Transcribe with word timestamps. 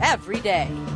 every 0.00 0.40
day. 0.40 0.95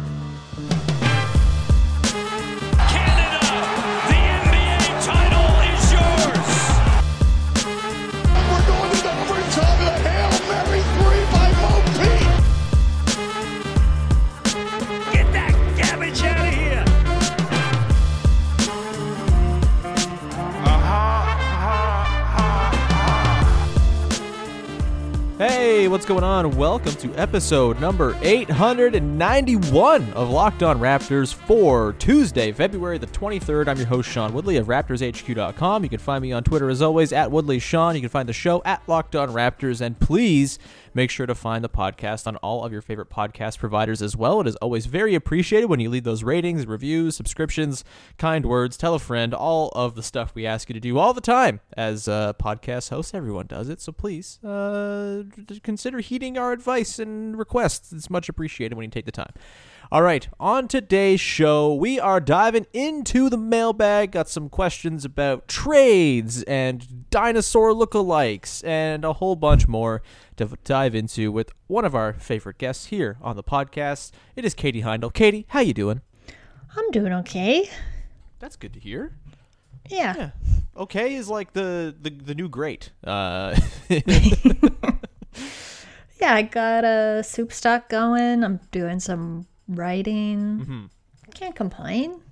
Hey, 25.41 25.89
what's 25.89 26.05
going 26.05 26.23
on? 26.23 26.55
Welcome 26.59 26.93
to 26.97 27.15
episode 27.15 27.81
number 27.81 28.15
891 28.21 30.13
of 30.13 30.29
Locked 30.29 30.63
On 30.63 30.79
Raptors 30.79 31.33
for 31.33 31.95
Tuesday, 31.95 32.53
February 32.53 32.99
the 32.99 33.07
23rd. 33.07 33.69
I'm 33.69 33.79
your 33.79 33.87
host, 33.87 34.11
Sean 34.11 34.35
Woodley 34.35 34.59
of 34.59 34.67
RaptorsHQ.com. 34.67 35.83
You 35.83 35.89
can 35.89 35.99
find 35.99 36.21
me 36.21 36.33
on 36.33 36.45
Twitter 36.45 36.69
as 36.69 36.83
always 36.83 37.11
at 37.15 37.31
WoodleySean. 37.31 37.95
You 37.95 38.01
can 38.01 38.11
find 38.11 38.29
the 38.29 38.35
show 38.35 38.61
at 38.67 38.87
Locked 38.87 39.17
On 39.17 39.31
Raptors. 39.31 39.81
And 39.81 39.99
please 39.99 40.59
make 40.95 41.11
sure 41.11 41.27
to 41.27 41.35
find 41.35 41.63
the 41.65 41.69
podcast 41.69 42.27
on 42.27 42.37
all 42.37 42.65
of 42.65 42.73
your 42.73 42.83
favorite 42.83 43.11
podcast 43.11 43.59
providers 43.59 44.03
as 44.03 44.17
well. 44.17 44.41
It 44.41 44.47
is 44.47 44.57
always 44.57 44.87
very 44.87 45.15
appreciated 45.15 45.67
when 45.67 45.81
you 45.81 45.91
leave 45.91 46.05
those 46.05 46.23
ratings, 46.23 46.67
reviews, 46.67 47.17
subscriptions, 47.17 47.85
kind 48.19 48.47
words, 48.47 48.77
tell 48.77 48.95
a 48.95 48.99
friend, 48.99 49.35
all 49.35 49.69
of 49.75 49.95
the 49.95 50.03
stuff 50.03 50.35
we 50.35 50.47
ask 50.47 50.69
you 50.69 50.75
to 50.75 50.81
do 50.81 50.99
all 50.99 51.13
the 51.13 51.21
time 51.21 51.61
as 51.77 52.09
uh, 52.09 52.33
podcast 52.35 52.91
hosts. 52.91 53.15
Everyone 53.15 53.47
does 53.47 53.69
it. 53.69 53.81
So 53.81 53.93
please, 53.93 54.43
uh, 54.45 55.25
consider 55.63 56.01
heeding 56.01 56.39
our 56.39 56.53
advice 56.53 56.99
and 56.99 57.39
requests. 57.39 57.93
It's 57.93 58.11
much 58.11 58.29
appreciated 58.29 58.75
when 58.75 58.85
you 58.85 58.91
take 58.91 59.07
the 59.07 59.13
time. 59.13 59.33
All 59.93 60.03
right, 60.03 60.29
on 60.39 60.69
today's 60.69 61.21
show, 61.21 61.75
we 61.75 61.99
are 61.99 62.21
diving 62.21 62.69
into 62.73 63.29
the 63.29 63.37
mailbag. 63.37 64.13
Got 64.13 64.29
some 64.29 64.49
questions 64.49 65.05
about 65.05 65.49
trades 65.49 66.45
and 66.45 67.11
dinosaur 67.11 67.73
lookalikes 67.73 68.65
and 68.65 69.05
a 69.05 69.15
whole 69.15 69.35
bunch 69.35 69.67
more 69.67 70.01
to 70.37 70.57
dive 70.63 70.95
into 70.95 71.33
with 71.33 71.51
one 71.67 71.85
of 71.85 71.97
our 71.97 72.13
favorite 72.13 72.59
guests 72.59 72.87
here 72.87 73.19
on 73.21 73.35
the 73.35 73.43
podcast. 73.43 74.13
It 74.37 74.45
is 74.45 74.55
Katie 74.55 74.83
Heindl. 74.83 75.13
Katie, 75.13 75.45
how 75.49 75.59
you 75.59 75.75
doing? 75.75 76.03
I'm 76.77 76.89
doing 76.93 77.13
okay. 77.15 77.69
That's 78.39 78.55
good 78.55 78.75
to 78.75 78.79
hear. 78.79 79.17
Yeah. 79.89 80.15
Yeah. 80.17 80.31
Okay 80.77 81.17
is 81.17 81.29
like 81.29 81.53
the 81.53 81.93
the, 82.01 82.11
the 82.11 82.37
new 82.37 82.49
great. 82.49 82.93
Uh, 83.03 83.59
Yeah, 86.21 86.35
I 86.35 86.43
got 86.43 86.85
a 86.85 87.23
soup 87.25 87.51
stock 87.51 87.89
going. 87.89 88.45
I'm 88.45 88.61
doing 88.73 89.01
some 89.01 89.47
writing. 89.71 90.61
Mm-hmm. 90.61 90.85
Can't 91.35 91.55
complain. 91.55 92.23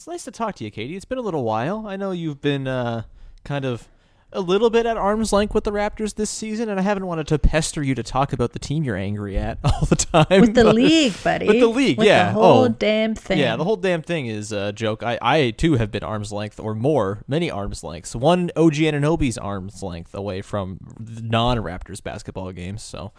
It's 0.00 0.06
nice 0.06 0.24
to 0.24 0.30
talk 0.30 0.54
to 0.56 0.64
you, 0.64 0.70
Katie. 0.70 0.96
It's 0.96 1.04
been 1.04 1.18
a 1.18 1.22
little 1.22 1.44
while. 1.44 1.86
I 1.86 1.96
know 1.96 2.12
you've 2.12 2.40
been 2.40 2.68
uh, 2.68 3.02
kind 3.44 3.64
of 3.64 3.88
a 4.32 4.40
little 4.40 4.70
bit 4.70 4.86
at 4.86 4.96
arm's 4.96 5.32
length 5.32 5.54
with 5.54 5.64
the 5.64 5.72
Raptors 5.72 6.14
this 6.14 6.30
season, 6.30 6.68
and 6.68 6.78
I 6.78 6.82
haven't 6.82 7.06
wanted 7.06 7.26
to 7.28 7.38
pester 7.38 7.82
you 7.82 7.94
to 7.96 8.02
talk 8.02 8.32
about 8.32 8.52
the 8.52 8.58
team 8.58 8.84
you're 8.84 8.96
angry 8.96 9.36
at 9.36 9.58
all 9.64 9.86
the 9.86 9.96
time. 9.96 10.40
With 10.40 10.54
the 10.54 10.72
league, 10.72 11.14
buddy. 11.24 11.46
With 11.48 11.60
the 11.60 11.66
league, 11.66 11.98
With 11.98 12.06
yeah. 12.06 12.28
The 12.28 12.32
whole 12.34 12.64
oh, 12.64 12.68
damn 12.68 13.14
thing. 13.14 13.38
Yeah, 13.38 13.56
the 13.56 13.64
whole 13.64 13.76
damn 13.76 14.02
thing 14.02 14.26
is 14.26 14.52
a 14.52 14.72
joke. 14.72 15.02
I, 15.02 15.18
I 15.20 15.50
too 15.50 15.74
have 15.74 15.90
been 15.90 16.04
arm's 16.04 16.32
length 16.32 16.60
or 16.60 16.74
more, 16.74 17.24
many 17.26 17.50
arm's 17.50 17.82
lengths. 17.82 18.14
One 18.14 18.50
OG 18.56 18.74
Anunoby's 18.74 19.36
arm's 19.36 19.82
length 19.82 20.14
away 20.14 20.42
from 20.42 20.78
non-Raptors 20.98 22.02
basketball 22.02 22.52
games. 22.52 22.82
So 22.82 23.12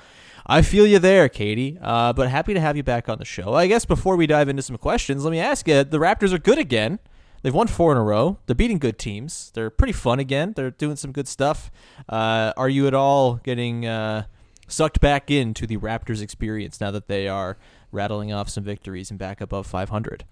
I 0.51 0.62
feel 0.63 0.85
you 0.85 1.00
there, 1.00 1.29
Katie. 1.29 1.78
Uh, 1.81 2.12
but 2.12 2.28
happy 2.28 2.53
to 2.53 2.59
have 2.59 2.75
you 2.75 2.84
back 2.84 3.07
on 3.07 3.17
the 3.19 3.25
show. 3.25 3.53
I 3.53 3.67
guess 3.67 3.85
before 3.85 4.17
we 4.17 4.28
dive 4.28 4.50
into 4.50 4.62
some 4.62 4.78
questions, 4.78 5.23
let 5.23 5.31
me 5.31 5.39
ask 5.39 5.66
you: 5.66 5.85
the 5.85 5.97
Raptors 5.97 6.34
are 6.34 6.38
good 6.38 6.59
again. 6.59 7.00
They've 7.41 7.53
won 7.53 7.67
four 7.67 7.94
in 7.94 7.97
a 7.97 8.03
row. 8.03 8.38
They're 8.45 8.56
beating 8.56 8.78
good 8.78 9.00
teams. 9.00 9.51
They're 9.56 9.69
pretty 9.69 9.94
fun 9.94 10.19
again. 10.19 10.51
They're 10.56 10.69
doing 10.69 10.97
some 10.97 11.13
good 11.13 11.29
stuff. 11.29 11.72
Uh, 12.09 12.51
are 12.57 12.67
you 12.67 12.85
at 12.85 12.94
all 12.94 13.35
getting 13.35 13.85
uh, 13.85 14.25
sucked 14.67 15.00
back 15.00 15.31
into 15.31 15.66
the 15.66 15.78
Raptors 15.78 16.22
experience 16.22 16.81
now 16.81 16.91
that 16.91 17.07
they 17.07 17.29
are 17.29 17.57
rattling 17.94 18.34
off 18.34 18.50
some 18.50 18.66
victories 18.66 19.09
and 19.09 19.17
back 19.17 19.40
above 19.40 19.66
500? 19.66 20.25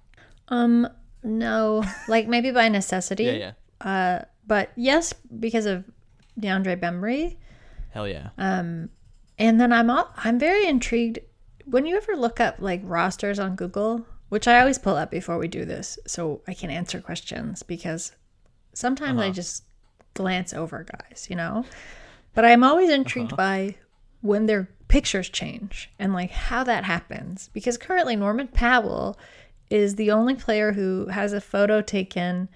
Um, 0.50 0.86
no, 1.24 1.82
like 2.10 2.28
maybe 2.28 2.52
by 2.52 2.68
necessity. 2.68 3.24
Yeah, 3.24 3.54
yeah. 3.82 3.90
Uh, 3.90 4.26
but 4.46 4.72
yes, 4.76 5.14
because 5.40 5.66
of 5.66 5.86
DeAndre 6.40 6.78
Bembry. 6.78 7.38
Hell 7.92 8.08
yeah. 8.08 8.30
And 9.40 9.60
then 9.60 9.72
I'm 9.74 9.90
all, 9.90 10.14
I'm 10.18 10.38
very 10.38 10.68
intrigued. 10.68 11.20
When 11.66 11.86
you 11.86 11.96
ever 11.98 12.16
look 12.16 12.40
up 12.40 12.58
like 12.60 12.82
rosters 12.84 13.40
on 13.40 13.56
Google, 13.56 14.06
which 14.30 14.48
I 14.48 14.60
always 14.60 14.78
pull 14.78 14.96
up 14.96 15.10
before 15.10 15.38
we 15.38 15.48
do 15.48 15.66
this, 15.66 15.98
so 16.06 16.42
I 16.48 16.54
can 16.54 16.70
answer 16.70 17.00
questions 17.00 17.64
because 17.64 18.12
sometimes 18.74 19.18
Uh-huh. 19.18 19.28
I 19.30 19.32
just 19.32 19.64
glance 20.14 20.54
over 20.54 20.84
guys, 20.84 21.28
you 21.30 21.36
know. 21.36 21.66
But 22.36 22.46
I'm 22.46 22.64
always 22.64 22.90
intrigued 22.90 23.34
Uh-huh. 23.34 23.38
by 23.38 23.76
when 24.22 24.46
their 24.46 24.68
pictures 24.90 25.30
change 25.30 25.90
and 26.00 26.14
like 26.14 26.32
how 26.32 26.64
that 26.64 26.84
happens 26.84 27.50
because 27.54 27.78
currently 27.78 28.16
Norman 28.16 28.48
Powell 28.48 29.18
is 29.70 29.96
the 29.96 30.12
only 30.12 30.34
player 30.36 30.74
who 30.74 31.08
has 31.08 31.32
a 31.32 31.40
photo 31.42 31.82
taken. 31.82 32.50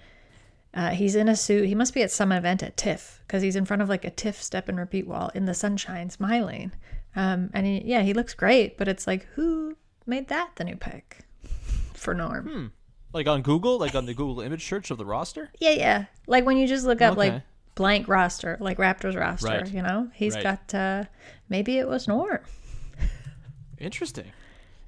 Uh, 0.74 0.90
he's 0.90 1.14
in 1.14 1.28
a 1.28 1.36
suit. 1.36 1.66
He 1.68 1.74
must 1.74 1.94
be 1.94 2.02
at 2.02 2.10
some 2.10 2.32
event 2.32 2.62
at 2.62 2.76
TIFF 2.76 3.20
because 3.26 3.42
he's 3.42 3.54
in 3.56 3.64
front 3.64 3.80
of 3.80 3.88
like 3.88 4.04
a 4.04 4.10
TIFF 4.10 4.42
step 4.42 4.68
and 4.68 4.76
repeat 4.76 5.06
wall 5.06 5.30
in 5.34 5.44
the 5.44 5.54
sunshine, 5.54 6.10
smiling. 6.10 6.72
Um, 7.14 7.50
and 7.54 7.64
he, 7.64 7.82
yeah, 7.84 8.02
he 8.02 8.12
looks 8.12 8.34
great. 8.34 8.76
But 8.76 8.88
it's 8.88 9.06
like, 9.06 9.24
who 9.34 9.76
made 10.04 10.28
that 10.28 10.50
the 10.56 10.64
new 10.64 10.74
pick 10.76 11.20
for 11.94 12.12
Norm? 12.12 12.72
Like 13.12 13.28
on 13.28 13.42
Google, 13.42 13.78
like 13.78 13.94
on 13.94 14.06
the 14.06 14.14
Google 14.14 14.40
image 14.40 14.68
search 14.68 14.90
of 14.90 14.98
the 14.98 15.04
roster? 15.06 15.50
Yeah, 15.60 15.70
yeah. 15.70 16.04
Like 16.26 16.44
when 16.44 16.56
you 16.56 16.66
just 16.66 16.84
look 16.84 17.00
up 17.00 17.16
like 17.16 17.42
blank 17.76 18.08
roster, 18.08 18.56
like 18.60 18.78
Raptors 18.78 19.16
roster, 19.16 19.46
Right. 19.48 19.72
you 19.72 19.82
know, 19.82 20.08
he's 20.12 20.34
Right. 20.34 20.42
got. 20.42 20.74
uh 20.74 21.04
Maybe 21.48 21.78
it 21.78 21.86
was 21.86 22.08
Norm. 22.08 22.40
Interesting. 23.78 24.32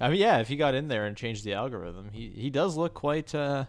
I 0.00 0.08
mean, 0.08 0.18
yeah, 0.20 0.38
if 0.38 0.48
he 0.48 0.56
got 0.56 0.74
in 0.74 0.88
there 0.88 1.06
and 1.06 1.16
changed 1.16 1.44
the 1.44 1.54
algorithm, 1.54 2.10
he, 2.12 2.28
he 2.28 2.50
does 2.50 2.76
look 2.76 2.92
quite 2.94 3.34
uh, 3.34 3.64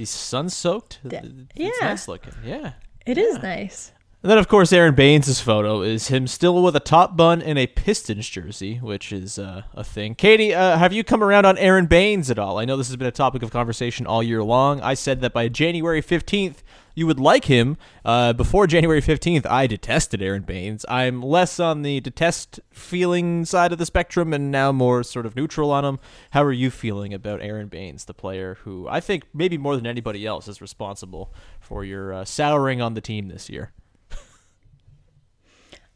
He's 0.00 0.08
sun 0.08 0.48
soaked. 0.48 0.98
Yeah. 1.04 1.20
It's 1.54 1.82
nice 1.82 2.08
looking. 2.08 2.32
Yeah. 2.42 2.72
It 3.04 3.18
is 3.18 3.36
nice. 3.42 3.92
And 4.22 4.30
then, 4.30 4.36
of 4.36 4.48
course, 4.48 4.70
Aron 4.70 4.94
Baynes' 4.94 5.40
photo 5.40 5.80
is 5.80 6.08
him 6.08 6.26
still 6.26 6.62
with 6.62 6.76
a 6.76 6.80
top 6.80 7.16
bun 7.16 7.40
and 7.40 7.58
a 7.58 7.66
Pistons 7.66 8.28
jersey, 8.28 8.76
which 8.76 9.14
is 9.14 9.38
uh, 9.38 9.62
a 9.72 9.82
thing. 9.82 10.14
Katie, 10.14 10.52
uh, 10.52 10.76
have 10.76 10.92
you 10.92 11.02
come 11.02 11.24
around 11.24 11.46
on 11.46 11.56
Aron 11.56 11.86
Baynes 11.86 12.30
at 12.30 12.38
all? 12.38 12.58
I 12.58 12.66
know 12.66 12.76
this 12.76 12.88
has 12.88 12.96
been 12.96 13.08
a 13.08 13.12
topic 13.12 13.42
of 13.42 13.50
conversation 13.50 14.06
all 14.06 14.22
year 14.22 14.42
long. 14.42 14.78
I 14.82 14.92
said 14.92 15.22
that 15.22 15.32
by 15.32 15.48
January 15.48 16.02
15th, 16.02 16.56
you 16.94 17.06
would 17.06 17.18
like 17.18 17.46
him. 17.46 17.78
Uh, 18.04 18.34
before 18.34 18.66
January 18.66 19.00
15th, 19.00 19.46
I 19.46 19.66
detested 19.66 20.20
Aron 20.20 20.42
Baynes. 20.42 20.84
I'm 20.86 21.22
less 21.22 21.58
on 21.58 21.80
the 21.80 22.00
detest 22.00 22.60
feeling 22.70 23.46
side 23.46 23.72
of 23.72 23.78
the 23.78 23.86
spectrum 23.86 24.34
and 24.34 24.50
now 24.50 24.70
more 24.70 25.02
sort 25.02 25.24
of 25.24 25.34
neutral 25.34 25.70
on 25.70 25.86
him. 25.86 25.98
How 26.32 26.44
are 26.44 26.52
you 26.52 26.70
feeling 26.70 27.14
about 27.14 27.40
Aron 27.40 27.68
Baynes, 27.68 28.04
the 28.04 28.12
player 28.12 28.58
who 28.64 28.86
I 28.86 29.00
think 29.00 29.24
maybe 29.32 29.56
more 29.56 29.76
than 29.76 29.86
anybody 29.86 30.26
else 30.26 30.46
is 30.46 30.60
responsible 30.60 31.32
for 31.58 31.86
your 31.86 32.12
uh, 32.12 32.26
souring 32.26 32.82
on 32.82 32.92
the 32.92 33.00
team 33.00 33.28
this 33.28 33.48
year? 33.48 33.72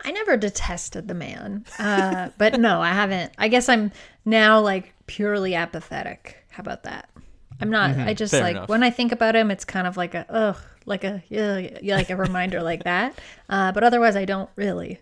I 0.04 0.10
never 0.12 0.36
detested 0.36 1.08
the 1.08 1.14
man, 1.14 1.64
uh, 1.78 2.28
but 2.38 2.58
no, 2.60 2.80
I 2.80 2.90
haven't. 2.90 3.32
I 3.38 3.48
guess 3.48 3.68
I'm 3.68 3.90
now 4.24 4.60
like 4.60 4.92
purely 5.06 5.54
apathetic. 5.54 6.36
How 6.50 6.60
about 6.60 6.82
that? 6.84 7.08
I'm 7.60 7.70
not. 7.70 7.96
I 7.96 8.14
just 8.14 8.32
Mm-hmm. 8.32 8.38
Fair 8.38 8.42
like 8.42 8.56
enough. 8.56 8.68
when 8.68 8.82
I 8.82 8.90
think 8.90 9.12
about 9.12 9.34
him, 9.36 9.50
it's 9.50 9.64
kind 9.64 9.86
of 9.86 9.96
like 9.96 10.14
a 10.14 10.26
ugh, 10.28 10.56
like 10.86 11.04
a 11.04 11.22
yeah, 11.28 11.78
yeah, 11.82 11.96
like 11.96 12.10
a 12.10 12.16
reminder 12.16 12.62
like 12.62 12.84
that. 12.84 13.18
Uh, 13.48 13.72
but 13.72 13.84
otherwise, 13.84 14.16
I 14.16 14.24
don't 14.24 14.50
really. 14.56 15.00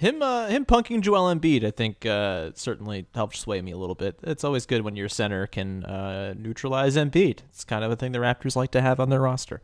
Him 0.00 0.22
uh, 0.22 0.48
him 0.48 0.64
punking 0.64 1.02
Joel 1.02 1.34
Embiid, 1.34 1.62
I 1.62 1.70
think, 1.70 2.06
uh, 2.06 2.52
certainly 2.54 3.04
helped 3.14 3.36
sway 3.36 3.60
me 3.60 3.70
a 3.70 3.76
little 3.76 3.94
bit. 3.94 4.18
It's 4.22 4.44
always 4.44 4.64
good 4.64 4.80
when 4.80 4.96
your 4.96 5.10
center 5.10 5.46
can 5.46 5.84
uh, 5.84 6.32
neutralize 6.38 6.96
Embiid. 6.96 7.40
It's 7.50 7.64
kind 7.64 7.84
of 7.84 7.90
a 7.90 7.96
thing 7.96 8.12
the 8.12 8.18
Raptors 8.18 8.56
like 8.56 8.70
to 8.70 8.80
have 8.80 8.98
on 8.98 9.10
their 9.10 9.20
roster. 9.20 9.60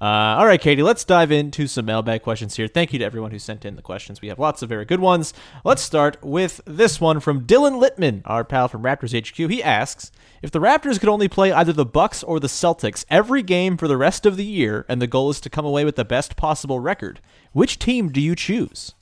Uh, 0.00 0.38
all 0.38 0.46
right, 0.46 0.60
Katie, 0.60 0.84
let's 0.84 1.02
dive 1.02 1.32
into 1.32 1.66
some 1.66 1.86
mailbag 1.86 2.22
questions 2.22 2.54
here. 2.54 2.68
Thank 2.68 2.92
you 2.92 3.00
to 3.00 3.04
everyone 3.04 3.32
who 3.32 3.40
sent 3.40 3.64
in 3.64 3.74
the 3.74 3.82
questions. 3.82 4.22
We 4.22 4.28
have 4.28 4.38
lots 4.38 4.62
of 4.62 4.68
very 4.68 4.84
good 4.84 5.00
ones. 5.00 5.34
Let's 5.64 5.82
start 5.82 6.22
with 6.22 6.60
this 6.64 7.00
one 7.00 7.18
from 7.18 7.44
Dylan 7.44 7.82
Littman, 7.82 8.22
our 8.26 8.44
pal 8.44 8.68
from 8.68 8.84
Raptors 8.84 9.18
HQ. 9.18 9.50
He 9.50 9.60
asks, 9.60 10.12
if 10.40 10.52
the 10.52 10.60
Raptors 10.60 11.00
could 11.00 11.08
only 11.08 11.26
play 11.26 11.50
either 11.50 11.72
the 11.72 11.84
Bucks 11.84 12.22
or 12.22 12.38
the 12.38 12.46
Celtics 12.46 13.04
every 13.10 13.42
game 13.42 13.76
for 13.76 13.88
the 13.88 13.96
rest 13.96 14.24
of 14.24 14.36
the 14.36 14.44
year, 14.44 14.86
and 14.88 15.02
the 15.02 15.08
goal 15.08 15.30
is 15.30 15.40
to 15.40 15.50
come 15.50 15.66
away 15.66 15.84
with 15.84 15.96
the 15.96 16.04
best 16.04 16.36
possible 16.36 16.78
record, 16.78 17.20
which 17.50 17.80
team 17.80 18.12
do 18.12 18.20
you 18.20 18.36
choose? 18.36 18.94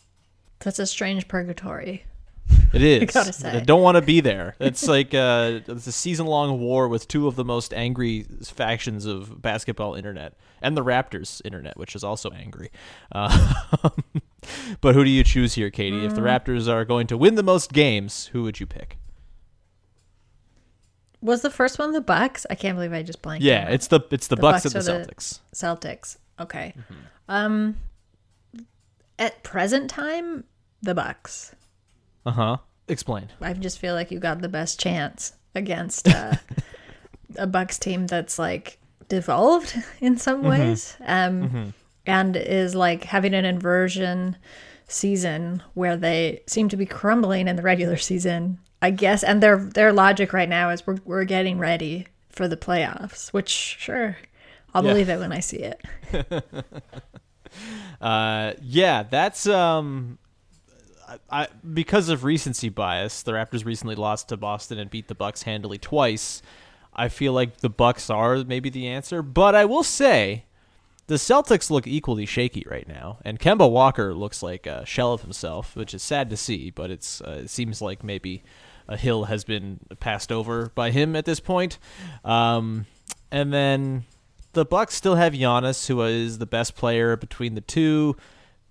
That's 0.61 0.79
a 0.79 0.87
strange 0.87 1.29
purgatory. 1.29 2.05
It 2.73 2.83
is. 3.03 3.11
gotta 3.13 3.33
say. 3.33 3.51
I 3.51 3.61
don't 3.61 3.83
want 3.83 3.97
to 3.97 4.03
be 4.03 4.21
there. 4.21 4.57
It's 4.59 4.89
like 4.89 5.15
uh, 5.15 5.61
it's 5.67 5.87
a 5.87 5.93
season-long 5.93 6.59
war 6.61 6.89
with 6.89 7.07
two 7.09 7.27
of 7.29 7.37
the 7.37 7.45
most 7.45 7.73
angry 7.75 8.27
factions 8.43 9.07
of 9.07 9.41
basketball 9.43 9.95
internet, 9.95 10.35
and 10.63 10.77
the 10.77 10.83
Raptors 10.85 11.41
internet, 11.45 11.77
which 11.77 11.95
is 11.95 12.03
also 12.03 12.31
angry. 12.31 12.71
Uh, 13.13 13.55
but 14.81 14.95
who 14.95 15.05
do 15.05 15.11
you 15.11 15.23
choose 15.25 15.55
here, 15.55 15.71
Katie? 15.71 16.05
If 16.05 16.15
the 16.15 16.21
Mm. 16.23 16.25
Raptors 16.45 16.69
are 16.69 16.85
going 16.85 17.07
to 17.09 17.17
win 17.19 17.35
the 17.37 17.43
most 17.43 17.73
games, 17.73 18.27
who 18.33 18.43
would 18.45 18.59
you 18.61 18.67
pick? 18.67 18.97
Was 21.21 21.43
the 21.43 21.51
first 21.51 21.79
one 21.79 21.93
the 21.93 22.01
Bucks? 22.01 22.47
I 22.49 22.55
can't 22.55 22.77
believe 22.77 22.93
I 22.93 23.03
just 23.03 23.23
blanked. 23.23 23.45
Yeah, 23.45 23.69
it's 23.69 23.89
the 23.89 24.01
it's 24.11 24.29
the, 24.29 24.37
Bucks, 24.37 24.63
Bucks 24.65 24.75
and 24.75 24.85
the 24.85 24.95
or 24.95 24.99
the- 25.05 25.13
Celtics. 25.13 25.41
Celtics. 25.55 26.17
Okay. 26.41 26.75
Mm-hmm. 26.79 26.95
Um, 27.29 27.77
at 29.19 29.43
present 29.43 29.91
time, 29.91 30.45
the 30.83 30.95
Bucks. 30.95 31.55
Uh 32.27 32.31
huh. 32.33 32.57
Explain. 32.89 33.29
I 33.41 33.53
just 33.53 33.79
feel 33.79 33.95
like 33.95 34.11
you 34.11 34.19
got 34.19 34.41
the 34.41 34.49
best 34.49 34.81
chance 34.81 35.35
against 35.55 36.09
uh, 36.09 36.35
a 37.37 37.47
Bucks 37.47 37.79
team 37.79 38.07
that's 38.07 38.39
like 38.39 38.79
devolved 39.09 39.75
in 40.01 40.17
some 40.19 40.39
Mm-hmm. 40.43 40.49
ways, 40.49 40.97
um, 41.05 41.75
and 42.07 42.37
is 42.37 42.75
like 42.75 43.05
having 43.05 43.35
an 43.35 43.45
inversion 43.45 44.37
season 44.87 45.63
where 45.75 45.97
they 45.97 46.43
seem 46.47 46.69
to 46.71 46.77
be 46.77 46.87
crumbling 46.87 47.47
in 47.49 47.57
the 47.57 47.63
regular 47.63 47.97
season. 47.99 48.59
I 48.81 48.91
guess, 48.93 49.23
and 49.25 49.43
their 49.43 49.57
their 49.59 49.93
logic 49.93 50.33
right 50.33 50.49
now 50.49 50.71
is 50.71 50.87
we're 50.87 50.99
we're 51.05 51.25
getting 51.25 51.59
ready 51.59 52.07
for 52.31 52.47
the 52.49 52.57
playoffs, 52.57 53.33
which 53.33 53.49
sure, 53.51 54.17
I'll 54.73 54.85
Yeah. 54.85 54.93
believe 54.93 55.09
it 55.09 55.19
when 55.19 55.33
I 55.33 55.41
see 55.41 55.59
it. 55.59 55.83
Uh, 58.01 58.53
yeah, 58.63 59.03
that's 59.03 59.47
um, 59.47 60.19
I, 61.09 61.19
I 61.31 61.49
because 61.73 62.09
of 62.09 62.25
recency 62.25 62.69
bias, 62.69 63.23
the 63.23 63.33
Raptors 63.33 63.65
recently 63.65 63.95
lost 63.95 64.29
to 64.29 64.37
Boston 64.37 64.79
and 64.79 64.91
beat 64.91 65.09
the 65.09 65.15
Bucks 65.15 65.43
handily 65.43 65.79
twice. 65.79 66.43
I 66.95 67.09
feel 67.09 67.33
like 67.33 67.59
the 67.59 67.71
Bucks 67.71 68.11
are 68.11 68.39
maybe 68.45 68.71
the 68.71 68.89
answer, 68.89 69.23
but 69.23 69.55
I 69.55 69.65
will 69.65 69.85
say 69.85 70.45
the 71.07 71.15
Celtics 71.15 71.71
look 71.71 71.87
equally 71.87 72.27
shaky 72.27 72.65
right 72.69 72.87
now, 72.87 73.19
and 73.25 73.39
Kemba 73.39 73.71
Walker 73.71 74.15
looks 74.15 74.43
like 74.43 74.67
a 74.67 74.85
shell 74.85 75.13
of 75.13 75.23
himself, 75.23 75.75
which 75.75 75.95
is 75.95 76.03
sad 76.03 76.29
to 76.31 76.37
see. 76.37 76.71
But 76.71 76.91
it's 76.91 77.21
uh, 77.21 77.43
it 77.45 77.51
seems 77.51 77.81
like 77.81 78.05
maybe 78.05 78.43
a 78.89 78.97
hill 78.97 79.25
has 79.25 79.45
been 79.45 79.81
passed 80.01 80.33
over 80.33 80.71
by 80.75 80.91
him 80.91 81.15
at 81.15 81.25
this 81.25 81.41
point. 81.41 81.79
Um, 82.25 82.87
and 83.31 83.53
then 83.53 84.05
the 84.53 84.65
Bucks 84.65 84.95
still 84.95 85.17
have 85.17 85.33
Giannis, 85.33 85.87
who 85.87 86.03
is 86.03 86.39
the 86.39 86.47
best 86.47 86.75
player 86.75 87.17
between 87.17 87.55
the 87.55 87.61
two. 87.61 88.17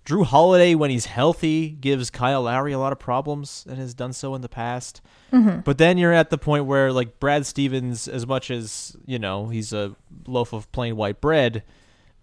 Jrue 0.04 0.24
Holiday, 0.24 0.74
when 0.74 0.90
he's 0.90 1.04
healthy, 1.04 1.68
gives 1.68 2.08
Kyle 2.08 2.42
Lowry 2.42 2.72
a 2.72 2.78
lot 2.78 2.92
of 2.92 2.98
problems 2.98 3.66
and 3.68 3.76
has 3.76 3.92
done 3.92 4.14
so 4.14 4.34
in 4.34 4.40
the 4.40 4.48
past. 4.48 5.02
Mm-hmm. 5.32 5.60
But 5.60 5.76
then 5.76 5.98
you're 5.98 6.14
at 6.14 6.30
the 6.30 6.38
point 6.38 6.64
where, 6.64 6.90
like, 6.92 7.20
Brad 7.20 7.44
Stevens, 7.44 8.08
as 8.08 8.26
much 8.26 8.50
as, 8.50 8.96
you 9.04 9.18
know, 9.18 9.48
he's 9.48 9.74
a 9.74 9.94
loaf 10.26 10.54
of 10.54 10.72
plain 10.72 10.96
white 10.96 11.20
bread, 11.20 11.62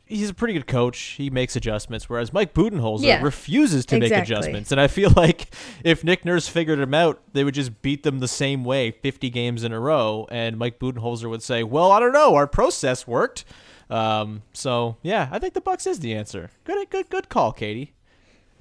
he's 0.05 0.29
a 0.29 0.33
pretty 0.33 0.53
good 0.53 0.67
coach. 0.67 0.97
He 0.99 1.29
makes 1.29 1.55
adjustments, 1.55 2.09
whereas 2.09 2.31
Mike 2.31 2.53
Budenholzer 2.53 3.03
Yeah, 3.03 3.21
refuses 3.21 3.85
to 3.87 3.99
make 3.99 4.11
adjustments. 4.11 4.71
And 4.71 4.79
I 4.79 4.87
feel 4.87 5.11
like 5.15 5.47
if 5.83 6.03
Nick 6.03 6.25
Nurse 6.25 6.47
figured 6.47 6.79
him 6.79 6.93
out, 6.93 7.21
they 7.33 7.43
would 7.43 7.53
just 7.53 7.81
beat 7.81 8.03
them 8.03 8.19
the 8.19 8.27
same 8.27 8.63
way 8.63 8.91
50 8.91 9.29
games 9.29 9.63
in 9.63 9.71
a 9.71 9.79
row. 9.79 10.27
And 10.31 10.57
Mike 10.57 10.79
Budenholzer 10.79 11.29
would 11.29 11.43
say, 11.43 11.63
well, 11.63 11.91
I 11.91 11.99
don't 11.99 12.13
know. 12.13 12.35
Our 12.35 12.47
process 12.47 13.07
worked. 13.07 13.45
Um, 13.89 14.43
so, 14.53 14.97
yeah, 15.03 15.27
I 15.31 15.39
think 15.39 15.53
the 15.53 15.61
Bucks 15.61 15.85
is 15.85 15.99
the 15.99 16.15
answer. 16.15 16.49
Good, 16.63 16.89
good, 16.89 17.09
good 17.09 17.29
call, 17.29 17.51
Katie. 17.51 17.93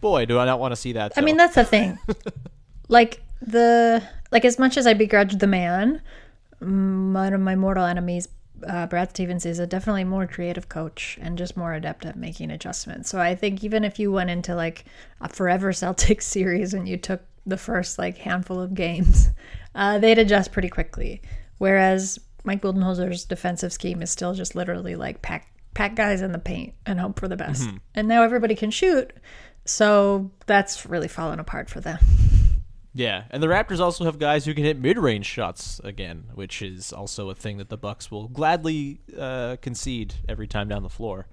Boy, 0.00 0.26
do 0.26 0.38
I 0.38 0.44
not 0.44 0.60
want 0.60 0.72
to 0.72 0.76
see 0.76 0.92
that. 0.92 1.12
I 1.16 1.22
mean, 1.22 1.36
that's 1.36 1.54
the 1.54 1.64
thing. 1.64 1.98
like 2.88 3.22
the 3.40 4.02
like 4.30 4.44
as 4.44 4.58
much 4.58 4.76
as 4.76 4.86
I 4.86 4.92
begrudge 4.92 5.36
the 5.38 5.46
man, 5.46 6.02
one 6.60 7.32
of 7.32 7.40
my 7.40 7.56
mortal 7.56 7.84
enemies, 7.84 8.28
uh, 8.66 8.86
Brad 8.86 9.10
Stevens, 9.10 9.46
is 9.46 9.58
a 9.58 9.66
definitely 9.66 10.04
more 10.04 10.26
creative 10.26 10.68
coach 10.68 11.18
and 11.20 11.38
just 11.38 11.56
more 11.56 11.74
adept 11.74 12.04
at 12.04 12.16
making 12.16 12.50
adjustments. 12.50 13.08
So 13.08 13.20
I 13.20 13.34
think 13.34 13.62
even 13.64 13.84
if 13.84 13.98
you 13.98 14.10
went 14.12 14.30
into 14.30 14.54
like 14.54 14.84
a 15.20 15.28
forever 15.28 15.72
Celtics 15.72 16.22
series 16.22 16.74
and 16.74 16.88
you 16.88 16.96
took 16.96 17.22
the 17.46 17.56
first 17.56 17.98
like 17.98 18.18
handful 18.18 18.60
of 18.60 18.74
games, 18.74 19.30
uh, 19.74 19.98
they'd 19.98 20.18
adjust 20.18 20.52
pretty 20.52 20.68
quickly. 20.68 21.22
Whereas 21.58 22.18
Mike 22.44 22.62
Budenholzer's 22.62 23.24
defensive 23.24 23.72
scheme 23.72 24.02
is 24.02 24.10
still 24.10 24.34
just 24.34 24.54
literally 24.54 24.96
like 24.96 25.22
pack 25.22 25.50
pack 25.72 25.96
guys 25.96 26.22
in 26.22 26.32
the 26.32 26.38
paint 26.38 26.74
and 26.86 27.00
hope 27.00 27.18
for 27.18 27.26
the 27.26 27.36
best. 27.36 27.68
And 27.94 28.06
now 28.06 28.22
everybody 28.22 28.54
can 28.54 28.70
shoot. 28.70 29.12
So 29.64 30.30
that's 30.46 30.86
really 30.86 31.08
fallen 31.08 31.40
apart 31.40 31.68
for 31.68 31.80
them. 31.80 31.98
Yeah, 32.94 33.24
and 33.30 33.42
the 33.42 33.48
Raptors 33.48 33.80
also 33.80 34.04
have 34.04 34.18
guys 34.20 34.44
who 34.44 34.54
can 34.54 34.62
hit 34.64 34.78
mid-range 34.78 35.26
shots 35.26 35.80
again, 35.82 36.26
which 36.34 36.62
is 36.62 36.92
also 36.92 37.28
a 37.28 37.34
thing 37.34 37.58
that 37.58 37.68
the 37.68 37.76
Bucks 37.76 38.10
will 38.10 38.28
gladly 38.28 39.00
uh, 39.18 39.56
concede 39.60 40.14
every 40.28 40.46
time 40.46 40.68
down 40.68 40.84
the 40.84 40.88
floor. 40.88 41.26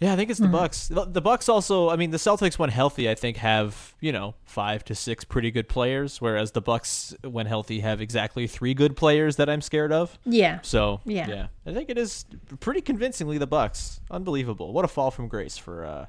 Yeah, 0.00 0.12
I 0.12 0.16
think 0.16 0.30
it's 0.30 0.38
the 0.38 0.46
Bucks. 0.46 0.86
The, 0.88 1.20
Bucks 1.20 1.48
also, 1.48 1.90
I 1.90 1.96
mean, 1.96 2.12
the 2.12 2.18
Celtics 2.18 2.56
when 2.56 2.70
healthy, 2.70 3.10
I 3.10 3.16
think 3.16 3.36
have 3.38 3.94
you 4.00 4.12
know 4.12 4.36
five 4.44 4.84
to 4.84 4.94
six 4.94 5.24
pretty 5.24 5.50
good 5.50 5.68
players, 5.68 6.20
whereas 6.20 6.52
the 6.52 6.60
Bucks 6.60 7.14
when 7.24 7.46
healthy 7.46 7.80
have 7.80 8.00
exactly 8.00 8.46
three 8.46 8.74
good 8.74 8.96
players 8.96 9.36
that 9.36 9.50
I'm 9.50 9.60
scared 9.60 9.90
of. 9.92 10.16
Yeah. 10.24 10.60
So 10.62 11.00
Yeah. 11.04 11.26
yeah, 11.28 11.46
I 11.66 11.72
think 11.74 11.90
it 11.90 11.98
is 11.98 12.24
pretty 12.60 12.80
convincingly 12.80 13.38
the 13.38 13.48
Bucks. 13.48 14.00
Unbelievable! 14.08 14.72
What 14.72 14.84
a 14.84 14.88
fall 14.88 15.10
from 15.10 15.26
grace 15.26 15.58
for 15.58 15.84
uh, 15.84 16.06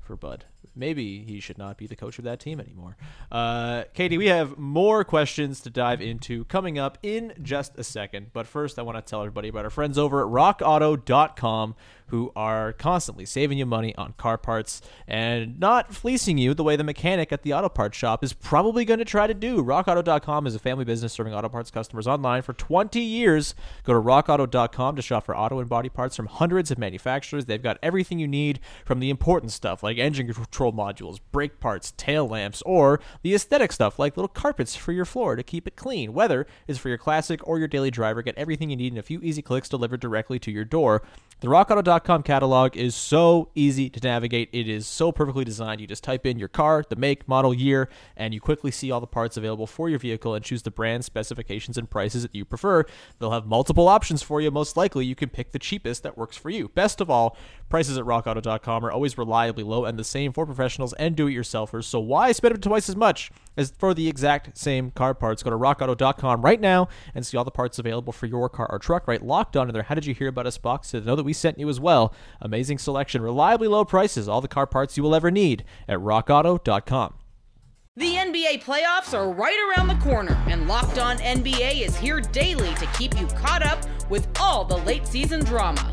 for 0.00 0.16
Bud. 0.16 0.44
Maybe 0.74 1.24
he 1.24 1.40
should 1.40 1.58
not 1.58 1.76
be 1.76 1.86
the 1.86 1.96
coach 1.96 2.18
of 2.18 2.24
that 2.24 2.38
team 2.38 2.60
anymore. 2.60 2.96
Uh, 3.32 3.84
Katie, 3.94 4.16
we 4.16 4.26
have 4.26 4.58
more 4.58 5.02
questions 5.02 5.60
to 5.62 5.70
dive 5.70 6.00
into 6.00 6.44
coming 6.44 6.78
up 6.78 6.98
in 7.02 7.34
just 7.42 7.76
a 7.78 7.84
second. 7.84 8.28
But 8.32 8.46
first, 8.46 8.78
I 8.78 8.82
want 8.82 8.96
to 8.96 9.02
tell 9.02 9.20
everybody 9.20 9.48
about 9.48 9.64
our 9.64 9.70
friends 9.70 9.98
over 9.98 10.20
at 10.20 10.28
RockAuto.com 10.28 11.74
who 12.08 12.32
are 12.34 12.72
constantly 12.72 13.26
saving 13.26 13.58
you 13.58 13.66
money 13.66 13.94
on 13.96 14.12
car 14.14 14.38
parts 14.38 14.80
and 15.06 15.58
not 15.60 15.94
fleecing 15.94 16.38
you 16.38 16.54
the 16.54 16.64
way 16.64 16.74
the 16.74 16.84
mechanic 16.84 17.32
at 17.32 17.42
the 17.42 17.52
auto 17.52 17.68
parts 17.68 17.96
shop 17.96 18.24
is 18.24 18.32
probably 18.32 18.84
going 18.84 18.98
to 18.98 19.04
try 19.04 19.26
to 19.26 19.34
do. 19.34 19.62
RockAuto.com 19.62 20.46
is 20.46 20.54
a 20.54 20.58
family 20.58 20.84
business 20.84 21.12
serving 21.12 21.34
auto 21.34 21.48
parts 21.48 21.70
customers 21.70 22.06
online 22.06 22.42
for 22.42 22.54
20 22.54 23.00
years. 23.00 23.54
Go 23.84 23.92
to 23.92 24.00
RockAuto.com 24.00 24.96
to 24.96 25.02
shop 25.02 25.26
for 25.26 25.36
auto 25.36 25.58
and 25.58 25.68
body 25.68 25.88
parts 25.88 26.16
from 26.16 26.26
hundreds 26.26 26.70
of 26.70 26.78
manufacturers. 26.78 27.44
They've 27.44 27.62
got 27.62 27.78
everything 27.82 28.18
you 28.18 28.28
need 28.28 28.60
from 28.84 29.00
the 29.00 29.10
important 29.10 29.52
stuff 29.52 29.82
like 29.82 29.98
engine 29.98 30.26
control 30.50 30.72
modules, 30.72 31.18
brake 31.30 31.60
parts, 31.60 31.92
tail 31.96 32.26
lamps, 32.26 32.62
or 32.62 33.00
the 33.22 33.34
aesthetic 33.34 33.72
stuff 33.72 33.98
like 33.98 34.16
little 34.16 34.28
carpets 34.28 34.74
for 34.74 34.92
your 34.92 35.04
floor 35.04 35.36
to 35.36 35.42
keep 35.42 35.66
it 35.66 35.76
clean. 35.76 36.12
Whether 36.12 36.46
it's 36.66 36.78
for 36.78 36.88
your 36.88 36.98
classic 36.98 37.46
or 37.46 37.58
your 37.58 37.68
daily 37.68 37.90
driver, 37.90 38.22
get 38.22 38.36
everything 38.36 38.70
you 38.70 38.76
need 38.76 38.92
in 38.92 38.98
a 38.98 39.02
few 39.02 39.20
easy 39.20 39.42
clicks 39.42 39.68
delivered 39.68 40.00
directly 40.00 40.38
to 40.40 40.50
your 40.50 40.64
door. 40.64 41.02
The 41.40 41.46
RockAuto.com 41.46 42.24
catalog 42.24 42.76
is 42.76 42.96
so 42.96 43.50
easy 43.54 43.88
to 43.90 44.00
navigate. 44.00 44.48
It 44.52 44.68
is 44.68 44.88
so 44.88 45.12
perfectly 45.12 45.44
designed. 45.44 45.80
You 45.80 45.86
just 45.86 46.02
type 46.02 46.26
in 46.26 46.36
your 46.36 46.48
car, 46.48 46.84
the 46.88 46.96
make, 46.96 47.28
model, 47.28 47.54
year, 47.54 47.88
and 48.16 48.34
you 48.34 48.40
quickly 48.40 48.72
see 48.72 48.90
all 48.90 49.00
the 49.00 49.06
parts 49.06 49.36
available 49.36 49.68
for 49.68 49.88
your 49.88 50.00
vehicle 50.00 50.34
and 50.34 50.44
choose 50.44 50.62
the 50.62 50.72
brand, 50.72 51.04
specifications, 51.04 51.78
and 51.78 51.88
prices 51.88 52.22
that 52.22 52.34
you 52.34 52.44
prefer. 52.44 52.84
They'll 53.18 53.30
have 53.30 53.46
multiple 53.46 53.86
options 53.86 54.20
for 54.20 54.40
you. 54.40 54.50
Most 54.50 54.76
likely, 54.76 55.06
you 55.06 55.14
can 55.14 55.28
pick 55.28 55.52
the 55.52 55.60
cheapest 55.60 56.02
that 56.02 56.18
works 56.18 56.36
for 56.36 56.50
you. 56.50 56.70
Best 56.70 57.00
of 57.00 57.08
all, 57.08 57.36
prices 57.68 57.96
at 57.96 58.04
RockAuto.com 58.04 58.84
are 58.84 58.90
always 58.90 59.16
reliably 59.16 59.62
low 59.62 59.84
and 59.84 59.96
the 59.96 60.02
same 60.02 60.32
for 60.38 60.46
professionals 60.46 60.92
and 60.94 61.16
do-it-yourselfers. 61.16 61.84
So 61.84 61.98
why 61.98 62.30
spend 62.30 62.54
up 62.54 62.60
twice 62.60 62.88
as 62.88 62.94
much 62.94 63.32
as 63.56 63.72
for 63.76 63.92
the 63.92 64.06
exact 64.06 64.56
same 64.56 64.92
car 64.92 65.14
parts? 65.14 65.42
Go 65.42 65.50
to 65.50 65.56
RockAuto.com 65.58 66.42
right 66.42 66.60
now 66.60 66.86
and 67.12 67.26
see 67.26 67.36
all 67.36 67.44
the 67.44 67.50
parts 67.50 67.80
available 67.80 68.12
for 68.12 68.26
your 68.26 68.48
car 68.48 68.70
or 68.70 68.78
truck. 68.78 69.08
Right, 69.08 69.20
locked 69.20 69.56
on 69.56 69.68
in 69.68 69.74
their 69.74 69.82
"How 69.82 69.96
did 69.96 70.06
you 70.06 70.14
hear 70.14 70.28
about 70.28 70.46
us?" 70.46 70.56
box 70.58 70.92
to 70.92 71.00
know 71.00 71.16
that 71.16 71.24
we 71.24 71.32
sent 71.32 71.58
you 71.58 71.68
as 71.68 71.80
well. 71.80 72.14
Amazing 72.40 72.78
selection, 72.78 73.20
reliably 73.20 73.66
low 73.66 73.84
prices, 73.84 74.28
all 74.28 74.40
the 74.40 74.46
car 74.46 74.66
parts 74.66 74.96
you 74.96 75.02
will 75.02 75.14
ever 75.14 75.30
need 75.30 75.64
at 75.88 75.98
RockAuto.com. 75.98 77.14
The 77.96 78.14
NBA 78.14 78.62
playoffs 78.62 79.12
are 79.12 79.32
right 79.32 79.58
around 79.76 79.88
the 79.88 79.96
corner, 79.96 80.40
and 80.46 80.68
Locked 80.68 80.98
On 80.98 81.16
NBA 81.18 81.80
is 81.84 81.96
here 81.96 82.20
daily 82.20 82.72
to 82.74 82.86
keep 82.96 83.18
you 83.18 83.26
caught 83.26 83.66
up 83.66 83.80
with 84.08 84.28
all 84.38 84.64
the 84.64 84.76
late 84.78 85.04
season 85.04 85.44
drama. 85.44 85.92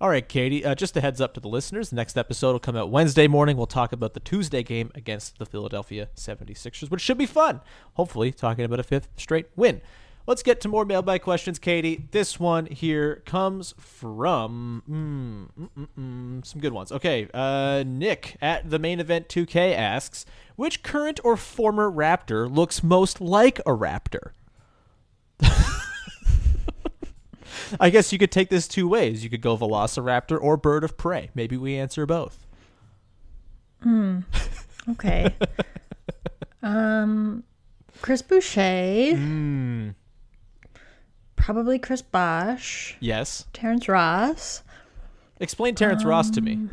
All 0.00 0.08
right, 0.08 0.26
Katie, 0.26 0.64
uh, 0.64 0.74
just 0.74 0.96
a 0.96 1.00
heads 1.02 1.20
up 1.20 1.34
to 1.34 1.40
the 1.40 1.48
listeners. 1.48 1.90
The 1.90 1.96
next 1.96 2.16
episode 2.16 2.52
will 2.52 2.58
come 2.58 2.74
out 2.74 2.90
Wednesday 2.90 3.28
morning. 3.28 3.58
We'll 3.58 3.66
talk 3.66 3.92
about 3.92 4.14
the 4.14 4.20
Tuesday 4.20 4.62
game 4.62 4.90
against 4.94 5.38
the 5.38 5.44
Philadelphia 5.44 6.08
76ers, 6.16 6.90
which 6.90 7.02
should 7.02 7.18
be 7.18 7.26
fun. 7.26 7.60
Hopefully, 7.94 8.32
talking 8.32 8.64
about 8.64 8.80
a 8.80 8.82
fifth 8.82 9.08
straight 9.18 9.48
win. 9.56 9.82
Let's 10.26 10.42
get 10.42 10.58
to 10.62 10.68
more 10.68 10.86
mailbag 10.86 11.20
questions, 11.20 11.58
Katie. 11.58 12.08
This 12.12 12.40
one 12.40 12.64
here 12.64 13.16
comes 13.26 13.74
from 13.76 14.82
mm, 14.88 15.62
mm, 15.62 15.68
mm, 15.78 15.88
mm, 15.98 16.46
some 16.46 16.62
good 16.62 16.72
ones. 16.72 16.92
Okay, 16.92 17.28
uh, 17.34 17.84
Nick 17.86 18.38
at 18.40 18.70
the 18.70 18.78
main 18.78 19.00
event 19.00 19.28
2K 19.28 19.74
asks, 19.74 20.24
which 20.56 20.82
current 20.82 21.20
or 21.22 21.36
former 21.36 21.90
Raptor 21.90 22.50
looks 22.50 22.82
most 22.82 23.20
like 23.20 23.58
a 23.60 23.72
Raptor? 23.72 24.30
I 27.78 27.90
guess 27.90 28.12
you 28.12 28.18
could 28.18 28.30
take 28.32 28.48
this 28.48 28.66
two 28.68 28.88
ways. 28.88 29.22
You 29.24 29.30
could 29.30 29.40
go 29.40 29.56
Velociraptor 29.56 30.38
or 30.40 30.56
Bird 30.56 30.84
of 30.84 30.96
Prey. 30.96 31.30
Maybe 31.34 31.56
we 31.56 31.76
answer 31.76 32.06
both. 32.06 32.46
Hmm. 33.82 34.20
Okay. 34.90 35.34
um, 36.62 37.44
Chris 38.02 38.22
Boucher. 38.22 39.14
Hmm. 39.16 39.90
Probably 41.36 41.78
Chris 41.78 42.02
Bosh. 42.02 42.96
Yes. 43.00 43.46
Terrence 43.52 43.88
Ross. 43.88 44.62
Explain 45.40 45.74
Terrence 45.74 46.04
Ross 46.04 46.30
to 46.30 46.40
me. 46.40 46.54
Um, 46.54 46.70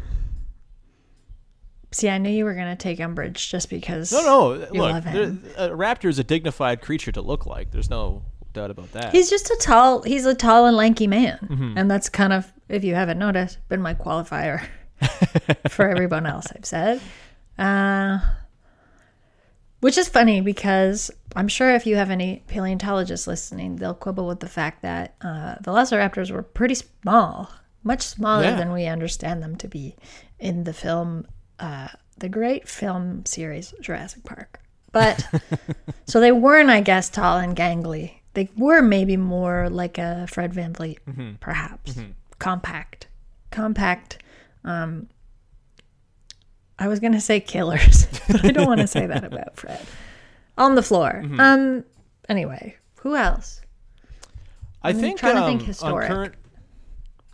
See, 1.92 2.10
I 2.10 2.18
knew 2.18 2.30
you 2.30 2.44
were 2.44 2.54
gonna 2.54 2.76
take 2.76 3.00
umbrage 3.00 3.50
just 3.50 3.70
because. 3.70 4.12
No, 4.12 4.22
no. 4.22 4.68
Look, 4.74 5.04
there- 5.06 5.38
a 5.58 5.70
raptor 5.70 6.10
is 6.10 6.20
a 6.20 6.24
dignified 6.24 6.82
creature 6.82 7.14
to 7.14 7.22
look 7.22 7.46
like. 7.46 7.72
There's 7.72 7.90
no 7.90 8.24
doubt 8.58 8.72
about 8.72 8.92
that. 8.94 9.12
He's 9.14 9.30
just 9.30 9.50
a 9.50 9.58
tall. 9.62 10.02
He's 10.04 10.26
a 10.26 10.36
tall 10.36 10.66
and 10.66 10.76
lanky 10.76 11.08
man, 11.08 11.38
Mhm. 11.50 11.74
and 11.78 11.90
that's 11.90 12.10
kind 12.10 12.34
of, 12.34 12.52
if 12.70 12.84
you 12.84 12.96
haven't 12.96 13.18
noticed, 13.20 13.60
been 13.70 13.82
my 13.82 13.94
qualifier 13.94 14.66
for 15.70 15.88
everyone 15.90 16.26
else. 16.26 16.48
I've 16.56 16.66
said, 16.66 17.02
uh, 17.58 18.20
which 19.80 19.98
is 19.98 20.10
funny 20.10 20.42
because 20.42 21.12
I'm 21.36 21.48
sure 21.48 21.72
if 21.76 21.86
you 21.86 21.96
have 21.98 22.10
any 22.10 22.44
paleontologists 22.48 23.28
listening, 23.28 23.76
they'll 23.76 23.94
quibble 23.94 24.26
with 24.28 24.40
the 24.40 24.50
fact 24.50 24.82
that 24.82 25.16
uh, 25.22 25.56
velociraptors 25.62 26.32
were 26.32 26.42
pretty 26.44 26.76
small, 26.76 27.52
much 27.84 28.02
smaller 28.02 28.44
Yeah. 28.46 28.56
than 28.56 28.72
we 28.72 28.86
understand 28.88 29.44
them 29.44 29.56
to 29.58 29.68
be 29.68 29.96
in 30.40 30.64
the 30.64 30.74
film, 30.74 31.28
uh, 31.60 31.90
the 32.18 32.30
great 32.30 32.68
film 32.68 33.24
series 33.26 33.74
Jurassic 33.80 34.24
Park. 34.26 34.60
But 34.92 35.28
so 36.08 36.20
they 36.20 36.32
weren't, 36.32 36.72
I 36.72 36.82
guess, 36.82 37.10
tall 37.10 37.38
and 37.38 37.56
gangly. 37.56 38.17
They 38.38 38.52
were 38.56 38.84
maybe 38.84 39.18
more 39.18 39.68
like 39.68 39.98
a 39.98 40.28
Fred 40.30 40.54
VanVleet, 40.54 41.00
Mhm. 41.10 41.40
perhaps. 41.40 41.94
Mhm. 41.96 42.12
Compact. 42.38 43.08
Compact. 43.50 44.20
Um, 44.64 45.08
I 46.78 46.88
was 46.88 47.00
going 47.00 47.14
to 47.14 47.20
say 47.20 47.40
killers, 47.40 48.06
but 48.28 48.46
I 48.46 48.52
don't 48.52 48.68
want 48.68 48.80
to 48.82 48.86
say 48.86 49.08
that 49.08 49.24
about 49.32 49.58
Fred. 49.58 49.84
On 50.56 50.76
the 50.76 50.84
floor. 50.84 51.24
Mhm. 51.26 51.40
Um. 51.40 51.84
Anyway, 52.30 52.76
who 53.00 53.16
else? 53.16 53.62
I 54.84 54.90
I'm 54.90 55.00
think 55.00 55.18
trying 55.18 55.36
to 55.38 55.42
um, 55.44 55.58
think 55.58 55.64
historic. 55.64 56.08
current. 56.08 56.36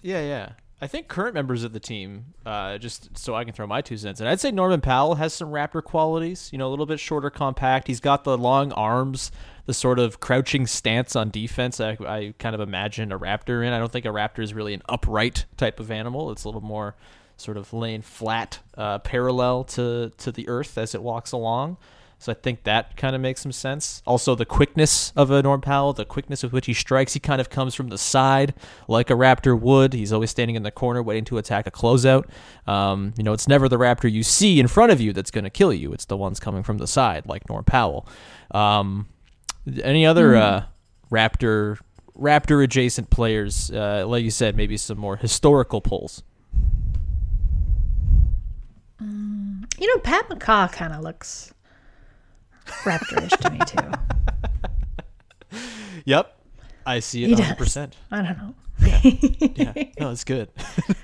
Yeah, 0.01 0.21
yeah. 0.21 0.49
I 0.79 0.87
think 0.87 1.09
current 1.09 1.33
members 1.33 1.65
of 1.65 1.73
the 1.73 1.79
team, 1.81 2.27
uh, 2.45 2.77
just 2.77 3.17
so 3.17 3.35
I 3.35 3.43
can 3.43 3.53
throw 3.53 3.67
my 3.67 3.81
two 3.81 3.97
cents 3.97 4.21
in, 4.21 4.27
I'd 4.27 4.39
say 4.39 4.51
Norman 4.51 4.79
Powell 4.79 5.15
has 5.15 5.33
some 5.33 5.49
Raptor 5.49 5.83
qualities. 5.83 6.49
You 6.53 6.57
know, 6.59 6.67
a 6.67 6.71
little 6.71 6.85
bit 6.85 7.01
shorter, 7.01 7.29
compact. 7.29 7.87
He's 7.87 7.99
got 7.99 8.23
the 8.23 8.37
long 8.37 8.71
arms, 8.71 9.31
the 9.65 9.73
sort 9.73 9.99
of 9.99 10.19
crouching 10.19 10.67
stance 10.67 11.15
on 11.15 11.29
defense. 11.29 11.79
I, 11.79 11.97
I 12.05 12.33
kind 12.39 12.55
of 12.55 12.61
imagine 12.61 13.11
a 13.11 13.19
Raptor 13.19 13.65
in. 13.65 13.73
I 13.73 13.79
don't 13.79 13.91
think 13.91 14.05
a 14.05 14.09
Raptor 14.09 14.43
is 14.43 14.53
really 14.53 14.73
an 14.73 14.81
upright 14.89 15.45
type 15.57 15.79
of 15.79 15.91
animal. 15.91 16.31
It's 16.31 16.43
a 16.43 16.47
little 16.47 16.61
more 16.61 16.95
sort 17.37 17.57
of 17.57 17.73
laying 17.73 18.01
flat, 18.01 18.59
uh, 18.77 18.99
parallel 18.99 19.63
to 19.63 20.11
to 20.17 20.31
the 20.31 20.47
earth 20.47 20.77
as 20.77 20.93
it 20.93 21.01
walks 21.01 21.31
along. 21.31 21.77
So 22.19 22.31
I 22.31 22.35
think 22.35 22.63
that 22.63 22.95
kind 22.95 23.17
of 23.17 23.21
makes 23.21 23.41
some 23.41 23.51
sense. 23.51 24.01
Also, 24.07 24.33
the 24.33 24.45
quickness 24.45 25.11
of 25.13 25.29
a 25.29 25.41
Norm 25.41 25.59
Powell, 25.59 25.91
the 25.91 26.05
quickness 26.05 26.41
with 26.41 26.53
which 26.53 26.67
he 26.67 26.73
strikes, 26.73 27.13
he 27.13 27.19
kind 27.19 27.41
of 27.41 27.49
comes 27.49 27.75
from 27.75 27.89
the 27.89 27.97
side 27.97 28.53
like 28.87 29.09
a 29.09 29.13
Raptor 29.13 29.59
would. 29.59 29.91
He's 29.91 30.13
always 30.13 30.31
standing 30.31 30.55
in 30.55 30.63
the 30.63 30.71
corner 30.71 31.03
waiting 31.03 31.25
to 31.25 31.37
attack 31.37 31.67
a 31.67 31.71
closeout. 31.71 32.29
Um, 32.65 33.13
you 33.17 33.25
know, 33.25 33.33
it's 33.33 33.49
never 33.49 33.67
the 33.67 33.77
Raptor 33.77 34.09
you 34.09 34.23
see 34.23 34.61
in 34.61 34.69
front 34.69 34.93
of 34.93 35.01
you 35.01 35.11
that's 35.11 35.31
going 35.31 35.43
to 35.43 35.49
kill 35.49 35.73
you. 35.73 35.91
It's 35.91 36.05
the 36.05 36.15
ones 36.15 36.39
coming 36.39 36.63
from 36.63 36.77
the 36.77 36.87
side 36.87 37.25
like 37.25 37.49
Norm 37.49 37.65
Powell. 37.65 38.07
Um, 38.51 39.07
any 39.83 40.05
other 40.05 40.31
Hmm. 40.35 40.41
uh, 40.41 40.61
Raptor 41.11 41.79
Raptor 42.17 42.63
adjacent 42.63 43.09
players? 43.09 43.71
Uh, 43.71 44.05
like 44.07 44.23
you 44.23 44.31
said, 44.31 44.55
maybe 44.55 44.77
some 44.77 44.97
more 44.97 45.17
historical 45.17 45.81
pulls. 45.81 46.23
You 49.79 49.87
know, 49.87 49.97
Pat 50.01 50.29
McCaw 50.29 50.71
kind 50.71 50.93
of 50.93 51.01
looks 51.01 51.53
raptorish 52.83 53.35
to 53.39 53.49
me 53.49 53.59
too. 53.65 53.91
Yep, 56.05 56.35
I 56.85 56.99
see 56.99 57.23
it. 57.23 57.27
He 57.27 57.33
100. 57.35 57.49
does. 57.49 57.57
percent 57.57 57.95
I 58.11 58.21
don't 58.23 58.37
know. 58.37 58.55
yeah, 58.85 59.01
yeah. 59.55 59.83
No, 59.99 60.11
it's 60.11 60.23
good. 60.23 60.49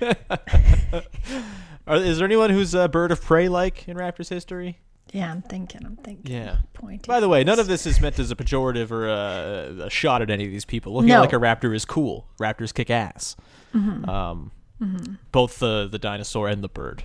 Are, 1.86 1.96
is 1.96 2.18
there 2.18 2.26
anyone 2.26 2.50
who's 2.50 2.74
a 2.74 2.88
bird 2.88 3.12
of 3.12 3.22
prey 3.22 3.48
like 3.48 3.88
in 3.88 3.96
Raptors 3.96 4.28
history? 4.28 4.78
Yeah, 5.12 5.30
I'm 5.32 5.42
thinking. 5.42 5.84
I'm 5.84 5.96
thinking. 5.96 6.32
Yeah. 6.32 6.58
Pointy 6.72 7.06
By 7.08 7.18
the 7.20 7.28
way, 7.28 7.42
none 7.42 7.58
of 7.58 7.66
this 7.66 7.84
is 7.86 8.00
meant 8.00 8.18
as 8.18 8.30
a 8.30 8.36
pejorative 8.36 8.90
or 8.92 9.08
a, 9.08 9.86
a 9.86 9.90
shot 9.90 10.22
at 10.22 10.30
any 10.30 10.44
of 10.44 10.50
these 10.52 10.64
people. 10.64 10.92
Looking 10.94 11.08
No. 11.08 11.20
like 11.20 11.32
a 11.32 11.36
raptor 11.36 11.74
is 11.74 11.84
cool. 11.84 12.28
Raptors 12.40 12.72
kick 12.72 12.90
ass. 12.90 13.34
Mhm. 13.74 14.08
Um, 14.08 14.52
Mhm. 14.80 15.18
both 15.32 15.58
the 15.58 15.88
the 15.90 15.98
dinosaur 15.98 16.48
and 16.48 16.62
the 16.62 16.68
bird. 16.68 17.04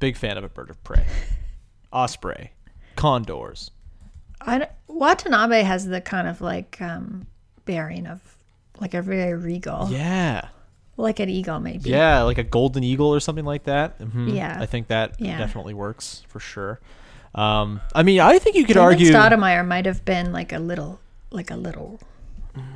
Big 0.00 0.16
fan 0.16 0.38
of 0.38 0.44
a 0.44 0.48
bird 0.48 0.70
of 0.70 0.82
prey. 0.84 1.06
Osprey, 1.92 2.52
condors. 2.96 3.70
I 4.40 4.68
Watanabe 4.86 5.62
has 5.62 5.86
the 5.86 6.00
kind 6.00 6.26
of 6.28 6.40
like 6.40 6.80
um, 6.80 7.26
bearing 7.64 8.06
of 8.06 8.20
like 8.80 8.94
a 8.94 9.02
very 9.02 9.34
regal. 9.34 9.88
Yeah. 9.90 10.48
Like 10.98 11.20
an 11.20 11.28
eagle, 11.30 11.60
maybe. 11.60 11.88
Yeah, 11.90 12.22
like 12.22 12.36
a 12.38 12.42
golden 12.42 12.82
eagle 12.84 13.14
or 13.14 13.20
something 13.20 13.44
like 13.46 13.64
that. 13.64 13.98
Mhm. 14.00 14.34
Yeah. 14.34 14.58
I 14.60 14.66
think 14.66 14.88
that 14.88 15.14
Yeah. 15.18 15.38
definitely 15.38 15.72
works 15.72 16.24
for 16.28 16.40
sure. 16.40 16.80
Um, 17.34 17.80
I 17.94 18.02
mean, 18.02 18.20
I 18.20 18.38
think 18.40 18.56
you 18.56 18.64
could 18.64 18.74
Damon 18.74 18.84
argue. 18.92 19.12
Stoudamire 19.12 19.66
might 19.66 19.86
have 19.86 20.04
been 20.04 20.32
like 20.32 20.52
a 20.52 20.58
little, 20.58 20.98
like 21.30 21.50
a 21.52 21.56
little 21.56 22.00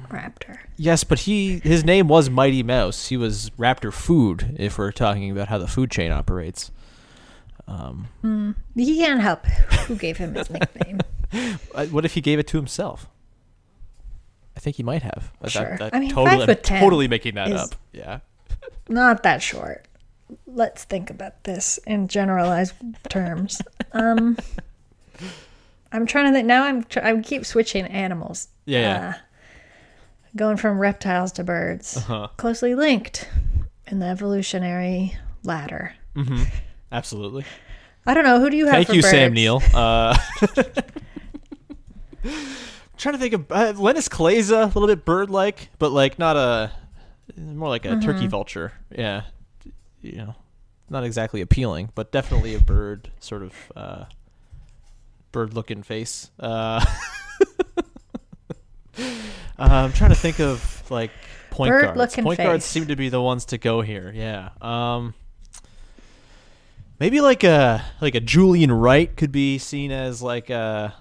raptor. 0.08 0.58
Yes, 0.76 1.02
but 1.04 1.20
he 1.20 1.58
his 1.64 1.84
name 1.84 2.06
was 2.06 2.30
Mighty 2.30 2.62
Mouse. 2.62 3.08
He 3.08 3.16
was 3.16 3.50
Raptor 3.58 3.92
Food. 3.92 4.54
If 4.58 4.78
we're 4.78 4.92
talking 4.92 5.30
about 5.30 5.48
how 5.48 5.58
the 5.58 5.66
food 5.66 5.90
chain 5.90 6.12
operates. 6.12 6.70
Um, 7.66 8.06
Mm, 8.24 8.54
he 8.76 8.96
can't 8.98 9.20
help 9.20 9.46
who 9.86 9.96
gave 9.96 10.18
him 10.18 10.34
his 10.34 10.48
nickname. 10.50 11.00
what 11.90 12.04
if 12.04 12.14
he 12.14 12.20
gave 12.20 12.38
it 12.38 12.46
to 12.48 12.56
himself? 12.56 13.08
I 14.56 14.60
think 14.60 14.76
he 14.76 14.82
might 14.82 15.02
have. 15.02 15.32
Sure. 15.46 15.62
That, 15.62 15.78
that 15.78 15.94
I 15.94 16.00
mean, 16.00 16.10
totally, 16.10 16.36
five 16.38 16.46
foot 16.46 16.58
I'm 16.58 16.62
10 16.62 16.80
totally 16.80 17.08
making 17.08 17.34
that 17.36 17.52
up. 17.52 17.74
Yeah. 17.92 18.20
Not 18.88 19.22
that 19.22 19.42
short. 19.42 19.86
Let's 20.46 20.84
think 20.84 21.10
about 21.10 21.44
this 21.44 21.78
in 21.86 22.08
generalized 22.08 22.74
terms. 23.08 23.60
Um, 23.92 24.38
I'm 25.92 26.06
trying 26.06 26.26
to 26.26 26.32
think. 26.32 26.46
Now 26.46 26.64
I'm 26.64 26.84
tr- 26.84 27.00
I 27.00 27.20
keep 27.20 27.44
switching 27.44 27.84
animals. 27.86 28.48
Yeah, 28.64 28.80
yeah. 28.80 29.08
Uh, 29.08 29.12
going 30.36 30.56
from 30.56 30.78
reptiles 30.78 31.32
to 31.32 31.44
birds. 31.44 31.96
Uh-huh. 31.98 32.28
Closely 32.36 32.74
linked 32.74 33.28
in 33.86 33.98
the 33.98 34.06
evolutionary 34.06 35.16
ladder. 35.44 35.94
Absolutely. 36.90 37.44
I 38.06 38.14
don't 38.14 38.24
know. 38.24 38.40
Who 38.40 38.50
do 38.50 38.56
you 38.56 38.66
have 38.66 38.74
Thank 38.74 38.92
you, 38.92 39.02
Sam 39.02 39.30
birds? 39.30 39.34
Neill. 39.34 39.62
Uh, 39.74 40.16
trying 42.96 43.14
to 43.14 43.18
think 43.18 43.34
of 43.34 43.52
uh, 43.52 43.72
Linas 43.74 44.08
Kleiza, 44.08 44.62
a 44.62 44.66
little 44.66 44.86
bit 44.86 45.04
bird-like, 45.04 45.68
but 45.78 45.92
like 45.92 46.18
not 46.18 46.36
a 46.36 46.72
more 47.36 47.68
like 47.68 47.84
a 47.84 47.88
Mm-hmm. 47.90 48.00
turkey 48.00 48.26
vulture. 48.26 48.72
Yeah, 48.90 49.22
you 50.00 50.16
know, 50.16 50.34
not 50.90 51.04
exactly 51.04 51.40
appealing, 51.40 51.90
but 51.94 52.12
definitely 52.12 52.54
a 52.54 52.60
bird 52.60 53.10
sort 53.20 53.42
of 53.42 53.54
uh, 53.76 54.04
bird-looking 55.32 55.82
face. 55.82 56.30
Uh, 56.38 56.84
uh, 58.98 59.02
I'm 59.58 59.92
trying 59.92 60.10
to 60.10 60.16
think 60.16 60.40
of 60.40 60.82
like 60.90 61.10
point 61.50 61.70
guards. 61.70 61.86
Bird-looking 61.88 62.24
Point 62.24 62.38
guards 62.38 62.64
seem 62.64 62.86
to 62.86 62.96
be 62.96 63.08
the 63.08 63.20
ones 63.22 63.46
to 63.46 63.58
go 63.58 63.80
here. 63.80 64.12
Yeah. 64.14 64.50
Um, 64.60 65.14
maybe 66.98 67.20
like 67.20 67.44
a 67.44 67.84
like 68.00 68.14
a 68.14 68.20
Julian 68.20 68.72
Wright 68.72 69.14
could 69.16 69.32
be 69.32 69.58
seen 69.58 69.92
as 69.92 70.22
like 70.22 70.50
a 70.50 70.94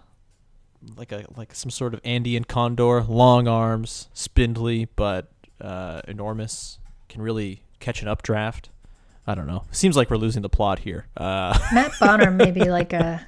like 0.96 1.12
a 1.12 1.26
like 1.38 1.54
some 1.56 1.70
sort 1.72 1.94
of 1.94 2.02
Andean 2.04 2.44
condor, 2.44 3.04
long 3.04 3.48
arms, 3.48 4.10
spindly 4.14 4.86
but 4.96 5.32
uh, 5.60 6.02
enormous, 6.08 6.80
can 7.10 7.22
really 7.22 7.64
catch 7.80 8.02
an 8.02 8.08
updraft. 8.08 8.70
I 9.28 9.36
don't 9.36 9.48
know. 9.48 9.64
Seems 9.72 9.96
like 9.96 10.10
we're 10.10 10.18
losing 10.18 10.42
the 10.42 10.50
plot 10.50 10.80
here. 10.80 11.06
Uh, 11.16 11.58
Matt 11.74 11.92
Bonner 12.00 12.32
maybe 12.32 12.62
like 12.70 12.92
a 12.94 13.26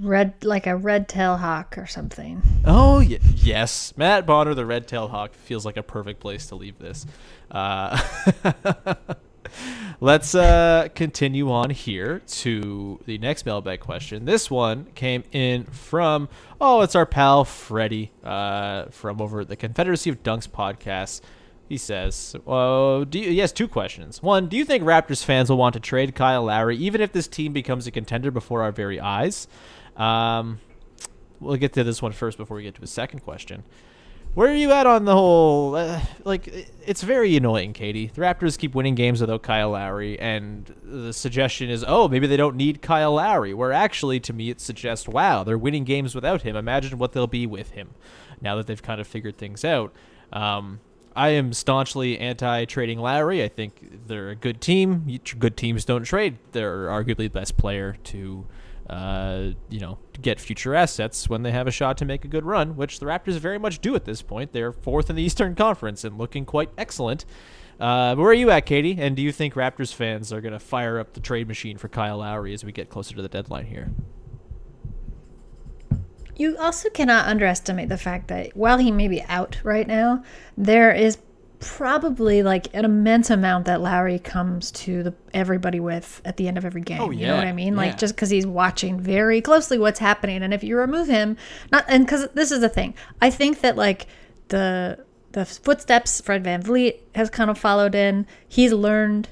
red 0.00 0.34
like 0.42 0.66
a 0.66 0.74
red 0.76 1.08
tail 1.08 1.36
hawk 1.36 1.78
or 1.78 1.86
something. 1.86 2.42
oh 2.64 2.96
y- 2.98 3.20
yes, 3.36 3.92
Matt 3.96 4.26
Bonner, 4.26 4.54
the 4.54 4.66
red-tailed 4.66 5.10
hawk, 5.12 5.32
feels 5.34 5.64
like 5.64 5.76
a 5.76 5.82
perfect 5.84 6.18
place 6.20 6.46
to 6.48 6.56
leave 6.56 6.78
this. 6.78 7.06
Uh, 7.50 7.96
Let's 10.00 10.34
uh, 10.34 10.88
continue 10.94 11.50
on 11.50 11.70
here 11.70 12.20
to 12.26 13.00
the 13.06 13.18
next 13.18 13.46
mailbag 13.46 13.80
question. 13.80 14.24
This 14.24 14.50
one 14.50 14.86
came 14.94 15.24
in 15.32 15.64
from, 15.64 16.28
oh, 16.60 16.82
it's 16.82 16.94
our 16.94 17.06
pal 17.06 17.44
Freddie 17.44 18.12
uh, 18.22 18.86
from 18.86 19.20
over 19.20 19.40
at 19.40 19.48
the 19.48 19.56
Confederacy 19.56 20.10
of 20.10 20.22
Dunks 20.22 20.48
podcast. 20.48 21.20
He 21.68 21.78
says, 21.78 22.36
oh, 22.46 23.04
do 23.04 23.18
you, 23.18 23.30
he 23.30 23.38
has 23.38 23.52
two 23.52 23.68
questions. 23.68 24.22
One, 24.22 24.48
do 24.48 24.56
you 24.56 24.64
think 24.64 24.84
Raptors 24.84 25.24
fans 25.24 25.48
will 25.48 25.56
want 25.56 25.72
to 25.74 25.80
trade 25.80 26.14
Kyle 26.14 26.44
Lowry 26.44 26.76
even 26.76 27.00
if 27.00 27.12
this 27.12 27.26
team 27.26 27.52
becomes 27.52 27.86
a 27.86 27.90
contender 27.90 28.30
before 28.30 28.62
our 28.62 28.72
very 28.72 29.00
eyes? 29.00 29.48
Um, 29.96 30.60
we'll 31.40 31.56
get 31.56 31.72
to 31.74 31.84
this 31.84 32.02
one 32.02 32.12
first 32.12 32.36
before 32.36 32.56
we 32.56 32.64
get 32.64 32.74
to 32.74 32.80
his 32.80 32.90
second 32.90 33.20
question. 33.20 33.64
Where 34.34 34.50
are 34.50 34.54
you 34.54 34.72
at 34.72 34.84
on 34.84 35.04
the 35.04 35.14
whole? 35.14 35.76
Uh, 35.76 36.00
like, 36.24 36.48
it's 36.84 37.04
very 37.04 37.36
annoying, 37.36 37.72
Katie. 37.72 38.10
The 38.12 38.20
Raptors 38.20 38.58
keep 38.58 38.74
winning 38.74 38.96
games 38.96 39.20
without 39.20 39.44
Kyle 39.44 39.70
Lowry, 39.70 40.18
and 40.18 40.74
the 40.82 41.12
suggestion 41.12 41.70
is, 41.70 41.84
oh, 41.86 42.08
maybe 42.08 42.26
they 42.26 42.36
don't 42.36 42.56
need 42.56 42.82
Kyle 42.82 43.14
Lowry. 43.14 43.54
Where 43.54 43.70
actually, 43.70 44.18
to 44.18 44.32
me, 44.32 44.50
it 44.50 44.60
suggests, 44.60 45.06
wow, 45.06 45.44
they're 45.44 45.56
winning 45.56 45.84
games 45.84 46.16
without 46.16 46.42
him. 46.42 46.56
Imagine 46.56 46.98
what 46.98 47.12
they'll 47.12 47.28
be 47.28 47.46
with 47.46 47.70
him 47.70 47.90
now 48.40 48.56
that 48.56 48.66
they've 48.66 48.82
kind 48.82 49.00
of 49.00 49.06
figured 49.06 49.36
things 49.36 49.64
out. 49.64 49.92
Um, 50.32 50.80
I 51.14 51.28
am 51.28 51.52
staunchly 51.52 52.18
anti-trading 52.18 52.98
Lowry. 52.98 53.40
I 53.40 53.48
think 53.48 54.08
they're 54.08 54.30
a 54.30 54.34
good 54.34 54.60
team. 54.60 55.20
Good 55.38 55.56
teams 55.56 55.84
don't 55.84 56.02
trade. 56.02 56.38
They're 56.50 56.88
arguably 56.88 57.16
the 57.16 57.28
best 57.28 57.56
player 57.56 57.96
to 58.02 58.44
uh, 58.88 59.50
you 59.70 59.80
know, 59.80 59.98
get 60.20 60.38
future 60.38 60.74
assets 60.74 61.28
when 61.28 61.42
they 61.42 61.50
have 61.50 61.66
a 61.66 61.70
shot 61.70 61.96
to 61.98 62.04
make 62.04 62.24
a 62.24 62.28
good 62.28 62.44
run, 62.44 62.76
which 62.76 63.00
the 63.00 63.06
Raptors 63.06 63.38
very 63.38 63.58
much 63.58 63.80
do 63.80 63.94
at 63.94 64.04
this 64.04 64.22
point. 64.22 64.52
They're 64.52 64.72
fourth 64.72 65.08
in 65.10 65.16
the 65.16 65.22
Eastern 65.24 65.54
Conference 65.54 66.04
and 66.04 66.18
looking 66.18 66.44
quite 66.44 66.70
excellent. 66.76 67.24
Uh, 67.80 68.14
where 68.14 68.28
are 68.28 68.34
you 68.34 68.50
at, 68.50 68.66
Katie? 68.66 68.96
And 68.98 69.16
do 69.16 69.22
you 69.22 69.32
think 69.32 69.54
Raptors 69.54 69.92
fans 69.92 70.32
are 70.32 70.40
going 70.40 70.52
to 70.52 70.60
fire 70.60 70.98
up 70.98 71.14
the 71.14 71.20
trade 71.20 71.48
machine 71.48 71.76
for 71.76 71.88
Kyle 71.88 72.18
Lowry 72.18 72.54
as 72.54 72.64
we 72.64 72.72
get 72.72 72.88
closer 72.88 73.14
to 73.16 73.22
the 73.22 73.28
deadline 73.28 73.66
here? 73.66 73.90
You 76.36 76.56
also 76.58 76.90
cannot 76.90 77.26
underestimate 77.26 77.88
the 77.88 77.98
fact 77.98 78.28
that 78.28 78.56
while 78.56 78.78
he 78.78 78.90
may 78.90 79.08
be 79.08 79.22
out 79.22 79.60
right 79.62 79.86
now, 79.86 80.24
there 80.56 80.92
is 80.92 81.18
probably 81.64 82.42
like 82.42 82.68
an 82.74 82.84
immense 82.84 83.30
amount 83.30 83.66
that 83.66 83.80
Lowry 83.80 84.18
comes 84.18 84.70
to 84.72 85.02
the 85.02 85.14
everybody 85.32 85.80
with 85.80 86.20
at 86.24 86.36
the 86.36 86.48
end 86.48 86.58
of 86.58 86.64
every 86.64 86.82
game. 86.82 87.00
Oh, 87.00 87.10
yeah. 87.10 87.20
You 87.20 87.26
know 87.28 87.36
what 87.36 87.46
I 87.46 87.52
mean? 87.52 87.74
yeah. 87.74 87.80
Like 87.80 87.98
just 87.98 88.14
because 88.14 88.30
he's 88.30 88.46
watching 88.46 89.00
very 89.00 89.40
closely 89.40 89.78
what's 89.78 89.98
happening, 89.98 90.42
and 90.42 90.54
if 90.54 90.62
you 90.62 90.76
remove 90.76 91.08
him, 91.08 91.36
not 91.72 91.84
and 91.88 92.04
because 92.04 92.28
this 92.34 92.50
is 92.50 92.60
the 92.60 92.68
thing, 92.68 92.94
I 93.20 93.30
think 93.30 93.60
that 93.60 93.76
like 93.76 94.06
the 94.48 95.04
the 95.32 95.44
footsteps 95.44 96.20
Fred 96.20 96.44
VanVleet 96.44 97.00
has 97.14 97.30
kind 97.30 97.50
of 97.50 97.58
followed 97.58 97.94
in. 97.94 98.26
He's 98.48 98.72
learned 98.72 99.28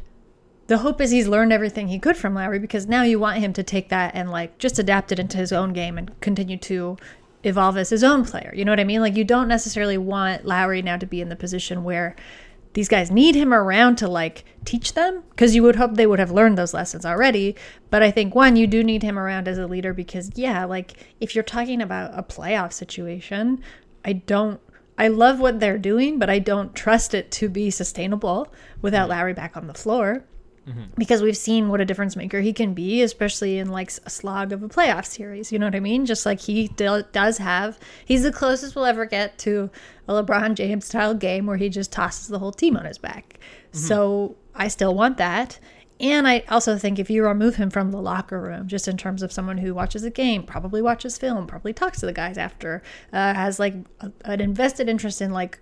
the 0.66 0.78
hope 0.78 1.00
is 1.00 1.10
he's 1.10 1.28
learned 1.28 1.52
everything 1.52 1.88
he 1.88 1.98
could 1.98 2.16
from 2.16 2.34
Lowry 2.34 2.58
because 2.58 2.86
now 2.86 3.02
you 3.02 3.18
want 3.18 3.38
him 3.38 3.52
to 3.52 3.62
take 3.62 3.88
that 3.90 4.14
and 4.14 4.30
like 4.30 4.58
just 4.58 4.78
adapt 4.78 5.12
it 5.12 5.18
into 5.18 5.36
his 5.36 5.52
own 5.52 5.72
game 5.72 5.98
and 5.98 6.18
continue 6.20 6.56
to 6.56 6.96
evolve 7.44 7.76
as 7.76 7.90
his 7.90 8.04
own 8.04 8.24
player. 8.24 8.52
You 8.54 8.64
know 8.64 8.72
what 8.72 8.80
I 8.80 8.84
mean? 8.84 9.00
Like 9.00 9.16
you 9.16 9.24
don't 9.24 9.48
necessarily 9.48 9.98
want 9.98 10.44
Lowry 10.44 10.82
now 10.82 10.96
to 10.96 11.06
be 11.06 11.20
in 11.20 11.28
the 11.28 11.36
position 11.36 11.84
where 11.84 12.14
these 12.74 12.88
guys 12.88 13.10
need 13.10 13.34
him 13.34 13.52
around 13.52 13.96
to 13.96 14.08
like 14.08 14.44
teach 14.64 14.94
them 14.94 15.22
because 15.30 15.54
you 15.54 15.62
would 15.62 15.76
hope 15.76 15.94
they 15.94 16.06
would 16.06 16.18
have 16.18 16.30
learned 16.30 16.56
those 16.56 16.72
lessons 16.72 17.04
already. 17.04 17.54
But 17.90 18.02
I 18.02 18.10
think 18.10 18.34
one, 18.34 18.56
you 18.56 18.66
do 18.66 18.82
need 18.82 19.02
him 19.02 19.18
around 19.18 19.46
as 19.46 19.58
a 19.58 19.66
leader 19.66 19.92
because 19.92 20.30
yeah, 20.36 20.64
like 20.64 20.94
if 21.20 21.34
you're 21.34 21.44
talking 21.44 21.82
about 21.82 22.18
a 22.18 22.22
playoff 22.22 22.72
situation, 22.72 23.62
I 24.04 24.14
don't 24.14 24.60
I 24.98 25.08
love 25.08 25.40
what 25.40 25.58
they're 25.58 25.78
doing, 25.78 26.18
but 26.18 26.30
I 26.30 26.38
don't 26.38 26.74
trust 26.74 27.14
it 27.14 27.30
to 27.32 27.48
be 27.48 27.70
sustainable 27.70 28.52
without 28.80 29.08
mm. 29.08 29.10
Lowry 29.10 29.32
back 29.32 29.56
on 29.56 29.66
the 29.66 29.74
floor 29.74 30.24
because 30.96 31.22
we've 31.22 31.36
seen 31.36 31.68
what 31.68 31.80
a 31.80 31.84
difference 31.84 32.14
maker 32.14 32.40
he 32.40 32.52
can 32.52 32.72
be, 32.74 33.02
especially 33.02 33.58
in 33.58 33.68
like 33.68 33.92
a 34.04 34.10
slog 34.10 34.52
of 34.52 34.62
a 34.62 34.68
playoff 34.68 35.04
series. 35.04 35.50
You 35.50 35.58
know 35.58 35.66
what 35.66 35.74
I 35.74 35.80
mean? 35.80 36.06
Just 36.06 36.24
like 36.24 36.40
he 36.40 36.68
do- 36.68 37.04
does 37.12 37.38
have, 37.38 37.78
he's 38.04 38.22
the 38.22 38.32
closest 38.32 38.76
we'll 38.76 38.84
ever 38.84 39.04
get 39.04 39.38
to 39.38 39.70
a 40.08 40.12
LeBron 40.12 40.54
James 40.54 40.86
style 40.86 41.14
game 41.14 41.46
where 41.46 41.56
he 41.56 41.68
just 41.68 41.90
tosses 41.92 42.28
the 42.28 42.38
whole 42.38 42.52
team 42.52 42.76
on 42.76 42.84
his 42.84 42.98
back. 42.98 43.38
So 43.72 44.36
I 44.54 44.68
still 44.68 44.94
want 44.94 45.16
that. 45.16 45.58
And 45.98 46.26
I 46.26 46.44
also 46.48 46.76
think 46.78 46.98
if 46.98 47.08
you 47.10 47.24
remove 47.24 47.56
him 47.56 47.70
from 47.70 47.92
the 47.92 48.00
locker 48.00 48.40
room, 48.40 48.66
just 48.66 48.88
in 48.88 48.96
terms 48.96 49.22
of 49.22 49.32
someone 49.32 49.58
who 49.58 49.72
watches 49.72 50.02
a 50.02 50.10
game, 50.10 50.42
probably 50.42 50.82
watches 50.82 51.16
film, 51.16 51.46
probably 51.46 51.72
talks 51.72 52.00
to 52.00 52.06
the 52.06 52.12
guys 52.12 52.36
after, 52.36 52.82
uh, 53.12 53.34
has 53.34 53.58
like 53.60 53.74
a, 54.00 54.12
an 54.24 54.40
invested 54.40 54.88
interest 54.88 55.22
in 55.22 55.30
like 55.30 55.60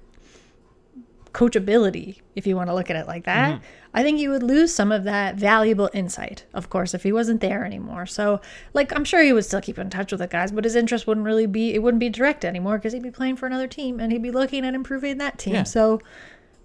coachability, 1.33 2.21
if 2.35 2.47
you 2.47 2.57
want 2.57 2.69
to 2.69 2.75
look 2.75 2.91
at 2.91 2.97
it 2.97 3.07
like 3.07 3.25
that, 3.25 3.55
mm-hmm. 3.55 3.65
I 3.95 4.03
think 4.03 4.19
you 4.19 4.31
would 4.31 4.43
lose 4.43 4.75
some 4.75 4.93
of 4.93 5.05
that 5.05 5.37
valuable 5.37 5.91
insight, 5.93 6.45
of 6.55 6.71
course, 6.71 6.95
if 6.95 7.03
he 7.03 7.13
wasn't 7.13 7.41
there 7.41 7.65
anymore. 7.65 8.07
So, 8.07 8.41
like, 8.75 8.95
I'm 8.95 9.05
sure 9.05 9.23
he 9.23 9.33
would 9.33 9.45
still 9.45 9.61
keep 9.61 9.79
in 9.79 9.91
touch 9.91 10.13
with 10.13 10.21
the 10.21 10.27
guys, 10.27 10.53
but 10.53 10.65
his 10.65 10.77
interest 10.77 11.07
wouldn't 11.07 11.27
really 11.27 11.47
be, 11.47 11.75
it 11.75 11.83
wouldn't 11.83 12.01
be 12.01 12.09
direct 12.09 12.45
anymore 12.45 12.79
because 12.79 12.93
he'd 12.93 13.03
be 13.03 13.11
playing 13.11 13.37
for 13.37 13.47
another 13.47 13.67
team 13.67 14.01
and 14.01 14.13
he'd 14.13 14.23
be 14.23 14.31
looking 14.31 14.65
at 14.65 14.75
improving 14.75 15.19
that 15.19 15.39
team. 15.39 15.55
Yeah. 15.55 15.63
So, 15.65 16.01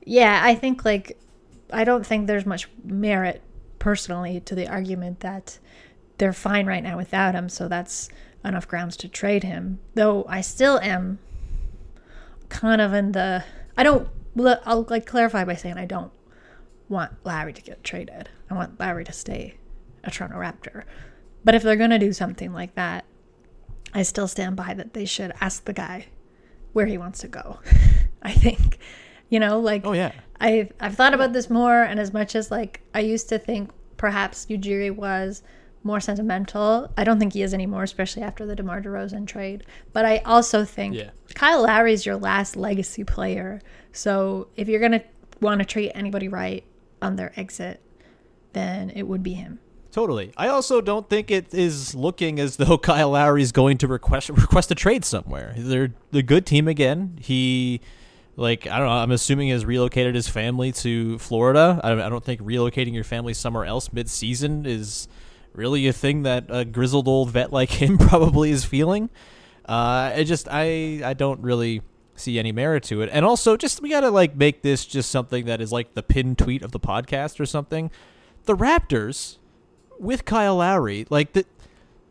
yeah, 0.06 0.41
I 0.43 0.56
think, 0.56 0.86
like, 0.86 1.17
I 1.71 1.84
don't 1.84 2.06
think 2.06 2.28
there's 2.28 2.45
much 2.45 2.67
merit 2.84 3.41
personally 3.80 4.39
to 4.41 4.56
the 4.56 4.67
argument 4.67 5.19
that 5.21 5.60
they're 6.17 6.34
fine 6.34 6.65
right 6.65 6.84
now 6.84 6.97
without 6.97 7.36
him. 7.36 7.49
So, 7.49 7.67
that's 7.67 8.10
enough 8.43 8.67
grounds 8.67 8.97
to 8.97 9.08
trade 9.08 9.43
him. 9.43 9.80
Though 9.95 10.25
I 10.30 10.41
still 10.41 10.80
am 10.80 11.19
kind 12.49 12.80
of 12.80 12.93
in 12.93 13.12
the 13.12 13.43
I 13.78 13.84
don't 13.84 14.08
I'll 14.38 14.86
like 14.89 15.06
clarify 15.06 15.45
by 15.45 15.56
saying 15.56 15.78
I 15.78 15.86
don't 15.86 16.12
want 16.89 17.13
Lowry 17.24 17.54
to 17.54 17.62
get 17.62 17.84
traded. 17.84 18.30
I 18.50 18.54
want 18.54 18.80
Lowry 18.80 19.04
to 19.06 19.13
stay 19.13 19.56
a 20.04 20.12
Toronto 20.12 20.38
Raptor. 20.38 20.84
But 21.43 21.56
if 21.56 21.63
they're 21.63 21.76
going 21.76 21.91
to 21.91 22.00
do 22.00 22.13
something 22.13 22.54
like 22.54 22.76
that, 22.76 23.06
I 23.93 24.04
still 24.04 24.28
stand 24.28 24.56
by 24.56 24.74
that 24.74 24.93
they 24.93 25.06
should 25.06 25.32
ask 25.39 25.65
the 25.65 25.74
guy 25.74 26.08
where 26.74 26.86
he 26.86 26.98
wants 26.98 27.19
to 27.19 27.28
go. 27.28 27.60
I 28.21 28.32
think 28.32 28.80
you 29.30 29.39
know 29.39 29.60
like 29.60 29.86
Oh, 29.86 29.93
yeah. 29.93 30.12
I've 30.39 30.74
I've 30.80 30.95
thought 30.95 31.13
about 31.13 31.34
this 31.34 31.50
more 31.50 31.84
and 31.84 32.00
as 32.00 32.12
much 32.12 32.36
as 32.36 32.52
like 32.52 32.82
I 32.93 33.00
used 33.00 33.30
to 33.30 33.39
think 33.39 33.71
perhaps 33.98 34.45
Ujiri 34.48 34.91
was 34.91 35.41
more 35.86 36.00
sentimental. 36.00 36.91
I 36.98 37.04
don't 37.04 37.19
think 37.19 37.34
he 37.34 37.43
is 37.43 37.54
anymore, 37.54 37.84
especially 37.84 38.24
after 38.24 38.45
the 38.45 38.56
DeMar 38.56 38.82
DeRozan 38.82 39.28
trade. 39.28 39.63
But 39.93 40.04
I 40.04 40.17
also 40.26 40.65
think 40.65 40.95
Yeah. 40.95 41.12
Kyle 41.36 41.62
Lowry 41.63 41.93
is 41.93 42.06
your 42.06 42.15
last 42.17 42.56
legacy 42.58 43.04
player. 43.04 43.62
So 43.93 44.48
if 44.56 44.67
you're 44.67 44.82
gonna 44.82 45.04
want 45.39 45.60
to 45.60 45.65
treat 45.65 45.91
anybody 45.93 46.28
right 46.28 46.63
on 47.02 47.15
their 47.15 47.32
exit, 47.39 47.82
then 48.54 48.89
it 48.89 49.04
would 49.04 49.21
be 49.21 49.34
him. 49.34 49.60
Totally. 49.91 50.34
I 50.36 50.48
also 50.50 50.82
don't 50.82 51.10
think 51.10 51.32
it 51.32 51.54
is 51.54 51.93
looking 51.95 52.39
as 52.39 52.58
though 52.58 52.78
Kyle 52.89 53.12
Lowry 53.12 53.41
is 53.43 53.52
going 53.52 53.78
to 53.78 53.88
request 53.88 54.30
request 54.30 54.71
a 54.71 54.76
trade 54.76 55.06
somewhere. 55.06 55.54
They're 55.56 55.93
the 56.12 56.24
good 56.24 56.45
team 56.45 56.67
again. 56.67 57.17
He, 57.21 57.80
like, 58.36 58.65
I 58.67 58.80
don't 58.80 58.88
know. 58.88 58.93
I'm 58.93 59.12
assuming 59.12 59.50
has 59.50 59.65
relocated 59.65 60.15
his 60.15 60.28
family 60.28 60.71
to 60.74 61.17
Florida. 61.19 61.80
I 61.84 61.89
don't, 61.89 62.02
I 62.02 62.10
don't 62.10 62.26
think 62.26 62.41
relocating 62.41 62.93
your 62.93 63.04
family 63.06 63.34
somewhere 63.34 63.65
else 63.65 63.93
mid 63.93 64.10
season 64.10 64.65
is 64.65 65.08
really 65.57 65.87
a 65.87 65.93
thing 65.93 66.23
that 66.23 66.45
a 66.49 66.65
grizzled 66.65 67.07
old 67.07 67.31
vet 67.31 67.51
like 67.51 67.69
him 67.81 67.97
probably 67.97 68.51
is 68.51 68.65
feeling. 68.65 69.09
Uh, 69.65 70.23
just 70.23 70.47
I 70.49 71.01
I 71.03 71.13
don't 71.13 71.41
really 71.41 71.81
see 72.15 72.39
any 72.39 72.51
merit 72.51 72.83
to 72.83 73.01
it. 73.01 73.09
And 73.11 73.25
also, 73.25 73.57
just 73.57 73.81
we 73.81 73.89
gotta 73.89 74.09
like 74.09 74.35
make 74.35 74.61
this 74.61 74.85
just 74.85 75.11
something 75.11 75.45
that 75.45 75.61
is 75.61 75.71
like 75.71 75.93
the 75.93 76.03
pin 76.03 76.35
tweet 76.35 76.63
of 76.63 76.71
the 76.71 76.79
podcast 76.79 77.39
or 77.39 77.45
something. 77.45 77.91
The 78.45 78.55
Raptors 78.55 79.37
with 79.99 80.25
Kyle 80.25 80.57
Lowry, 80.57 81.05
like 81.09 81.33
the 81.33 81.45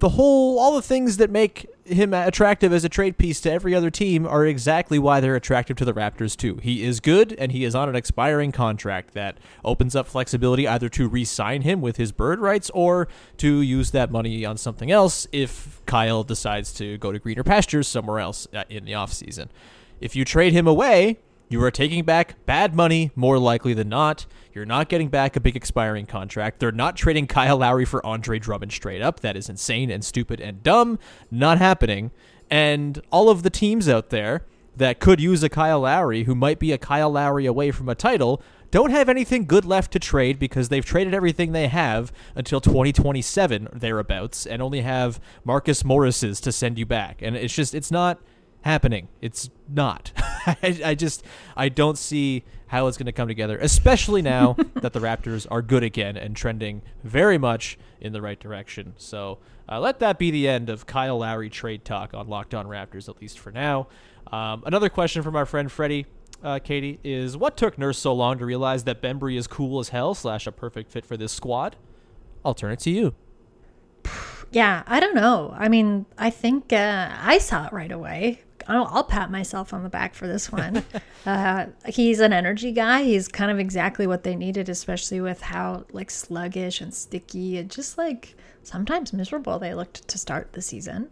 the 0.05 0.11
whole 0.11 0.59
all 0.59 0.75
the 0.75 0.83
things 0.83 1.17
that 1.17 1.31
make 1.31 1.67
him 1.87 2.13
attractive 2.13 2.75
as 2.75 2.85
a 2.85 2.91
trade 2.91 3.17
piece 3.17 3.41
to 3.41 3.51
every 3.51 3.75
other 3.75 3.91
team 3.91 4.27
are 4.27 4.45
exactly 4.45 4.99
why 4.99 5.19
they're 5.19 5.35
attractive 5.35 5.79
to 5.79 5.85
the 5.87 5.95
Raptors 5.95 6.37
too. 6.37 6.57
He 6.57 6.85
is 6.85 7.01
good 7.01 7.33
and 7.39 7.51
he 7.53 7.65
is 7.65 7.75
on 7.75 7.89
an 7.89 7.97
expiring 7.97 8.53
contract 8.53 9.15
that 9.15 9.39
opens 9.65 9.97
up 9.97 10.07
flexibility 10.07 10.69
either 10.69 10.91
to 10.91 11.09
re-sign 11.09 11.63
him 11.63 11.81
with 11.81 11.97
his 11.97 12.13
bird 12.13 12.39
rights 12.39 12.69
or 12.75 13.09
to 13.39 13.63
use 13.63 13.93
that 13.93 14.11
money 14.11 14.45
on 14.45 14.59
something 14.59 14.91
else 14.91 15.27
if 15.33 15.81
Kyle 15.87 16.23
decides 16.23 16.75
to 16.75 16.99
go 16.99 17.11
to 17.11 17.19
greener 17.19 17.43
pastures 17.43 17.89
somewhere 17.89 18.19
else 18.19 18.47
uh, 18.53 18.65
in 18.69 18.85
the 18.85 18.93
offseason. 18.93 19.49
If 20.03 20.15
you 20.15 20.27
trade 20.27 20.53
him 20.53 20.67
away, 20.67 21.17
you 21.55 21.63
are 21.63 21.71
taking 21.71 22.03
back 22.03 22.35
bad 22.47 22.75
money 22.75 23.13
more 23.15 23.39
likely 23.39 23.75
than 23.75 23.89
not. 23.89 24.27
You're 24.53 24.67
not 24.67 24.89
getting 24.89 25.07
back 25.07 25.37
a 25.37 25.41
big 25.41 25.55
expiring 25.55 26.05
contract. 26.05 26.59
They're 26.59 26.73
not 26.73 26.97
trading 26.97 27.29
Kyle 27.29 27.59
Lowry 27.59 27.85
for 27.85 28.05
Andre 28.05 28.41
Drummond 28.41 28.73
straight 28.73 29.01
up. 29.01 29.21
That 29.21 29.37
is 29.37 29.49
insane 29.49 29.89
and 29.89 30.05
stupid 30.05 30.41
and 30.41 30.65
dumb. 30.65 30.99
Not 31.31 31.59
happening. 31.59 32.11
And 32.51 33.01
all 33.13 33.29
of 33.29 33.45
the 33.45 33.51
teams 33.51 33.89
out 33.89 34.11
there 34.11 34.43
that 34.77 34.99
could 34.99 35.21
use 35.21 35.45
a 35.45 35.49
Kyle 35.49 35.79
Lowry, 35.79 36.25
who 36.25 36.35
might 36.35 36.59
be 36.59 36.73
a 36.73 36.79
Kyle 36.79 37.11
Lowry 37.11 37.47
away 37.47 37.71
from 37.71 37.89
a 37.89 37.95
title, 37.95 38.43
don't 38.73 38.91
have 38.91 39.09
anything 39.09 39.45
good 39.45 39.65
left 39.65 39.93
to 39.93 40.01
trade 40.01 40.41
because 40.41 40.71
they've 40.71 40.85
traded 40.85 41.15
everything 41.15 41.53
they 41.53 41.69
have 41.69 42.13
until 42.35 42.61
2027 42.61 43.69
thereabouts 43.73 44.45
and 44.45 44.61
only 44.61 44.81
have 44.81 45.21
Marcus 45.45 45.85
Morris's 45.85 46.41
to 46.41 46.51
send 46.51 46.81
you 46.81 46.85
back. 46.85 47.23
And 47.23 47.37
it's 47.37 47.55
just, 47.55 47.77
it's 47.77 47.93
not 47.93 48.19
happening. 48.65 49.09
It's 49.21 49.51
not. 49.69 50.11
I, 50.47 50.81
I, 50.85 50.95
just 50.95 51.23
I 51.55 51.69
don't 51.69 51.99
see 51.99 52.45
how 52.67 52.87
it's 52.87 52.97
going 52.97 53.07
to 53.07 53.13
come 53.13 53.29
together, 53.29 53.59
especially 53.59 54.23
now 54.23 54.57
that 54.75 54.95
the 54.95 55.01
Raptors 55.01 55.47
are 55.51 55.61
good 55.61 55.83
again 55.83 56.17
and 56.17 56.35
trending 56.35 56.83
very 57.03 57.37
much 57.37 57.79
in 58.01 58.15
the 58.15 58.23
right 58.23 58.41
direction. 58.41 58.95
So 58.97 59.39
uh, 59.69 59.81
let 59.81 59.99
that 59.99 60.19
be 60.19 60.31
the 60.31 60.49
end 60.49 60.71
of 60.71 60.87
Kyle 60.87 61.19
Lowry 61.19 61.51
trade 61.51 61.85
talk 61.85 62.15
on 62.15 62.27
Locked 62.27 62.55
On 62.55 62.67
Raptors, 62.67 63.09
at 63.09 63.21
least 63.21 63.39
for 63.39 63.53
now. 63.53 63.89
Um, 64.33 64.63
another 64.65 64.89
question 64.89 65.23
from 65.23 65.37
our 65.37 65.47
friend 65.47 65.71
Freddie. 65.71 66.07
Uh, 66.43 66.59
Katie 66.59 66.99
is 67.05 67.37
what 67.37 67.57
took 67.57 67.79
Nurse 67.79 67.99
so 67.99 68.15
long 68.15 68.39
to 68.39 68.47
realize 68.47 68.85
that 68.85 69.01
Bembry 69.01 69.37
is 69.37 69.47
cool 69.47 69.79
as 69.79 69.91
hell 69.91 70.15
slash 70.15 70.47
a 70.47 70.53
perfect 70.53 70.91
fit 70.91 71.05
for 71.05 71.17
this 71.17 71.33
squad? 71.33 71.77
I'll 72.45 72.55
turn 72.55 72.73
it 72.73 72.81
to 72.81 72.91
you. 72.91 73.15
Yeah, 74.51 74.85
I 74.87 75.01
don't 75.01 75.17
know. 75.17 75.53
I 75.59 75.69
mean, 75.69 76.07
I 76.17 76.31
think 76.31 76.73
uh, 76.73 77.11
I 77.19 77.39
saw 77.39 77.67
it 77.67 77.73
right 77.73 77.91
away. 77.91 78.44
I'll, 78.69 78.87
I'll, 78.87 79.05
pat 79.05 79.31
myself 79.31 79.73
on 79.73 79.83
the 79.83 79.89
back 79.89 80.15
for 80.15 80.27
this 80.27 80.51
one. 80.51 80.85
uh, 81.27 81.67
he's 81.87 82.21
an 82.21 82.33
energy 82.33 82.73
guy. 82.73 83.05
He's 83.05 83.29
kind 83.29 83.51
of 83.51 83.59
exactly 83.59 84.07
what 84.07 84.25
they 84.25 84.37
needed, 84.37 84.69
especially 84.69 85.21
with 85.21 85.43
how 85.43 85.85
like 85.93 86.11
sluggish 86.11 86.81
and 86.81 86.93
sticky 86.93 87.59
and 87.59 87.71
just 87.71 87.99
like 87.99 88.35
sometimes 88.63 89.13
miserable 89.13 89.59
they 89.59 89.75
looked 89.75 90.07
to 90.09 90.19
start 90.19 90.53
the 90.53 90.63
season. 90.63 91.11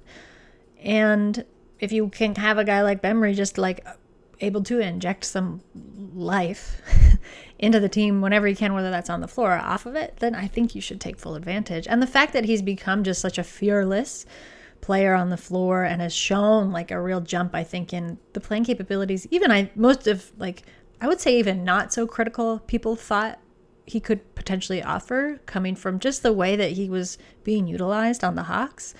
And 0.82 1.44
if 1.78 1.92
you 1.92 2.08
can 2.08 2.34
have 2.36 2.58
a 2.58 2.64
guy 2.64 2.82
like 2.82 3.02
Bembry 3.02 3.34
just 3.34 3.58
like 3.58 3.86
able 4.40 4.62
to 4.64 4.80
inject 4.80 5.24
some 5.24 5.62
life 6.14 6.80
into 7.58 7.78
the 7.78 7.88
team 7.88 8.20
whenever 8.20 8.46
he 8.46 8.54
can, 8.54 8.74
whether 8.74 8.90
that's 8.90 9.10
on 9.10 9.20
the 9.20 9.28
floor 9.28 9.52
or 9.52 9.58
off 9.58 9.86
of 9.86 9.94
it, 9.94 10.16
then 10.18 10.34
I 10.34 10.48
think 10.48 10.74
you 10.74 10.80
should 10.80 11.00
take 11.00 11.18
full 11.18 11.34
advantage. 11.34 11.86
And 11.86 12.02
the 12.02 12.06
fact 12.06 12.32
that 12.32 12.44
he's 12.44 12.62
become 12.62 13.04
just 13.04 13.20
such 13.20 13.38
a 13.38 13.44
fearless 13.44 14.26
player 14.82 15.14
on 15.14 15.30
the 15.30 15.36
floor 15.36 15.84
and 15.84 16.02
has 16.02 16.12
shown 16.12 16.72
like 16.72 16.90
a 16.90 17.00
real 17.00 17.20
jump 17.20 17.54
i 17.54 17.64
think 17.64 17.92
in 17.94 18.18
the 18.34 18.40
playing 18.40 18.64
capabilities 18.64 19.26
even 19.30 19.50
i 19.50 19.70
most 19.74 20.06
of 20.06 20.30
like 20.36 20.64
i 21.00 21.06
would 21.06 21.20
say 21.20 21.38
even 21.38 21.64
not 21.64 21.92
so 21.92 22.06
critical 22.06 22.58
people 22.66 22.94
thought 22.96 23.38
he 23.86 24.00
could 24.00 24.34
potentially 24.34 24.82
offer 24.82 25.40
coming 25.46 25.74
from 25.74 25.98
just 25.98 26.22
the 26.22 26.32
way 26.32 26.56
that 26.56 26.72
he 26.72 26.90
was 26.90 27.16
being 27.44 27.66
utilized 27.66 28.22
on 28.22 28.34
the 28.34 28.42
hawks 28.42 28.92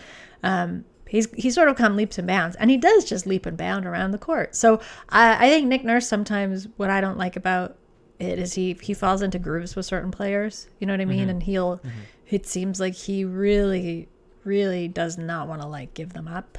um, 0.45 0.85
he's 1.09 1.29
he's 1.35 1.55
sort 1.55 1.69
of 1.69 1.77
come 1.77 1.97
leaps 1.97 2.17
and 2.17 2.29
bounds 2.29 2.57
and 2.57 2.71
he 2.71 2.77
does 2.77 3.05
just 3.05 3.27
leap 3.27 3.45
and 3.45 3.57
bound 3.57 3.85
around 3.85 4.13
the 4.13 4.19
court 4.19 4.55
so 4.55 4.81
i, 5.09 5.47
I 5.47 5.51
think 5.51 5.67
nick 5.67 5.85
nurse 5.85 6.09
sometimes 6.09 6.69
what 6.77 6.91
i 6.91 7.01
don't 7.01 7.19
like 7.19 7.37
about 7.37 7.77
it 8.21 8.39
is 8.39 8.55
he 8.55 8.79
he 8.81 8.95
falls 8.95 9.21
into 9.21 9.41
grooves 9.41 9.75
with 9.75 9.85
certain 9.85 10.13
players 10.13 10.69
you 10.79 10.87
know 10.87 10.93
what 10.93 11.01
i 11.01 11.05
mean 11.05 11.23
mm-hmm. 11.23 11.31
and 11.31 11.43
he'll 11.43 11.79
mm-hmm. 11.79 11.89
it 12.31 12.47
seems 12.47 12.79
like 12.79 12.95
he 12.95 13.25
really 13.25 14.09
really 14.45 14.89
does 14.89 15.19
not 15.19 15.49
want 15.49 15.63
to 15.63 15.69
like 15.69 15.95
give 15.95 16.13
them 16.13 16.29
up. 16.29 16.59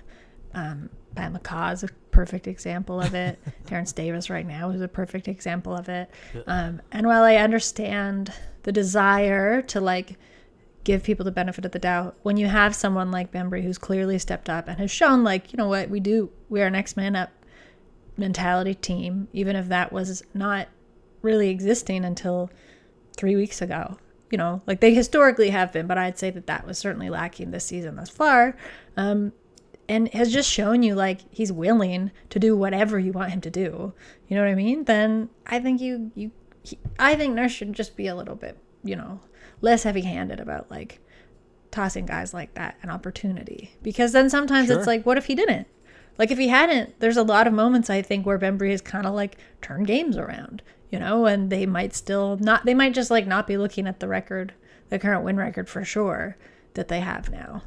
Um, 0.54 0.90
Pat 1.16 1.34
McCaw 1.34 1.74
is 1.74 1.84
a 1.84 1.90
perfect 2.12 2.48
example 2.48 3.02
of 3.02 3.14
it. 3.14 3.40
Terrence 3.66 3.92
Davis 3.92 4.30
right 4.30 4.46
now 4.46 4.70
is 4.70 4.82
a 4.82 4.88
perfect 4.88 5.28
example 5.28 5.76
of 5.76 5.90
it. 5.90 6.10
Um, 6.48 6.82
and 6.92 7.08
while 7.08 7.24
I 7.24 7.36
understand 7.36 8.32
the 8.64 8.72
desire 8.72 9.62
to 9.64 9.82
like 9.82 10.18
give 10.84 11.04
people 11.04 11.24
the 11.24 11.32
benefit 11.32 11.66
of 11.66 11.72
the 11.72 11.80
doubt, 11.80 12.16
when 12.24 12.38
you 12.38 12.48
have 12.48 12.76
someone 12.76 13.12
like 13.12 13.32
Bembry 13.32 13.64
who's 13.64 13.78
clearly 13.78 14.20
stepped 14.20 14.50
up 14.50 14.68
and 14.68 14.80
has 14.80 14.92
shown 14.92 15.24
like, 15.24 15.54
you 15.54 15.58
know 15.58 15.68
what, 15.68 15.90
we 15.90 16.00
do, 16.00 16.32
we 16.50 16.62
are 16.62 16.70
next 16.70 16.98
man 16.98 17.16
up 17.16 17.32
mentality 18.18 18.76
team, 18.76 19.28
even 19.34 19.56
if 19.56 19.68
that 19.70 19.92
was 19.92 20.24
not 20.34 20.68
really 21.22 21.50
existing 21.50 22.06
until 22.06 22.50
three 23.16 23.36
weeks 23.36 23.62
ago 23.62 23.98
you 24.34 24.38
know, 24.38 24.64
like 24.66 24.80
they 24.80 24.96
historically 24.96 25.52
have 25.52 25.72
been, 25.72 25.86
but 25.86 26.00
I'd 26.00 26.18
say 26.18 26.32
that 26.32 26.48
that 26.48 26.66
was 26.66 26.80
certainly 26.80 27.08
lacking 27.08 27.52
this 27.52 27.66
season 27.66 27.98
thus 27.98 28.10
far. 28.10 28.58
Um, 28.98 29.32
and 29.88 30.12
has 30.12 30.34
just 30.34 30.50
shown 30.50 30.82
you 30.82 30.96
like 30.96 31.20
he's 31.30 31.52
willing 31.52 32.10
to 32.32 32.40
do 32.40 32.58
whatever 32.58 32.98
you 32.98 33.12
want 33.12 33.32
him 33.32 33.42
to 33.42 33.52
do. 33.52 33.94
You 34.28 34.36
know 34.36 34.42
what 34.42 34.50
I 34.50 34.56
mean? 34.56 34.86
Then 34.86 35.30
I 35.46 35.60
think 35.60 35.80
you 35.82 36.12
you 36.16 36.32
he, 36.64 36.80
I 36.98 37.14
think 37.14 37.36
Nurse 37.36 37.52
should 37.52 37.74
just 37.74 37.96
be 37.96 38.08
a 38.08 38.16
little 38.16 38.34
bit, 38.34 38.58
you 38.84 38.96
know, 38.96 39.20
less 39.62 39.84
heavy-handed 39.84 40.40
about 40.40 40.72
like 40.72 41.00
tossing 41.70 42.08
guys 42.08 42.34
like 42.34 42.56
that 42.56 42.78
an 42.82 42.90
opportunity 42.90 43.76
because 43.84 44.14
then 44.14 44.32
sometimes 44.32 44.70
sure. 44.70 44.80
it's 44.80 44.88
like 44.88 45.06
what 45.06 45.20
if 45.20 45.28
he 45.28 45.36
didn't? 45.36 45.68
Like 46.18 46.32
if 46.32 46.40
he 46.40 46.48
hadn't, 46.48 47.00
there's 47.02 47.18
a 47.18 47.24
lot 47.24 47.46
of 47.46 47.54
moments 47.54 47.92
I 47.92 48.02
think 48.02 48.26
where 48.26 48.40
Bembry 48.40 48.72
has 48.72 48.82
kind 48.82 49.06
of 49.06 49.14
like 49.14 49.38
turned 49.62 49.86
games 49.86 50.18
around 50.18 50.64
you 50.94 51.00
know, 51.00 51.26
and 51.26 51.50
they 51.50 51.66
might 51.66 51.96
still 51.96 52.38
not, 52.38 52.66
they 52.66 52.76
might 52.76 52.94
just 52.94 53.10
like 53.10 53.26
not 53.26 53.48
be 53.48 53.58
looking 53.58 53.88
at 53.88 54.00
the 54.00 54.08
record, 54.08 54.54
the 54.90 55.00
current 55.00 55.24
win 55.24 55.38
record 55.38 55.68
for 55.68 55.84
sure 55.84 56.38
that 56.76 56.88
they 56.88 57.00
have 57.00 57.32
now. 57.32 57.64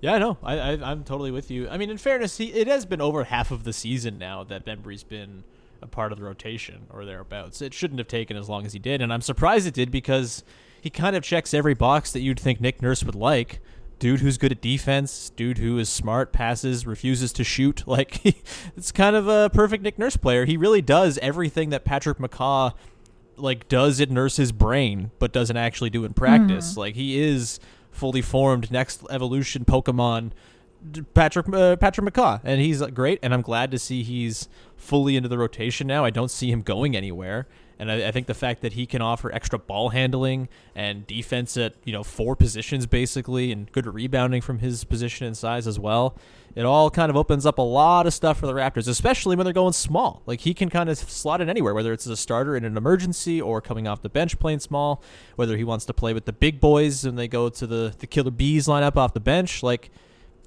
Yeah, 0.00 0.16
no, 0.16 0.38
I, 0.42 0.54
I 0.54 0.92
am 0.92 1.04
totally 1.04 1.30
with 1.30 1.50
you. 1.50 1.68
I 1.68 1.76
mean, 1.76 1.90
in 1.90 1.98
fairness, 1.98 2.38
he, 2.38 2.46
it 2.54 2.66
has 2.66 2.86
been 2.86 3.02
over 3.02 3.24
half 3.24 3.50
of 3.50 3.64
the 3.64 3.72
season 3.74 4.16
now 4.16 4.44
that 4.44 4.64
Bembry's 4.64 5.04
been 5.04 5.44
a 5.82 5.86
part 5.86 6.10
of 6.10 6.16
the 6.16 6.24
rotation 6.24 6.86
or 6.88 7.04
thereabouts. 7.04 7.60
It 7.60 7.74
shouldn't 7.74 7.98
have 7.98 8.08
taken 8.08 8.34
as 8.34 8.48
long 8.48 8.64
as 8.64 8.72
he 8.72 8.78
did, 8.78 9.02
and 9.02 9.12
I'm 9.12 9.20
surprised 9.20 9.66
it 9.66 9.74
did 9.74 9.90
because 9.90 10.42
he 10.80 10.88
kind 10.88 11.14
of 11.14 11.22
checks 11.22 11.52
every 11.52 11.74
box 11.74 12.12
that 12.12 12.20
you'd 12.20 12.40
think 12.40 12.62
Nick 12.62 12.80
Nurse 12.80 13.04
would 13.04 13.14
like 13.14 13.60
dude 13.98 14.20
who's 14.20 14.38
good 14.38 14.52
at 14.52 14.60
defense, 14.60 15.30
dude 15.30 15.58
who 15.58 15.78
is 15.78 15.88
smart, 15.88 16.32
passes, 16.32 16.86
refuses 16.86 17.32
to 17.34 17.44
shoot. 17.44 17.84
Like 17.94 18.24
it's 18.76 18.90
kind 18.90 19.14
of 19.14 19.28
a 19.28 19.50
perfect 19.50 19.84
Nick 19.84 20.00
Nurse 20.00 20.16
player. 20.16 20.46
He 20.46 20.56
really 20.56 20.82
does 20.82 21.16
everything 21.18 21.70
that 21.70 21.84
Patrick 21.84 22.18
McCaw 22.18 22.74
like 23.36 23.68
does 23.68 24.00
in 24.00 24.12
Nurse's 24.12 24.50
brain, 24.50 25.12
but 25.20 25.32
doesn't 25.32 25.56
actually 25.56 25.90
do 25.90 26.04
in 26.04 26.12
practice. 26.12 26.72
Mm-hmm. 26.72 26.80
Like 26.80 26.94
he 26.96 27.20
is 27.20 27.60
fully 27.92 28.20
formed 28.20 28.72
next 28.72 29.04
evolution 29.10 29.64
Pokemon 29.64 30.32
Patrick 31.14 31.48
uh, 31.52 31.76
Patrick 31.76 32.12
McCaw, 32.12 32.40
and 32.44 32.60
he's 32.60 32.82
great. 32.88 33.18
And 33.22 33.32
I'm 33.32 33.42
glad 33.42 33.70
to 33.70 33.78
see 33.78 34.02
he's 34.02 34.48
fully 34.76 35.16
into 35.16 35.28
the 35.28 35.38
rotation 35.38 35.86
now. 35.86 36.04
I 36.04 36.10
don't 36.10 36.30
see 36.30 36.50
him 36.50 36.60
going 36.60 36.96
anywhere. 36.96 37.46
And 37.84 37.92
I, 37.92 38.08
I, 38.08 38.10
think 38.12 38.28
the 38.28 38.34
fact 38.34 38.62
that 38.62 38.72
he 38.72 38.86
can 38.86 39.02
offer 39.02 39.30
extra 39.30 39.58
ball 39.58 39.90
handling 39.90 40.48
and 40.74 41.06
defense 41.06 41.54
at 41.58 41.74
you 41.84 41.92
know 41.92 42.02
four 42.02 42.34
positions 42.34 42.86
basically, 42.86 43.52
and 43.52 43.70
good 43.72 43.86
rebounding 43.86 44.40
from 44.40 44.60
his 44.60 44.84
position 44.84 45.26
and 45.26 45.36
size 45.36 45.66
as 45.66 45.78
well, 45.78 46.16
it 46.54 46.64
all 46.64 46.88
kind 46.88 47.10
of 47.10 47.16
opens 47.16 47.44
up 47.44 47.58
a 47.58 47.62
lot 47.62 48.06
of 48.06 48.14
stuff 48.14 48.38
for 48.38 48.46
the 48.46 48.54
Raptors, 48.54 48.88
especially 48.88 49.36
when 49.36 49.44
they're 49.44 49.52
going 49.52 49.74
small. 49.74 50.22
Like 50.24 50.40
he 50.40 50.54
can 50.54 50.70
kind 50.70 50.88
of 50.88 50.96
slot 50.96 51.42
in 51.42 51.50
anywhere, 51.50 51.74
whether 51.74 51.92
it's 51.92 52.06
as 52.06 52.12
a 52.12 52.16
starter 52.16 52.56
in 52.56 52.64
an 52.64 52.78
emergency 52.78 53.38
or 53.38 53.60
coming 53.60 53.86
off 53.86 54.00
the 54.00 54.08
bench 54.08 54.38
playing 54.38 54.60
small. 54.60 55.02
Whether 55.36 55.58
he 55.58 55.64
wants 55.64 55.84
to 55.84 55.92
play 55.92 56.14
with 56.14 56.24
the 56.24 56.32
big 56.32 56.60
boys 56.60 57.04
and 57.04 57.18
they 57.18 57.28
go 57.28 57.50
to 57.50 57.66
the 57.66 57.94
the 57.98 58.06
killer 58.06 58.30
bees 58.30 58.66
lineup 58.66 58.96
off 58.96 59.12
the 59.12 59.20
bench, 59.20 59.62
like 59.62 59.90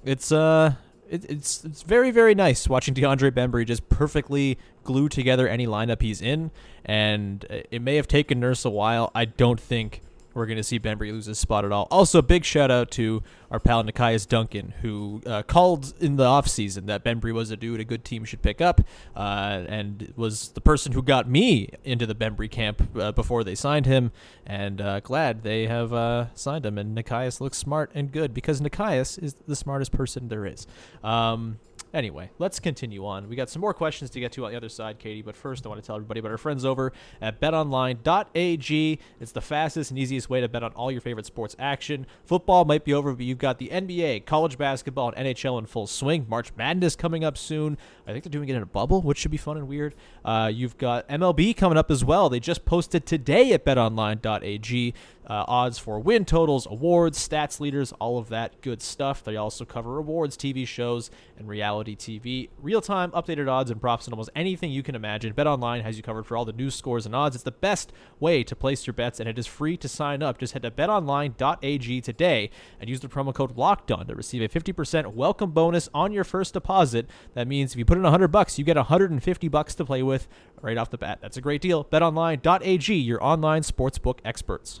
it's 0.04 0.32
uh 0.32 0.74
it, 1.10 1.24
it's 1.30 1.64
it's 1.64 1.82
very 1.82 2.10
very 2.10 2.34
nice 2.34 2.68
watching 2.68 2.94
DeAndre 2.94 3.30
Bembry 3.30 3.66
just 3.66 3.88
perfectly 3.88 4.58
glue 4.84 5.08
together 5.08 5.48
any 5.48 5.66
lineup 5.66 6.02
he's 6.02 6.20
in, 6.20 6.50
and 6.84 7.44
uh, 7.50 7.60
it 7.70 7.82
may 7.82 7.96
have 7.96 8.08
taken 8.08 8.40
Nurse 8.40 8.64
a 8.64 8.70
while. 8.70 9.10
I 9.14 9.24
don't 9.24 9.60
think 9.60 10.00
we're 10.34 10.46
going 10.46 10.56
to 10.56 10.62
see 10.62 10.78
Bembry 10.78 11.10
lose 11.10 11.26
his 11.26 11.38
spot 11.38 11.64
at 11.64 11.72
all. 11.72 11.88
Also, 11.90 12.22
big 12.22 12.44
shout 12.44 12.70
out 12.70 12.90
to 12.92 13.22
our 13.50 13.58
pal 13.58 13.82
Nekias 13.82 14.28
Duncan, 14.28 14.74
who 14.82 15.22
uh, 15.26 15.42
called 15.42 15.94
in 16.00 16.16
the 16.16 16.24
offseason 16.24 16.86
that 16.86 17.04
Bembry 17.04 17.32
was 17.32 17.50
a 17.50 17.56
dude 17.56 17.80
a 17.80 17.84
good 17.84 18.04
team 18.04 18.24
should 18.24 18.42
pick 18.42 18.60
up, 18.60 18.80
uh, 19.16 19.64
and 19.68 20.12
was 20.16 20.50
the 20.50 20.60
person 20.60 20.92
who 20.92 21.02
got 21.02 21.28
me 21.28 21.70
into 21.84 22.06
the 22.06 22.14
Bembry 22.14 22.50
camp 22.50 22.88
uh, 22.98 23.12
before 23.12 23.42
they 23.42 23.54
signed 23.54 23.86
him. 23.86 24.12
And 24.46 24.80
uh, 24.80 25.00
glad 25.00 25.42
they 25.42 25.66
have 25.66 25.92
uh, 25.92 26.26
signed 26.34 26.64
him. 26.66 26.78
And 26.78 26.96
Nekias 26.96 27.40
looks 27.40 27.58
smart 27.58 27.90
and 27.94 28.12
good 28.12 28.32
because 28.34 28.60
Nekias 28.60 29.22
is 29.22 29.34
the 29.46 29.56
smartest 29.56 29.92
person 29.92 30.28
there 30.28 30.46
is. 30.46 30.66
Um, 31.02 31.58
Anyway, 31.94 32.30
let's 32.38 32.60
continue 32.60 33.06
on. 33.06 33.28
We 33.28 33.36
got 33.36 33.48
some 33.48 33.60
more 33.60 33.72
questions 33.72 34.10
to 34.10 34.20
get 34.20 34.32
to 34.32 34.44
on 34.44 34.50
the 34.50 34.56
other 34.56 34.68
side, 34.68 34.98
Katie, 34.98 35.22
but 35.22 35.34
first 35.34 35.64
I 35.64 35.70
want 35.70 35.80
to 35.80 35.86
tell 35.86 35.96
everybody 35.96 36.20
about 36.20 36.32
our 36.32 36.38
friends 36.38 36.64
over 36.64 36.92
at 37.22 37.40
betonline.ag. 37.40 38.98
It's 39.20 39.32
the 39.32 39.40
fastest 39.40 39.90
and 39.90 39.98
easiest 39.98 40.28
way 40.28 40.40
to 40.42 40.48
bet 40.48 40.62
on 40.62 40.72
all 40.72 40.92
your 40.92 41.00
favorite 41.00 41.24
sports 41.24 41.56
action. 41.58 42.06
Football 42.24 42.66
might 42.66 42.84
be 42.84 42.92
over, 42.92 43.14
but 43.14 43.24
you've 43.24 43.38
got 43.38 43.58
the 43.58 43.68
NBA, 43.68 44.26
college 44.26 44.58
basketball, 44.58 45.12
and 45.16 45.26
NHL 45.26 45.58
in 45.58 45.66
full 45.66 45.86
swing. 45.86 46.26
March 46.28 46.50
Madness 46.56 46.94
coming 46.94 47.24
up 47.24 47.38
soon. 47.38 47.78
I 48.06 48.12
think 48.12 48.24
they're 48.24 48.30
doing 48.30 48.50
it 48.50 48.56
in 48.56 48.62
a 48.62 48.66
bubble, 48.66 49.00
which 49.00 49.18
should 49.18 49.30
be 49.30 49.36
fun 49.38 49.56
and 49.56 49.66
weird. 49.66 49.94
Uh, 50.24 50.50
you've 50.52 50.76
got 50.76 51.08
MLB 51.08 51.56
coming 51.56 51.78
up 51.78 51.90
as 51.90 52.04
well. 52.04 52.28
They 52.28 52.40
just 52.40 52.64
posted 52.66 53.06
today 53.06 53.52
at 53.52 53.64
betonline.ag 53.64 54.94
uh, 55.28 55.44
odds 55.46 55.78
for 55.78 56.00
win 56.00 56.24
totals, 56.24 56.66
awards, 56.66 57.18
stats 57.18 57.60
leaders, 57.60 57.92
all 58.00 58.18
of 58.18 58.28
that 58.30 58.60
good 58.62 58.80
stuff. 58.80 59.22
They 59.22 59.36
also 59.36 59.64
cover 59.64 59.98
awards, 59.98 60.36
TV 60.36 60.66
shows, 60.66 61.10
and 61.36 61.46
reality 61.46 61.94
TV. 61.94 62.48
Real 62.58 62.80
time 62.80 63.10
updated 63.10 63.48
odds 63.48 63.70
and 63.70 63.80
props 63.80 64.08
on 64.08 64.14
almost 64.14 64.30
anything 64.34 64.70
you 64.70 64.82
can 64.82 64.94
imagine. 64.94 65.34
BetOnline 65.34 65.82
has 65.82 65.96
you 65.96 66.02
covered 66.02 66.26
for 66.26 66.36
all 66.36 66.44
the 66.44 66.52
news 66.52 66.74
scores 66.74 67.04
and 67.04 67.14
odds. 67.14 67.36
It's 67.36 67.44
the 67.44 67.50
best 67.50 67.92
way 68.18 68.42
to 68.42 68.56
place 68.56 68.86
your 68.86 68.94
bets, 68.94 69.20
and 69.20 69.28
it 69.28 69.38
is 69.38 69.46
free 69.46 69.76
to 69.76 69.88
sign 69.88 70.22
up. 70.22 70.38
Just 70.38 70.54
head 70.54 70.62
to 70.62 70.70
betonline.ag 70.70 72.00
today 72.00 72.50
and 72.80 72.88
use 72.88 73.00
the 73.00 73.08
promo 73.08 73.34
code 73.34 73.56
LOCKEDON 73.56 74.08
to 74.08 74.14
receive 74.14 74.42
a 74.42 74.48
50% 74.48 75.12
welcome 75.12 75.50
bonus 75.50 75.88
on 75.92 76.12
your 76.12 76.24
first 76.24 76.54
deposit. 76.54 77.06
That 77.34 77.46
means 77.46 77.72
if 77.72 77.78
you 77.78 77.84
put 77.84 77.98
in 77.98 78.02
100 78.02 78.28
bucks, 78.28 78.58
you 78.58 78.64
get 78.64 78.76
150 78.76 79.48
bucks 79.48 79.74
to 79.74 79.84
play 79.84 80.02
with 80.02 80.26
right 80.62 80.78
off 80.78 80.90
the 80.90 80.98
bat. 80.98 81.18
That's 81.20 81.36
a 81.36 81.42
great 81.42 81.60
deal. 81.60 81.84
BetOnline.ag, 81.84 82.94
your 82.94 83.22
online 83.22 83.62
sportsbook 83.62 84.18
experts. 84.24 84.80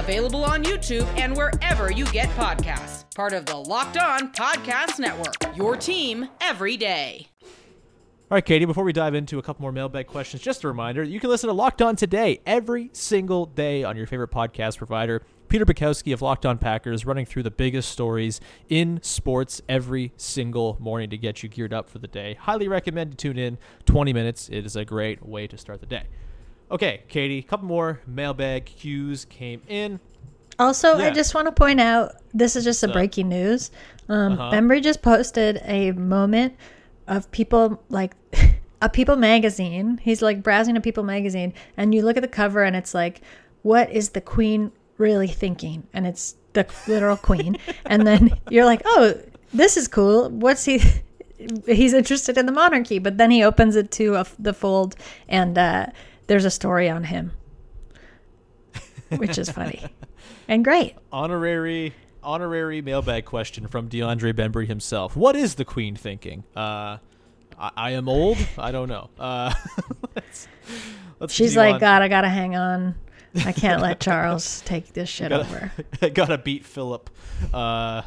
available 0.00 0.44
on 0.44 0.64
YouTube 0.64 1.06
and 1.18 1.36
wherever 1.36 1.92
you 1.92 2.06
get 2.06 2.28
podcasts. 2.30 3.04
Part 3.14 3.34
of 3.34 3.44
the 3.44 3.56
Locked 3.56 3.98
On 3.98 4.32
Podcast 4.32 4.98
Network, 4.98 5.56
your 5.56 5.76
team 5.76 6.26
every 6.40 6.78
day. 6.78 7.28
All 7.42 8.36
right, 8.36 8.44
Katie, 8.44 8.64
before 8.64 8.84
we 8.84 8.92
dive 8.92 9.14
into 9.14 9.38
a 9.38 9.42
couple 9.42 9.62
more 9.62 9.72
mailbag 9.72 10.06
questions, 10.06 10.42
just 10.42 10.64
a 10.64 10.68
reminder 10.68 11.02
you 11.02 11.20
can 11.20 11.28
listen 11.28 11.48
to 11.48 11.52
Locked 11.52 11.82
On 11.82 11.96
today 11.96 12.40
every 12.46 12.88
single 12.94 13.44
day 13.44 13.84
on 13.84 13.96
your 13.96 14.06
favorite 14.06 14.30
podcast 14.30 14.78
provider. 14.78 15.22
Peter 15.48 15.66
Bukowski 15.66 16.14
of 16.14 16.22
Locked 16.22 16.46
On 16.46 16.56
Packers 16.56 17.04
running 17.04 17.26
through 17.26 17.42
the 17.42 17.50
biggest 17.50 17.90
stories 17.90 18.40
in 18.68 19.00
sports 19.02 19.60
every 19.68 20.12
single 20.16 20.76
morning 20.80 21.10
to 21.10 21.18
get 21.18 21.42
you 21.42 21.48
geared 21.48 21.74
up 21.74 21.90
for 21.90 21.98
the 21.98 22.06
day. 22.06 22.34
Highly 22.34 22.68
recommend 22.68 23.10
to 23.10 23.16
tune 23.16 23.36
in 23.36 23.58
20 23.84 24.12
minutes. 24.12 24.48
It 24.48 24.64
is 24.64 24.76
a 24.76 24.84
great 24.84 25.26
way 25.26 25.46
to 25.48 25.58
start 25.58 25.80
the 25.80 25.86
day. 25.86 26.04
Okay, 26.70 27.02
Katie, 27.08 27.38
a 27.38 27.42
couple 27.42 27.66
more 27.66 28.00
mailbag 28.06 28.66
cues 28.66 29.24
came 29.24 29.60
in. 29.66 29.98
Also, 30.58 30.96
I 30.98 31.10
just 31.10 31.34
want 31.34 31.46
to 31.46 31.52
point 31.52 31.80
out 31.80 32.12
this 32.34 32.54
is 32.54 32.64
just 32.64 32.82
a 32.82 32.88
breaking 32.88 33.28
news. 33.28 33.70
Um, 34.08 34.38
Uh-huh. 34.38 34.80
Just 34.80 35.02
posted 35.02 35.60
a 35.64 35.92
moment 35.92 36.54
of 37.08 37.30
people 37.30 37.82
like 37.88 38.14
a 38.82 38.88
People 38.88 39.16
magazine. 39.16 39.98
He's 40.02 40.22
like 40.22 40.42
browsing 40.42 40.76
a 40.76 40.80
People 40.80 41.02
magazine, 41.02 41.54
and 41.76 41.94
you 41.94 42.02
look 42.02 42.16
at 42.16 42.22
the 42.22 42.28
cover, 42.28 42.62
and 42.62 42.76
it's 42.76 42.94
like, 42.94 43.20
"What 43.62 43.90
is 43.90 44.10
the 44.10 44.20
Queen 44.20 44.70
really 44.98 45.28
thinking?" 45.28 45.86
And 45.92 46.06
it's 46.06 46.36
the 46.52 46.66
literal 46.86 47.16
Queen, 47.16 47.56
and 47.86 48.06
then 48.06 48.30
you're 48.50 48.64
like, 48.66 48.82
"Oh, 48.84 49.14
this 49.52 49.76
is 49.76 49.88
cool. 49.88 50.28
What's 50.30 50.64
he?" 50.66 50.80
He's 51.66 51.94
interested 51.94 52.36
in 52.36 52.44
the 52.44 52.52
monarchy, 52.52 52.98
but 52.98 53.16
then 53.16 53.30
he 53.30 53.42
opens 53.42 53.74
it 53.74 53.90
to 53.92 54.16
a, 54.16 54.26
the 54.38 54.52
fold, 54.52 54.94
and 55.26 55.56
uh, 55.56 55.86
there's 56.30 56.44
a 56.44 56.50
story 56.50 56.88
on 56.88 57.02
him, 57.02 57.32
which 59.16 59.36
is 59.36 59.50
funny 59.50 59.82
and 60.46 60.62
great. 60.62 60.94
Honorary 61.12 61.92
honorary 62.22 62.80
mailbag 62.82 63.24
question 63.24 63.66
from 63.66 63.88
DeAndre 63.88 64.32
Bembry 64.32 64.68
himself. 64.68 65.16
What 65.16 65.34
is 65.34 65.56
the 65.56 65.64
Queen 65.64 65.96
thinking? 65.96 66.44
Uh, 66.54 66.98
I, 67.58 67.70
I 67.76 67.90
am 67.92 68.08
old. 68.08 68.38
I 68.56 68.70
don't 68.70 68.88
know. 68.88 69.10
Uh, 69.18 69.52
let's, 70.14 70.46
let's 71.18 71.34
She's 71.34 71.56
like, 71.56 71.74
on. 71.74 71.80
God, 71.80 72.02
I 72.02 72.06
gotta 72.06 72.28
hang 72.28 72.54
on. 72.54 72.94
I 73.44 73.50
can't 73.52 73.82
let 73.82 73.98
Charles 73.98 74.60
take 74.60 74.92
this 74.92 75.08
shit 75.08 75.32
over. 75.32 75.72
gotta, 75.98 76.10
gotta 76.10 76.38
beat 76.38 76.64
Philip. 76.64 77.10
Uh, 77.52 78.02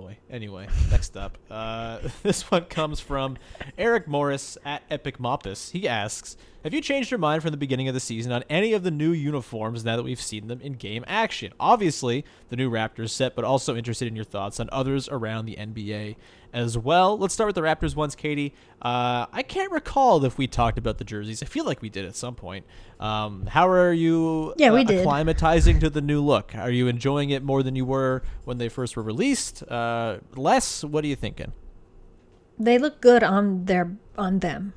boy. 0.00 0.16
Anyway, 0.30 0.68
next 0.90 1.16
up, 1.16 1.38
uh, 1.50 1.98
this 2.22 2.50
one 2.50 2.64
comes 2.66 3.00
from 3.00 3.36
Eric 3.76 4.06
Morris 4.06 4.56
at 4.64 4.82
Epic 4.90 5.18
Moppus. 5.18 5.72
He 5.72 5.88
asks, 5.88 6.36
"Have 6.62 6.72
you 6.72 6.80
changed 6.80 7.10
your 7.10 7.18
mind 7.18 7.42
from 7.42 7.50
the 7.50 7.56
beginning 7.56 7.88
of 7.88 7.94
the 7.94 8.00
season 8.00 8.30
on 8.30 8.44
any 8.48 8.72
of 8.72 8.84
the 8.84 8.90
new 8.90 9.10
uniforms 9.10 9.84
now 9.84 9.96
that 9.96 10.04
we've 10.04 10.20
seen 10.20 10.46
them 10.46 10.60
in 10.60 10.74
game 10.74 11.04
action? 11.08 11.52
Obviously, 11.58 12.24
the 12.48 12.56
new 12.56 12.70
Raptors 12.70 13.10
set, 13.10 13.34
but 13.34 13.44
also 13.44 13.74
interested 13.74 14.06
in 14.06 14.14
your 14.14 14.24
thoughts 14.24 14.60
on 14.60 14.68
others 14.70 15.08
around 15.08 15.46
the 15.46 15.56
NBA." 15.56 16.16
As 16.52 16.78
well, 16.78 17.18
let's 17.18 17.34
start 17.34 17.48
with 17.48 17.56
the 17.56 17.60
Raptors 17.60 17.94
ones, 17.94 18.14
Katie. 18.14 18.54
Uh, 18.80 19.26
I 19.32 19.42
can't 19.46 19.70
recall 19.70 20.24
if 20.24 20.38
we 20.38 20.46
talked 20.46 20.78
about 20.78 20.96
the 20.96 21.04
jerseys. 21.04 21.42
I 21.42 21.46
feel 21.46 21.66
like 21.66 21.82
we 21.82 21.90
did 21.90 22.06
at 22.06 22.16
some 22.16 22.34
point. 22.34 22.64
Um, 22.98 23.46
how 23.46 23.68
are 23.68 23.92
you? 23.92 24.54
Yeah, 24.56 24.72
we 24.72 24.80
uh, 24.80 24.84
did. 24.84 25.06
acclimatizing 25.06 25.78
to 25.80 25.90
the 25.90 26.00
new 26.00 26.22
look? 26.22 26.54
Are 26.54 26.70
you 26.70 26.88
enjoying 26.88 27.30
it 27.30 27.42
more 27.42 27.62
than 27.62 27.76
you 27.76 27.84
were 27.84 28.22
when 28.44 28.56
they 28.56 28.70
first 28.70 28.96
were 28.96 29.02
released? 29.02 29.62
Uh, 29.64 30.18
less? 30.36 30.82
What 30.82 31.04
are 31.04 31.08
you 31.08 31.16
thinking? 31.16 31.52
They 32.58 32.78
look 32.78 33.00
good 33.00 33.22
on 33.22 33.66
their 33.66 33.96
on 34.16 34.38
them. 34.38 34.72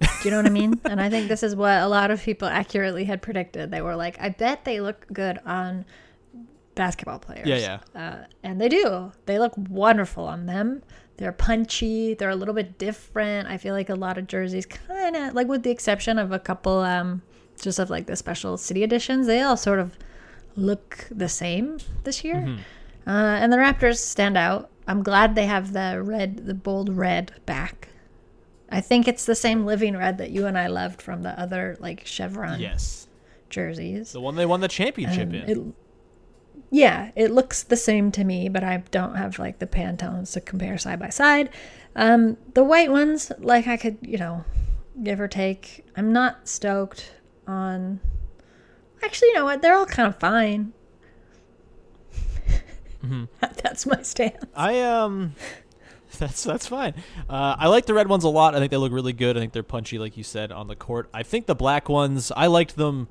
Do 0.00 0.08
you 0.24 0.30
know 0.30 0.38
what 0.38 0.46
I 0.46 0.50
mean? 0.50 0.80
and 0.84 1.00
I 1.00 1.08
think 1.08 1.28
this 1.28 1.42
is 1.42 1.54
what 1.54 1.80
a 1.80 1.88
lot 1.88 2.10
of 2.10 2.22
people 2.22 2.48
accurately 2.48 3.04
had 3.04 3.22
predicted. 3.22 3.70
They 3.70 3.80
were 3.80 3.96
like, 3.96 4.16
I 4.20 4.30
bet 4.30 4.64
they 4.64 4.80
look 4.80 5.06
good 5.12 5.38
on 5.46 5.84
basketball 6.76 7.18
players. 7.18 7.46
Yeah, 7.48 7.80
yeah. 7.94 8.00
Uh, 8.00 8.24
and 8.44 8.60
they 8.60 8.68
do. 8.68 9.10
They 9.26 9.38
look 9.40 9.54
wonderful 9.68 10.24
on 10.24 10.46
them. 10.46 10.82
They're 11.16 11.32
punchy. 11.32 12.14
They're 12.14 12.30
a 12.30 12.36
little 12.36 12.54
bit 12.54 12.78
different. 12.78 13.48
I 13.48 13.56
feel 13.56 13.74
like 13.74 13.88
a 13.90 13.94
lot 13.96 14.16
of 14.18 14.28
jerseys 14.28 14.66
kind 14.66 15.16
of 15.16 15.34
like, 15.34 15.48
with 15.48 15.62
the 15.64 15.70
exception 15.70 16.18
of 16.18 16.30
a 16.30 16.38
couple, 16.38 16.78
um, 16.80 17.22
just 17.60 17.78
of 17.80 17.90
like 17.90 18.06
the 18.06 18.14
special 18.16 18.56
city 18.56 18.82
editions, 18.84 19.26
they 19.26 19.40
all 19.42 19.56
sort 19.56 19.78
of 19.80 19.98
look 20.56 21.06
the 21.10 21.28
same 21.28 21.78
this 22.04 22.22
year. 22.22 22.36
Mm-hmm. 22.36 23.08
Uh, 23.08 23.36
and 23.40 23.52
the 23.52 23.56
Raptors 23.56 23.96
stand 23.98 24.36
out. 24.36 24.70
I'm 24.86 25.02
glad 25.02 25.34
they 25.34 25.46
have 25.46 25.72
the 25.72 26.00
red, 26.02 26.46
the 26.46 26.54
bold 26.54 26.94
red 26.94 27.32
back. 27.46 27.88
I 28.70 28.80
think 28.80 29.06
it's 29.08 29.24
the 29.24 29.34
same 29.34 29.64
living 29.64 29.96
red 29.96 30.18
that 30.18 30.30
you 30.30 30.46
and 30.46 30.58
I 30.58 30.66
loved 30.66 31.00
from 31.00 31.22
the 31.22 31.30
other 31.40 31.76
like 31.80 32.04
chevron 32.04 32.60
Yes, 32.60 33.06
jerseys. 33.48 34.12
the 34.12 34.20
one 34.20 34.34
they 34.34 34.44
won 34.46 34.60
the 34.60 34.68
championship 34.68 35.28
Um, 35.28 35.34
in. 35.36 35.48
it, 35.50 35.58
yeah, 36.76 37.10
it 37.16 37.30
looks 37.30 37.62
the 37.62 37.76
same 37.76 38.12
to 38.12 38.22
me, 38.22 38.50
but 38.50 38.62
I 38.62 38.76
don't 38.90 39.14
have 39.14 39.38
like 39.38 39.60
the 39.60 39.66
Pantones 39.66 40.34
to 40.34 40.42
compare 40.42 40.76
side 40.76 40.98
by 40.98 41.08
side. 41.08 41.48
Um, 41.94 42.36
the 42.52 42.62
white 42.62 42.90
ones, 42.90 43.32
like 43.38 43.66
I 43.66 43.78
could, 43.78 43.96
you 44.02 44.18
know, 44.18 44.44
give 45.02 45.18
or 45.18 45.26
take. 45.26 45.86
I'm 45.96 46.12
not 46.12 46.46
stoked 46.46 47.14
on. 47.46 48.00
Actually, 49.02 49.28
you 49.28 49.34
know 49.36 49.46
what? 49.46 49.62
They're 49.62 49.74
all 49.74 49.86
kind 49.86 50.06
of 50.06 50.20
fine. 50.20 50.74
Mm-hmm. 53.02 53.24
That's 53.62 53.86
my 53.86 54.02
stance. 54.02 54.44
I 54.54 54.80
um, 54.82 55.34
that's 56.18 56.44
that's 56.44 56.66
fine. 56.66 56.94
Uh, 57.28 57.56
I 57.58 57.68
like 57.68 57.86
the 57.86 57.94
red 57.94 58.08
ones 58.08 58.24
a 58.24 58.28
lot. 58.28 58.54
I 58.54 58.58
think 58.58 58.70
they 58.70 58.76
look 58.76 58.92
really 58.92 59.12
good. 59.12 59.36
I 59.36 59.40
think 59.40 59.52
they're 59.52 59.62
punchy, 59.62 59.98
like 59.98 60.16
you 60.16 60.24
said, 60.24 60.52
on 60.52 60.66
the 60.66 60.76
court. 60.76 61.08
I 61.14 61.22
think 61.22 61.46
the 61.46 61.54
black 61.54 61.88
ones. 61.88 62.32
I 62.36 62.48
liked 62.48 62.76
them 62.76 63.08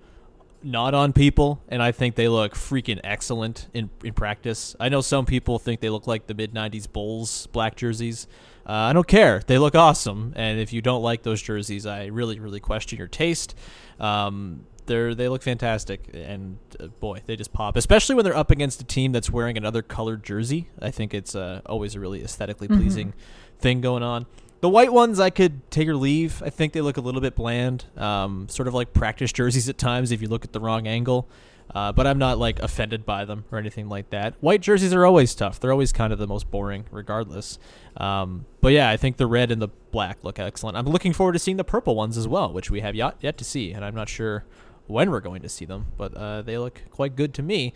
not 0.65 0.93
on 0.93 1.13
people, 1.13 1.61
and 1.69 1.81
I 1.81 1.91
think 1.91 2.15
they 2.15 2.27
look 2.27 2.55
freaking 2.55 2.99
excellent 3.03 3.67
in 3.73 3.89
in 4.03 4.13
practice. 4.13 4.75
I 4.79 4.89
know 4.89 5.01
some 5.01 5.25
people 5.25 5.59
think 5.59 5.79
they 5.79 5.89
look 5.89 6.07
like 6.07 6.27
the 6.27 6.33
mid 6.33 6.53
'90s 6.53 6.91
Bulls 6.91 7.47
black 7.47 7.75
jerseys. 7.75 8.27
Uh, 8.67 8.71
I 8.71 8.93
don't 8.93 9.07
care. 9.07 9.41
They 9.45 9.59
look 9.59 9.75
awesome, 9.75 10.33
and 10.35 10.59
if 10.59 10.73
you 10.73 10.81
don't 10.81 11.03
like 11.03 11.21
those 11.21 11.41
jerseys, 11.41 11.85
I 11.85 12.05
really, 12.05 12.39
really 12.39 12.59
question 12.59 12.97
your 12.97 13.07
taste. 13.07 13.55
Um, 13.99 14.65
they're 14.87 15.13
they 15.13 15.29
look 15.29 15.43
fantastic, 15.43 16.09
and 16.13 16.57
uh, 16.79 16.87
boy, 16.87 17.21
they 17.25 17.35
just 17.35 17.53
pop. 17.53 17.77
Especially 17.77 18.15
when 18.15 18.25
they're 18.25 18.35
up 18.35 18.49
against 18.49 18.81
a 18.81 18.85
team 18.85 19.11
that's 19.11 19.29
wearing 19.29 19.57
another 19.57 19.83
colored 19.83 20.23
jersey. 20.23 20.69
I 20.81 20.89
think 20.89 21.13
it's 21.13 21.35
uh, 21.35 21.61
always 21.67 21.95
a 21.95 21.99
really 21.99 22.23
aesthetically 22.23 22.67
pleasing 22.67 23.13
thing 23.59 23.81
going 23.81 24.03
on. 24.03 24.25
The 24.65 24.69
white 24.69 24.91
ones, 24.91 25.19
I 25.19 25.29
could 25.29 25.69
take 25.69 25.87
or 25.87 25.95
leave. 25.95 26.41
I 26.41 26.49
think 26.49 26.73
they 26.73 26.81
look 26.81 26.97
a 26.97 26.99
little 26.99 27.21
bit 27.21 27.35
bland, 27.35 27.85
um, 27.97 28.49
sort 28.49 28.67
of 28.67 28.73
like 28.73 28.93
practice 28.93 29.31
jerseys 29.31 29.69
at 29.69 29.77
times 29.77 30.09
if 30.09 30.23
you 30.23 30.27
look 30.27 30.43
at 30.43 30.53
the 30.53 30.59
wrong 30.59 30.87
angle. 30.87 31.29
Uh, 31.75 31.91
but 31.91 32.07
I'm 32.07 32.17
not 32.17 32.39
like 32.39 32.57
offended 32.57 33.05
by 33.05 33.25
them 33.25 33.45
or 33.51 33.59
anything 33.59 33.89
like 33.89 34.09
that. 34.09 34.33
White 34.39 34.61
jerseys 34.61 34.91
are 34.91 35.05
always 35.05 35.35
tough. 35.35 35.59
They're 35.59 35.71
always 35.71 35.91
kind 35.93 36.11
of 36.11 36.17
the 36.17 36.25
most 36.25 36.49
boring, 36.49 36.85
regardless. 36.89 37.59
Um, 37.97 38.47
but 38.59 38.73
yeah, 38.73 38.89
I 38.89 38.97
think 38.97 39.17
the 39.17 39.27
red 39.27 39.51
and 39.51 39.61
the 39.61 39.67
black 39.91 40.23
look 40.23 40.39
excellent. 40.39 40.77
I'm 40.77 40.87
looking 40.87 41.13
forward 41.13 41.33
to 41.33 41.39
seeing 41.39 41.57
the 41.57 41.63
purple 41.63 41.95
ones 41.95 42.17
as 42.17 42.27
well, 42.27 42.51
which 42.51 42.71
we 42.71 42.79
have 42.79 42.95
yet 42.95 43.17
yet 43.21 43.37
to 43.37 43.43
see, 43.43 43.71
and 43.71 43.85
I'm 43.85 43.93
not 43.93 44.09
sure 44.09 44.45
when 44.87 45.11
we're 45.11 45.19
going 45.19 45.43
to 45.43 45.49
see 45.49 45.65
them, 45.65 45.91
but 45.95 46.17
uh, 46.17 46.41
they 46.41 46.57
look 46.57 46.81
quite 46.89 47.15
good 47.15 47.35
to 47.35 47.43
me. 47.43 47.71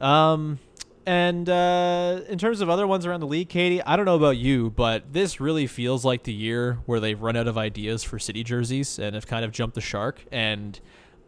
Um, 0.00 0.58
and 1.06 1.48
uh, 1.48 2.20
in 2.28 2.38
terms 2.38 2.60
of 2.60 2.70
other 2.70 2.86
ones 2.86 3.06
around 3.06 3.20
the 3.20 3.26
league, 3.26 3.48
Katie, 3.48 3.82
I 3.82 3.96
don't 3.96 4.04
know 4.04 4.16
about 4.16 4.36
you, 4.36 4.70
but 4.70 5.12
this 5.12 5.40
really 5.40 5.66
feels 5.66 6.04
like 6.04 6.22
the 6.24 6.32
year 6.32 6.78
where 6.86 7.00
they've 7.00 7.20
run 7.20 7.36
out 7.36 7.48
of 7.48 7.58
ideas 7.58 8.04
for 8.04 8.18
city 8.18 8.44
jerseys 8.44 8.98
and 8.98 9.14
have 9.14 9.26
kind 9.26 9.44
of 9.44 9.52
jumped 9.52 9.74
the 9.74 9.80
shark. 9.80 10.24
And 10.30 10.78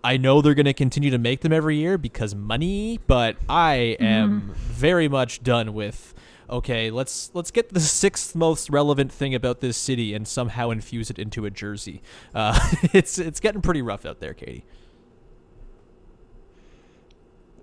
I 0.02 0.16
know 0.16 0.42
they're 0.42 0.54
going 0.54 0.66
to 0.66 0.74
continue 0.74 1.10
to 1.10 1.18
make 1.18 1.40
them 1.40 1.52
every 1.52 1.76
year 1.76 1.98
because 1.98 2.34
money, 2.34 3.00
but 3.06 3.37
I 3.48 3.96
am 4.00 4.52
very 4.54 5.08
much 5.08 5.42
done 5.42 5.74
with. 5.74 6.14
Okay, 6.48 6.90
let's 6.90 7.30
let's 7.32 7.50
get 7.50 7.70
the 7.70 7.80
sixth 7.80 8.34
most 8.34 8.68
relevant 8.68 9.10
thing 9.10 9.34
about 9.34 9.60
this 9.60 9.78
city 9.78 10.12
and 10.12 10.28
somehow 10.28 10.70
infuse 10.70 11.08
it 11.08 11.18
into 11.18 11.46
a 11.46 11.50
jersey. 11.50 12.02
Uh, 12.34 12.58
it's 12.92 13.18
it's 13.18 13.40
getting 13.40 13.62
pretty 13.62 13.80
rough 13.80 14.04
out 14.04 14.20
there, 14.20 14.34
Katie. 14.34 14.64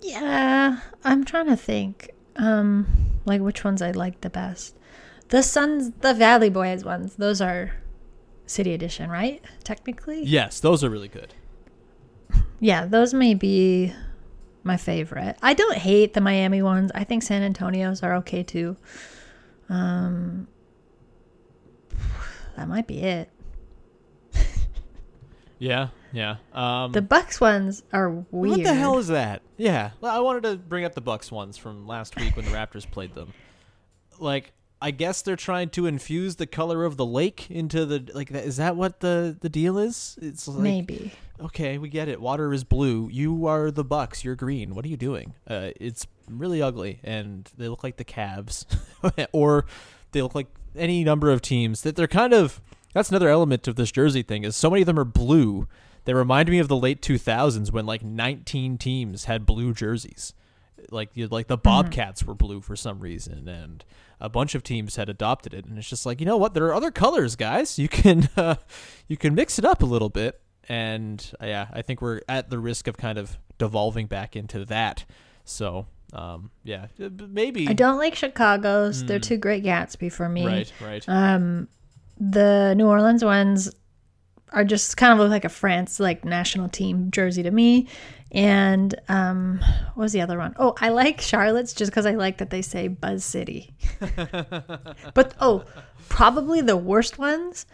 Yeah, 0.02 0.80
I'm 1.04 1.24
trying 1.24 1.48
to 1.48 1.56
think. 1.56 2.12
Um, 2.36 2.88
like 3.26 3.42
which 3.42 3.64
ones 3.64 3.82
I 3.82 3.92
like 3.92 4.22
the 4.22 4.30
best. 4.30 4.76
The 5.30 5.44
Suns, 5.44 5.92
the 6.02 6.14
Valley 6.14 6.50
Boys 6.50 6.84
ones. 6.84 7.16
Those 7.16 7.40
are 7.42 7.72
City 8.46 8.74
Edition, 8.74 9.10
right? 9.10 9.44
Technically. 9.64 10.24
Yes, 10.24 10.60
those 10.60 10.84
are 10.84 10.90
really 10.90 11.08
good. 11.08 11.34
Yeah, 12.60 12.86
those 12.86 13.14
may 13.14 13.34
be 13.34 13.94
my 14.64 14.78
favorite. 14.78 15.38
I 15.42 15.54
don't 15.54 15.78
hate 15.78 16.14
the 16.14 16.22
Miami 16.22 16.62
ones. 16.62 16.92
I 16.94 17.04
think 17.04 17.24
San 17.24 17.42
Antonio's 17.44 18.04
are 18.04 18.16
okay 18.18 18.44
too. 18.44 18.78
Um, 19.70 20.48
that 22.56 22.68
might 22.68 22.88
be 22.88 23.02
it. 23.02 23.30
Yeah, 25.60 25.90
yeah. 26.12 26.38
Um, 26.54 26.92
The 26.92 27.02
Bucks 27.02 27.40
ones 27.42 27.84
are 27.94 28.10
weird. 28.10 28.58
What 28.58 28.64
the 28.64 28.74
hell 28.74 28.98
is 28.98 29.08
that? 29.08 29.42
Yeah, 29.58 29.92
well, 30.02 30.16
I 30.16 30.20
wanted 30.20 30.44
to 30.44 30.56
bring 30.58 30.86
up 30.86 30.96
the 30.96 31.02
Bucks 31.02 31.32
ones 31.32 31.58
from 31.58 31.88
last 31.88 32.16
week 32.16 32.36
when 32.36 32.46
the 32.46 32.52
Raptors 32.52 32.90
played 32.90 33.14
them. 33.16 33.34
Like, 34.20 34.54
I 34.82 34.92
guess 34.92 35.22
they're 35.22 35.36
trying 35.36 35.70
to 35.72 35.86
infuse 35.86 36.38
the 36.38 36.48
color 36.48 36.84
of 36.86 36.98
the 36.98 37.06
lake 37.06 37.50
into 37.52 37.86
the 37.86 38.10
like. 38.14 38.32
Is 38.32 38.58
that 38.58 38.76
what 38.76 39.00
the 39.00 39.38
the 39.40 39.50
deal 39.50 39.78
is? 39.78 40.18
It's 40.22 40.48
like, 40.48 40.60
Maybe. 40.60 41.14
Okay, 41.40 41.78
we 41.78 41.90
get 41.90 42.08
it. 42.08 42.20
Water 42.22 42.54
is 42.54 42.64
blue. 42.64 43.08
You 43.12 43.46
are 43.46 43.72
the 43.72 43.84
Bucks. 43.84 44.24
You're 44.24 44.36
green. 44.36 44.76
What 44.76 44.86
are 44.86 44.88
you 44.88 44.98
doing? 44.98 45.34
Uh, 45.48 45.70
it's 45.80 46.08
really 46.30 46.62
ugly, 46.62 47.00
and 47.04 47.50
they 47.58 47.68
look 47.68 47.84
like 47.84 47.98
the 47.98 48.06
Cavs, 48.06 48.66
or 49.32 49.66
they 50.12 50.22
look 50.22 50.36
like 50.36 50.48
any 50.76 51.04
number 51.04 51.30
of 51.30 51.42
teams. 51.42 51.82
That 51.82 51.96
they're 51.96 52.08
kind 52.08 52.34
of. 52.34 52.60
That's 52.94 53.10
another 53.10 53.30
element 53.30 53.68
of 53.68 53.76
this 53.76 53.92
jersey 53.92 54.22
thing. 54.24 54.44
Is 54.44 54.56
so 54.56 54.70
many 54.70 54.82
of 54.82 54.86
them 54.88 55.00
are 55.00 55.06
blue. 55.06 55.68
They 56.06 56.14
remind 56.14 56.50
me 56.50 56.60
of 56.60 56.68
the 56.68 56.76
late 56.76 57.02
2000s 57.02 57.72
when 57.72 57.86
like 57.86 58.04
19 58.04 58.78
teams 58.78 59.26
had 59.26 59.46
blue 59.46 59.74
jerseys. 59.74 60.34
Like 60.90 61.12
you 61.14 61.28
like 61.28 61.48
the 61.48 61.58
Bobcats 61.58 62.24
were 62.24 62.34
blue 62.34 62.60
for 62.60 62.76
some 62.76 63.00
reason, 63.00 63.48
and 63.48 63.86
a 64.20 64.30
bunch 64.30 64.56
of 64.56 64.64
teams 64.64 64.96
had 64.96 65.10
adopted 65.10 65.54
it. 65.54 65.66
And 65.66 65.78
it's 65.78 65.88
just 65.88 66.06
like 66.06 66.20
you 66.20 66.26
know 66.26 66.38
what? 66.38 66.56
There 66.56 66.66
are 66.66 66.74
other 66.74 66.92
colors, 66.92 67.36
guys. 67.36 67.78
You 67.78 67.88
can 67.88 68.30
uh, 68.38 68.56
you 69.08 69.16
can 69.16 69.36
mix 69.36 69.60
it 69.60 69.66
up 69.66 69.84
a 69.84 69.86
little 69.86 70.10
bit 70.10 70.42
and 70.72 71.34
uh, 71.42 71.48
yeah, 71.48 71.68
I 71.74 71.82
think 71.82 72.02
we're 72.02 72.22
at 72.30 72.50
the 72.50 72.60
risk 72.60 72.88
of 72.88 72.98
kind 72.98 73.18
of 73.18 73.38
devolving 73.58 74.08
back 74.08 74.36
into 74.36 74.64
that. 74.66 75.06
So, 75.44 75.88
um, 76.14 76.52
yeah, 76.64 76.88
uh, 77.04 77.10
maybe. 77.28 77.68
I 77.68 77.74
don't 77.74 77.98
like 77.98 78.16
Chicago's. 78.16 79.04
They're 79.04 79.20
too 79.20 79.38
great 79.38 79.64
Gatsby 79.64 80.12
for 80.12 80.30
me. 80.30 80.46
Right, 80.46 80.74
right. 80.82 81.04
Um, 81.08 81.68
the 82.20 82.74
New 82.78 82.88
Orleans 82.88 83.24
ones 83.24 83.70
are 84.52 84.64
just 84.64 84.98
kind 84.98 85.14
of 85.14 85.20
look 85.20 85.30
like 85.30 85.46
a 85.46 85.50
France 85.50 86.00
like 86.00 86.26
national 86.26 86.70
team 86.70 87.12
jersey 87.12 87.44
to 87.44 87.52
me. 87.52 87.88
And 88.32 88.96
um, 89.10 89.60
what 89.94 90.04
was 90.04 90.14
the 90.14 90.22
other 90.22 90.38
one? 90.38 90.56
Oh, 90.58 90.74
I 90.80 90.90
like 90.90 91.20
Charlotte's 91.20 91.74
just 91.74 91.92
because 91.92 92.06
I 92.06 92.12
like 92.12 92.38
that 92.38 92.50
they 92.50 92.62
say 92.62 92.88
Buzz 92.88 93.26
City. 93.26 93.76
but 95.14 95.34
oh, 95.40 95.66
probably 96.10 96.62
the 96.62 96.78
worst 96.78 97.18
ones 97.18 97.66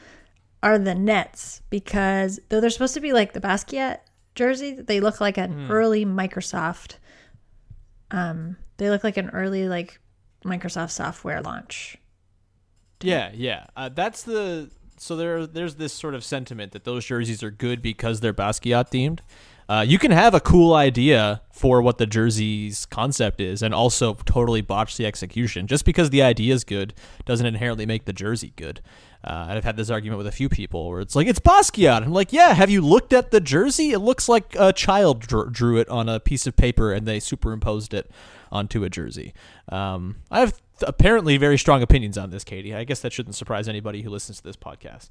are 0.64 0.80
the 0.80 0.96
Nets 0.96 1.62
because 1.70 2.40
though 2.50 2.60
they're 2.60 2.72
supposed 2.72 2.96
to 2.96 3.00
be 3.00 3.14
like 3.14 3.34
the 3.34 3.42
Basquiat 3.42 4.00
jersey, 4.36 4.74
they 4.74 5.00
look 5.00 5.22
like 5.22 5.38
an 5.38 5.68
early 5.70 6.06
Microsoft. 6.06 6.98
Um, 8.10 8.58
they 8.78 8.90
look 8.90 9.04
like 9.04 9.18
an 9.18 9.30
early 9.30 9.68
like 9.68 10.00
Microsoft 10.44 10.92
software 10.92 11.42
launch. 11.42 11.98
yeah, 13.02 13.32
yeah. 13.34 13.66
Uh, 13.76 13.90
that's 13.90 14.24
the 14.24 14.72
so 14.98 15.16
there. 15.16 15.46
There's 15.48 15.76
this 15.76 15.94
sort 15.94 16.14
of 16.14 16.24
sentiment 16.24 16.72
that 16.72 16.84
those 16.84 17.06
jerseys 17.06 17.44
are 17.44 17.52
good 17.52 17.82
because 17.82 18.20
they're 18.20 18.34
Basquiat 18.34 18.90
themed. 18.92 19.20
Uh, 19.70 19.84
you 19.86 20.00
can 20.00 20.12
have 20.12 20.34
a 20.34 20.40
cool 20.40 20.74
idea 20.74 21.42
for 21.52 21.82
what 21.82 21.98
the 21.98 22.06
jersey's 22.06 22.86
concept 22.86 23.42
is, 23.42 23.62
and 23.62 23.74
also 23.74 24.14
totally 24.26 24.62
botch 24.62 24.96
the 24.96 25.06
execution. 25.06 25.68
Just 25.68 25.84
because 25.84 26.10
the 26.10 26.22
idea 26.22 26.54
is 26.54 26.64
good 26.64 26.94
doesn't 27.26 27.46
inherently 27.46 27.86
make 27.86 28.06
the 28.06 28.14
jersey 28.14 28.54
good. 28.56 28.82
Uh, 29.24 29.48
and 29.50 29.58
I've 29.58 29.66
had 29.66 29.76
this 29.76 29.90
argument 29.90 30.20
with 30.20 30.28
a 30.28 30.32
few 30.32 30.48
people 30.48 30.90
where 30.90 31.02
it's 31.02 31.16
like 31.16 31.28
it's 31.28 31.40
Basquiat. 31.40 32.04
I'm 32.04 32.14
like, 32.14 32.32
yeah. 32.32 32.54
Have 32.54 32.70
you 32.70 32.82
looked 32.82 33.12
at 33.12 33.32
the 33.32 33.42
jersey? 33.42 33.92
It 33.92 34.00
looks 34.00 34.30
like 34.30 34.56
a 34.58 34.72
child 34.72 35.20
drew, 35.20 35.50
drew 35.50 35.78
it 35.78 35.90
on 35.90 36.08
a 36.08 36.20
piece 36.20 36.48
of 36.48 36.56
paper 36.56 36.94
and 36.94 37.06
they 37.06 37.20
superimposed 37.20 37.94
it 37.94 38.10
onto 38.52 38.86
a 38.86 38.90
jersey. 38.90 39.34
Um, 39.70 40.18
I 40.32 40.40
have 40.40 40.62
apparently 40.84 41.38
very 41.38 41.58
strong 41.58 41.82
opinions 41.82 42.18
on 42.18 42.30
this, 42.30 42.44
Katie. 42.44 42.74
I 42.74 42.84
guess 42.84 43.00
that 43.02 43.14
shouldn't 43.14 43.36
surprise 43.36 43.68
anybody 43.68 44.02
who 44.02 44.10
listens 44.10 44.38
to 44.38 44.44
this 44.44 44.58
podcast. 44.58 45.10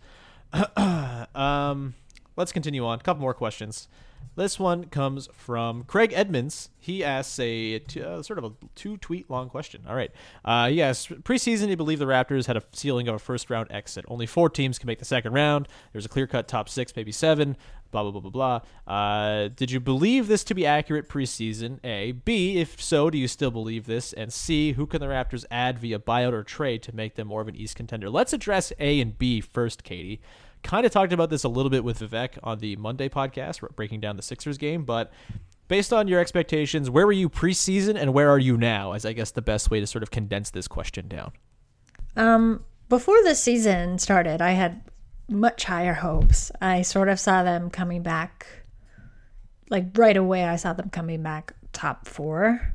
um, 1.37 1.95
let's 2.37 2.53
continue 2.53 2.85
on. 2.85 2.99
A 2.99 3.03
couple 3.03 3.21
more 3.21 3.35
questions. 3.35 3.89
This 4.35 4.59
one 4.59 4.85
comes 4.85 5.29
from 5.33 5.85
Craig 5.85 6.13
Edmonds. 6.15 6.69
He 6.79 7.03
asks 7.03 7.39
a 7.39 7.77
uh, 7.77 8.23
sort 8.23 8.39
of 8.39 8.45
a 8.45 8.53
two 8.75 8.99
tweet 8.99 9.31
long 9.31 9.49
question. 9.49 9.83
All 9.89 9.97
right. 9.97 10.11
Uh, 10.45 10.69
yes, 10.71 11.07
preseason, 11.07 11.69
you 11.69 11.77
believe 11.77 11.99
the 11.99 12.05
Raptors 12.05 12.47
had 12.47 12.57
a 12.57 12.63
ceiling 12.73 13.09
of 13.09 13.15
a 13.15 13.19
first 13.19 13.49
round 13.49 13.69
exit. 13.71 14.05
Only 14.09 14.27
four 14.27 14.51
teams 14.51 14.79
can 14.79 14.87
make 14.89 14.99
the 14.99 15.07
second 15.07 15.33
round. 15.33 15.69
There's 15.93 16.05
a 16.05 16.11
clear 16.11 16.27
cut 16.27 16.49
top 16.49 16.69
six, 16.69 16.95
maybe 16.95 17.13
seven. 17.13 17.57
Blah 17.90 18.03
blah 18.03 18.12
blah 18.12 18.20
blah 18.20 18.61
blah. 18.87 18.92
Uh, 18.92 19.49
did 19.49 19.70
you 19.70 19.81
believe 19.81 20.29
this 20.29 20.44
to 20.44 20.55
be 20.55 20.66
accurate 20.66 21.09
preseason? 21.09 21.79
A. 21.85 22.12
B. 22.12 22.59
If 22.59 22.81
so, 22.81 23.11
do 23.11 23.18
you 23.18 23.29
still 23.29 23.51
believe 23.51 23.87
this? 23.87 24.12
And 24.12 24.33
C. 24.33 24.72
Who 24.72 24.87
can 24.87 25.01
the 25.01 25.07
Raptors 25.07 25.44
add 25.51 25.79
via 25.79 25.99
buyout 25.99 26.33
or 26.33 26.42
trade 26.42 26.83
to 26.85 26.94
make 26.94 27.14
them 27.16 27.29
more 27.29 27.40
of 27.40 27.49
an 27.49 27.57
East 27.57 27.77
contender? 27.77 28.11
Let's 28.11 28.33
address 28.33 28.72
A 28.79 29.01
and 29.01 29.16
B 29.16 29.40
first, 29.40 29.85
Katie 29.85 30.20
kind 30.66 30.85
of 30.85 30.92
talked 30.92 31.12
about 31.12 31.31
this 31.31 31.44
a 31.44 31.49
little 31.49 31.70
bit 31.70 31.85
with 31.85 32.01
Vivek 32.01 32.38
on 32.42 32.59
the 32.59 32.77
Monday 32.77 33.09
podcast, 33.09 33.61
breaking 33.77 34.01
down 34.01 34.16
the 34.16 34.22
Sixers 34.22 34.59
game. 34.59 34.85
But 34.85 35.12
based 35.68 35.92
on 35.92 36.09
your 36.09 36.20
expectations, 36.20 36.90
where 36.90 37.07
were 37.07 37.12
you 37.12 37.31
preseason 37.31 37.96
and 37.96 38.12
where 38.12 38.29
are 38.29 38.38
you 38.38 38.57
now? 38.57 38.92
As 38.92 39.07
I 39.07 39.12
guess 39.12 39.31
the 39.31 39.42
best 39.42 39.70
way 39.70 39.81
to 39.81 39.87
sort 39.87 40.03
of 40.03 40.11
condense 40.11 40.51
this 40.51 40.68
question 40.68 41.09
down. 41.09 41.33
Um, 42.16 42.64
before 42.88 43.22
the 43.22 43.35
season 43.35 43.99
started, 43.99 44.42
I 44.42 44.53
had 44.53 44.83
much 45.29 45.65
higher 45.65 45.95
hopes. 45.95 46.51
I 46.61 46.83
sort 46.83 47.09
of 47.09 47.21
saw 47.21 47.43
them 47.43 47.71
coming 47.71 48.03
back, 48.03 48.47
like 49.71 49.87
right 49.97 50.17
away. 50.17 50.45
I 50.45 50.57
saw 50.57 50.73
them 50.73 50.91
coming 50.91 51.23
back 51.23 51.55
top 51.73 52.07
four. 52.07 52.75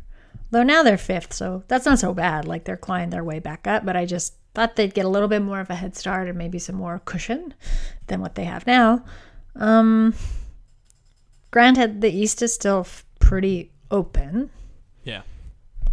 Though 0.51 0.63
now 0.63 0.83
they're 0.83 0.97
fifth, 0.97 1.33
so 1.33 1.63
that's 1.67 1.85
not 1.85 1.99
so 1.99 2.13
bad. 2.13 2.45
Like 2.45 2.65
they're 2.65 2.77
climbing 2.77 3.09
their 3.09 3.23
way 3.23 3.39
back 3.39 3.67
up, 3.67 3.85
but 3.85 3.95
I 3.95 4.05
just 4.05 4.35
thought 4.53 4.75
they'd 4.75 4.93
get 4.93 5.05
a 5.05 5.09
little 5.09 5.29
bit 5.29 5.41
more 5.41 5.61
of 5.61 5.69
a 5.69 5.75
head 5.75 5.95
start 5.95 6.27
and 6.27 6.37
maybe 6.37 6.59
some 6.59 6.75
more 6.75 7.01
cushion 7.05 7.53
than 8.07 8.19
what 8.19 8.35
they 8.35 8.43
have 8.43 8.67
now. 8.67 9.05
Um, 9.55 10.13
granted, 11.51 12.01
the 12.01 12.11
East 12.11 12.41
is 12.41 12.53
still 12.53 12.81
f- 12.81 13.05
pretty 13.19 13.71
open. 13.89 14.49
Yeah. 15.03 15.21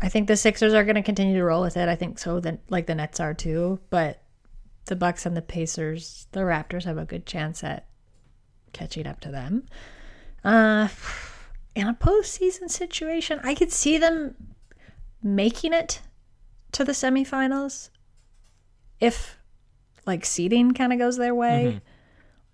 I 0.01 0.09
think 0.09 0.27
the 0.27 0.37
Sixers 0.37 0.75
are 0.75 0.85
going 0.85 0.96
to 0.96 1.02
continue 1.02 1.37
to 1.37 1.44
roll 1.44 1.63
with 1.63 1.77
it. 1.77 1.88
I 1.88 1.94
think 1.94 2.19
so. 2.19 2.40
Then, 2.40 2.59
like 2.69 2.87
the 2.87 2.94
Nets 2.94 3.21
are 3.21 3.35
too. 3.35 3.81
But 3.90 4.21
the 4.89 4.97
Bucks 4.97 5.25
and 5.25 5.37
the 5.37 5.43
Pacers, 5.43 6.27
the 6.33 6.41
Raptors 6.41 6.85
have 6.85 6.99
a 6.99 7.05
good 7.05 7.27
chance 7.27 7.63
at 7.63 7.87
catching 8.73 9.07
up 9.07 9.21
to 9.21 9.31
them. 9.31 9.67
Uh, 10.45 10.89
in 11.75 11.87
a 11.87 11.95
postseason 11.95 12.71
situation, 12.71 13.41
I 13.43 13.55
could 13.55 13.73
see 13.73 13.99
them 13.99 14.35
making 15.23 15.73
it 15.73 16.01
to 16.73 16.85
the 16.85 16.93
semifinals 16.93 17.91
if 19.01 19.39
like 20.07 20.25
seeding 20.25 20.73
kind 20.73 20.93
of 20.93 20.99
goes 20.99 21.17
their 21.17 21.35
way. 21.35 21.81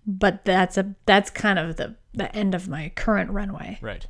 but 0.05 0.45
that's 0.45 0.77
a 0.77 0.95
that's 1.05 1.29
kind 1.29 1.57
of 1.57 1.77
the 1.77 1.95
the 2.13 2.33
end 2.35 2.53
of 2.53 2.67
my 2.67 2.91
current 2.95 3.31
runway. 3.31 3.79
Right. 3.81 4.05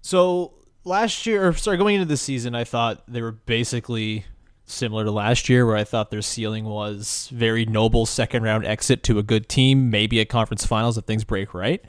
So 0.00 0.54
last 0.84 1.26
year, 1.26 1.48
or 1.48 1.52
sorry, 1.52 1.76
going 1.76 1.96
into 1.96 2.06
the 2.06 2.16
season, 2.16 2.54
I 2.54 2.64
thought 2.64 3.02
they 3.06 3.20
were 3.20 3.32
basically 3.32 4.24
similar 4.66 5.04
to 5.04 5.10
last 5.10 5.48
year, 5.48 5.64
where 5.64 5.76
I 5.76 5.84
thought 5.84 6.10
their 6.10 6.22
ceiling 6.22 6.64
was 6.64 7.30
very 7.32 7.64
noble 7.64 8.04
second 8.04 8.42
round 8.42 8.66
exit 8.66 9.02
to 9.04 9.18
a 9.18 9.22
good 9.22 9.48
team, 9.48 9.90
maybe 9.90 10.20
a 10.20 10.24
conference 10.24 10.66
finals 10.66 10.98
if 10.98 11.04
things 11.04 11.24
break 11.24 11.54
right. 11.54 11.82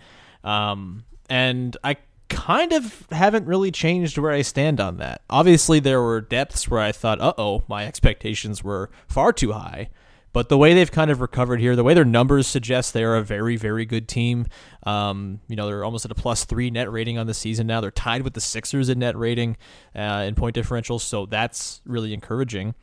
Um, 0.43 1.03
and 1.29 1.75
I 1.83 1.97
kind 2.29 2.73
of 2.73 3.07
haven't 3.11 3.45
really 3.45 3.71
changed 3.71 4.17
where 4.17 4.31
I 4.31 4.41
stand 4.41 4.79
on 4.79 4.97
that. 4.97 5.21
Obviously, 5.29 5.79
there 5.79 6.01
were 6.01 6.21
depths 6.21 6.69
where 6.69 6.81
I 6.81 6.91
thought, 6.91 7.19
uh 7.19 7.33
oh, 7.37 7.63
my 7.67 7.85
expectations 7.85 8.63
were 8.63 8.89
far 9.07 9.33
too 9.33 9.53
high. 9.53 9.89
But 10.37 10.49
the 10.49 10.57
way 10.59 10.75
they've 10.75 10.91
kind 10.91 11.09
of 11.09 11.19
recovered 11.19 11.59
here, 11.59 11.75
the 11.75 11.83
way 11.83 11.95
their 11.95 12.05
numbers 12.05 12.45
suggest 12.45 12.93
they 12.93 13.03
are 13.03 13.15
a 13.15 13.23
very, 13.23 13.57
very 13.57 13.85
good 13.85 14.07
team. 14.07 14.45
Um, 14.83 15.39
you 15.47 15.55
know, 15.55 15.65
they're 15.65 15.83
almost 15.83 16.05
at 16.05 16.11
a 16.11 16.13
plus 16.13 16.45
three 16.45 16.69
net 16.69 16.91
rating 16.91 17.17
on 17.17 17.25
the 17.25 17.33
season 17.33 17.65
now. 17.65 17.81
They're 17.81 17.89
tied 17.89 18.21
with 18.21 18.35
the 18.35 18.39
Sixers 18.39 18.87
in 18.87 18.99
net 18.99 19.17
rating 19.17 19.57
uh, 19.95 20.25
in 20.27 20.35
point 20.35 20.53
differential, 20.53 20.99
so 20.99 21.25
that's 21.25 21.81
really 21.87 22.13
encouraging. 22.13 22.75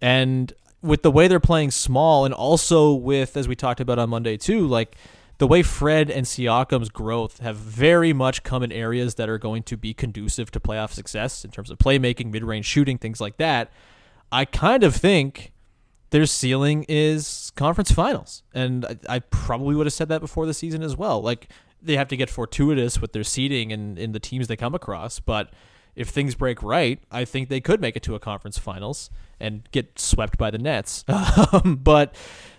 And 0.00 0.52
with 0.82 1.02
the 1.02 1.12
way 1.12 1.28
they're 1.28 1.38
playing 1.38 1.70
small, 1.70 2.24
and 2.24 2.34
also 2.34 2.92
with, 2.92 3.36
as 3.36 3.46
we 3.46 3.54
talked 3.54 3.78
about 3.78 4.00
on 4.00 4.10
Monday 4.10 4.36
too, 4.36 4.66
like 4.66 4.96
the 5.38 5.46
way 5.46 5.62
Fred 5.62 6.10
and 6.10 6.26
Siakam's 6.26 6.88
growth 6.88 7.38
have 7.38 7.54
very 7.54 8.12
much 8.12 8.42
come 8.42 8.64
in 8.64 8.72
areas 8.72 9.14
that 9.14 9.28
are 9.28 9.38
going 9.38 9.62
to 9.62 9.76
be 9.76 9.94
conducive 9.94 10.50
to 10.50 10.58
playoff 10.58 10.90
success 10.90 11.44
in 11.44 11.52
terms 11.52 11.70
of 11.70 11.78
playmaking, 11.78 12.32
mid 12.32 12.42
range 12.42 12.66
shooting, 12.66 12.98
things 12.98 13.20
like 13.20 13.36
that. 13.36 13.70
I 14.32 14.44
kind 14.44 14.82
of 14.82 14.96
think 14.96 15.52
their 16.16 16.24
ceiling 16.24 16.86
is 16.88 17.52
conference 17.56 17.90
finals. 17.92 18.42
And 18.54 18.86
I, 18.86 19.16
I, 19.16 19.18
probably 19.18 19.74
would 19.74 19.84
have 19.84 19.92
said 19.92 20.08
that 20.08 20.22
before 20.22 20.46
the 20.46 20.54
season 20.54 20.82
as 20.82 20.96
well. 20.96 21.20
Like 21.20 21.48
they 21.82 21.94
have 21.96 22.08
to 22.08 22.16
get 22.16 22.30
fortuitous 22.30 23.02
with 23.02 23.12
their 23.12 23.22
seeding 23.22 23.70
and 23.70 23.98
in 23.98 24.12
the 24.12 24.18
teams 24.18 24.48
they 24.48 24.56
come 24.56 24.74
across, 24.74 25.20
but 25.20 25.50
if 25.94 26.08
things 26.08 26.34
break 26.34 26.62
right, 26.62 27.00
I 27.10 27.26
think 27.26 27.50
they 27.50 27.60
could 27.60 27.82
make 27.82 27.96
it 27.96 28.02
to 28.04 28.14
a 28.14 28.18
conference 28.18 28.56
finals 28.56 29.10
and 29.38 29.68
get 29.72 29.98
swept 29.98 30.38
by 30.38 30.50
the 30.50 30.56
Nets. 30.56 31.04
Um, 31.52 31.76
but 31.76 32.14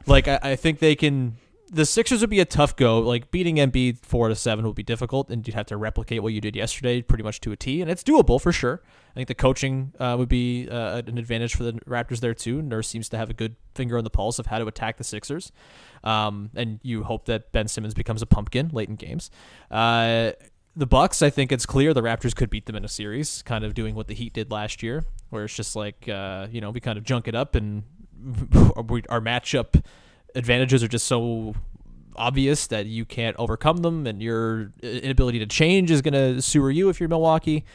like 0.06 0.28
I, 0.28 0.40
I 0.44 0.56
think 0.56 0.78
they 0.78 0.94
can 0.96 1.38
the 1.70 1.86
Sixers 1.86 2.22
would 2.22 2.30
be 2.30 2.40
a 2.40 2.46
tough 2.46 2.76
go. 2.76 3.00
Like 3.00 3.32
beating 3.32 3.58
Embiid 3.58 4.00
four 4.06 4.30
to 4.30 4.36
seven 4.36 4.66
would 4.66 4.76
be 4.76 4.84
difficult, 4.84 5.30
and 5.30 5.46
you'd 5.46 5.54
have 5.54 5.66
to 5.68 5.78
replicate 5.78 6.24
what 6.24 6.34
you 6.34 6.42
did 6.42 6.56
yesterday 6.56 7.02
pretty 7.02 7.24
much 7.24 7.42
to 7.42 7.52
a 7.52 7.56
T, 7.56 7.82
and 7.82 7.92
it's 7.92 8.04
doable 8.04 8.40
for 8.42 8.52
sure. 8.52 8.82
I 9.12 9.14
think 9.16 9.28
the 9.28 9.36
coaching 9.36 9.94
uh, 10.00 10.16
would 10.18 10.30
be 10.30 10.70
uh, 10.70 11.02
an 11.06 11.18
advantage 11.18 11.56
for 11.56 11.64
the 11.64 11.74
Raptors 11.88 12.20
there 12.20 12.34
too. 12.34 12.62
Nurse 12.62 12.88
seems 12.88 13.10
to 13.10 13.18
have 13.18 13.30
a 13.30 13.34
good 13.34 13.56
finger 13.76 13.98
on 13.98 14.04
the 14.04 14.10
pulse 14.10 14.40
of 14.40 14.48
how 14.48 14.60
to 14.60 14.68
attack 14.68 14.98
the 14.98 15.04
Sixers, 15.04 15.52
um, 16.04 16.52
and 16.56 16.80
you 16.84 17.04
hope 17.04 17.26
that 17.26 17.52
Ben 17.52 17.68
Simmons 17.68 17.94
becomes 17.94 18.22
a 18.22 18.26
pumpkin 18.26 18.70
late 18.72 18.90
in 18.90 18.96
games. 18.96 19.30
Uh, 19.70 20.32
the 20.76 20.86
Bucks, 20.88 21.22
I 21.22 21.32
think 21.32 21.52
it's 21.52 21.66
clear 21.66 21.94
the 21.94 22.04
Raptors 22.04 22.36
could 22.36 22.50
beat 22.50 22.68
them 22.68 22.76
in 22.76 22.86
a 22.86 22.90
series, 22.90 23.42
kind 23.42 23.64
of 23.66 23.74
doing 23.74 23.96
what 23.96 24.08
the 24.08 24.14
Heat 24.14 24.34
did 24.34 24.52
last 24.52 24.84
year, 24.84 25.04
where 25.32 25.46
it's 25.46 25.56
just 25.56 25.76
like 25.76 26.08
uh, 26.08 26.48
you 26.50 26.62
know 26.62 26.70
we 26.70 26.80
kind 26.80 26.98
of 26.98 27.04
junk 27.04 27.28
it 27.28 27.36
up 27.36 27.56
and 27.56 27.84
our 29.10 29.22
matchup 29.22 29.84
advantages 30.38 30.84
are 30.84 30.88
just 30.88 31.08
so 31.08 31.56
obvious 32.16 32.68
that 32.68 32.86
you 32.86 33.06
can't 33.06 33.36
overcome 33.38 33.78
them, 33.78 34.08
and 34.08 34.22
your 34.22 34.72
inability 34.82 35.40
to 35.40 35.46
change 35.46 35.92
is 35.92 36.02
going 36.02 36.14
to 36.14 36.42
sewer 36.42 36.72
you 36.72 36.90
if 36.90 37.00
you're 37.00 37.10
Milwaukee. 37.10 37.66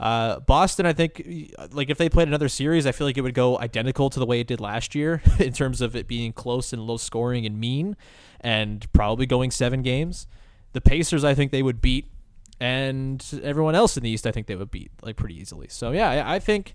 Uh, 0.00 0.40
Boston, 0.40 0.84
I 0.84 0.92
think, 0.92 1.54
like 1.70 1.90
if 1.90 1.98
they 1.98 2.08
played 2.08 2.26
another 2.26 2.48
series, 2.48 2.86
I 2.86 2.92
feel 2.92 3.06
like 3.06 3.16
it 3.16 3.20
would 3.20 3.34
go 3.34 3.58
identical 3.58 4.10
to 4.10 4.18
the 4.18 4.26
way 4.26 4.40
it 4.40 4.46
did 4.46 4.60
last 4.60 4.94
year 4.94 5.22
in 5.38 5.52
terms 5.52 5.80
of 5.80 5.94
it 5.94 6.08
being 6.08 6.32
close 6.32 6.72
and 6.72 6.82
low 6.82 6.96
scoring 6.96 7.46
and 7.46 7.60
mean, 7.60 7.96
and 8.40 8.90
probably 8.92 9.26
going 9.26 9.50
seven 9.50 9.82
games. 9.82 10.26
The 10.72 10.80
Pacers, 10.80 11.22
I 11.22 11.34
think 11.34 11.52
they 11.52 11.62
would 11.62 11.80
beat, 11.80 12.10
and 12.58 13.24
everyone 13.42 13.74
else 13.74 13.96
in 13.96 14.02
the 14.02 14.10
East, 14.10 14.26
I 14.26 14.32
think 14.32 14.46
they 14.46 14.56
would 14.56 14.70
beat 14.70 14.90
like 15.02 15.16
pretty 15.16 15.38
easily. 15.38 15.68
So 15.68 15.92
yeah, 15.92 16.10
I, 16.10 16.36
I 16.36 16.38
think 16.38 16.74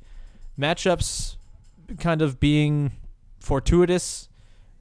matchups 0.58 1.36
kind 2.00 2.22
of 2.22 2.40
being 2.40 2.92
fortuitous 3.40 4.30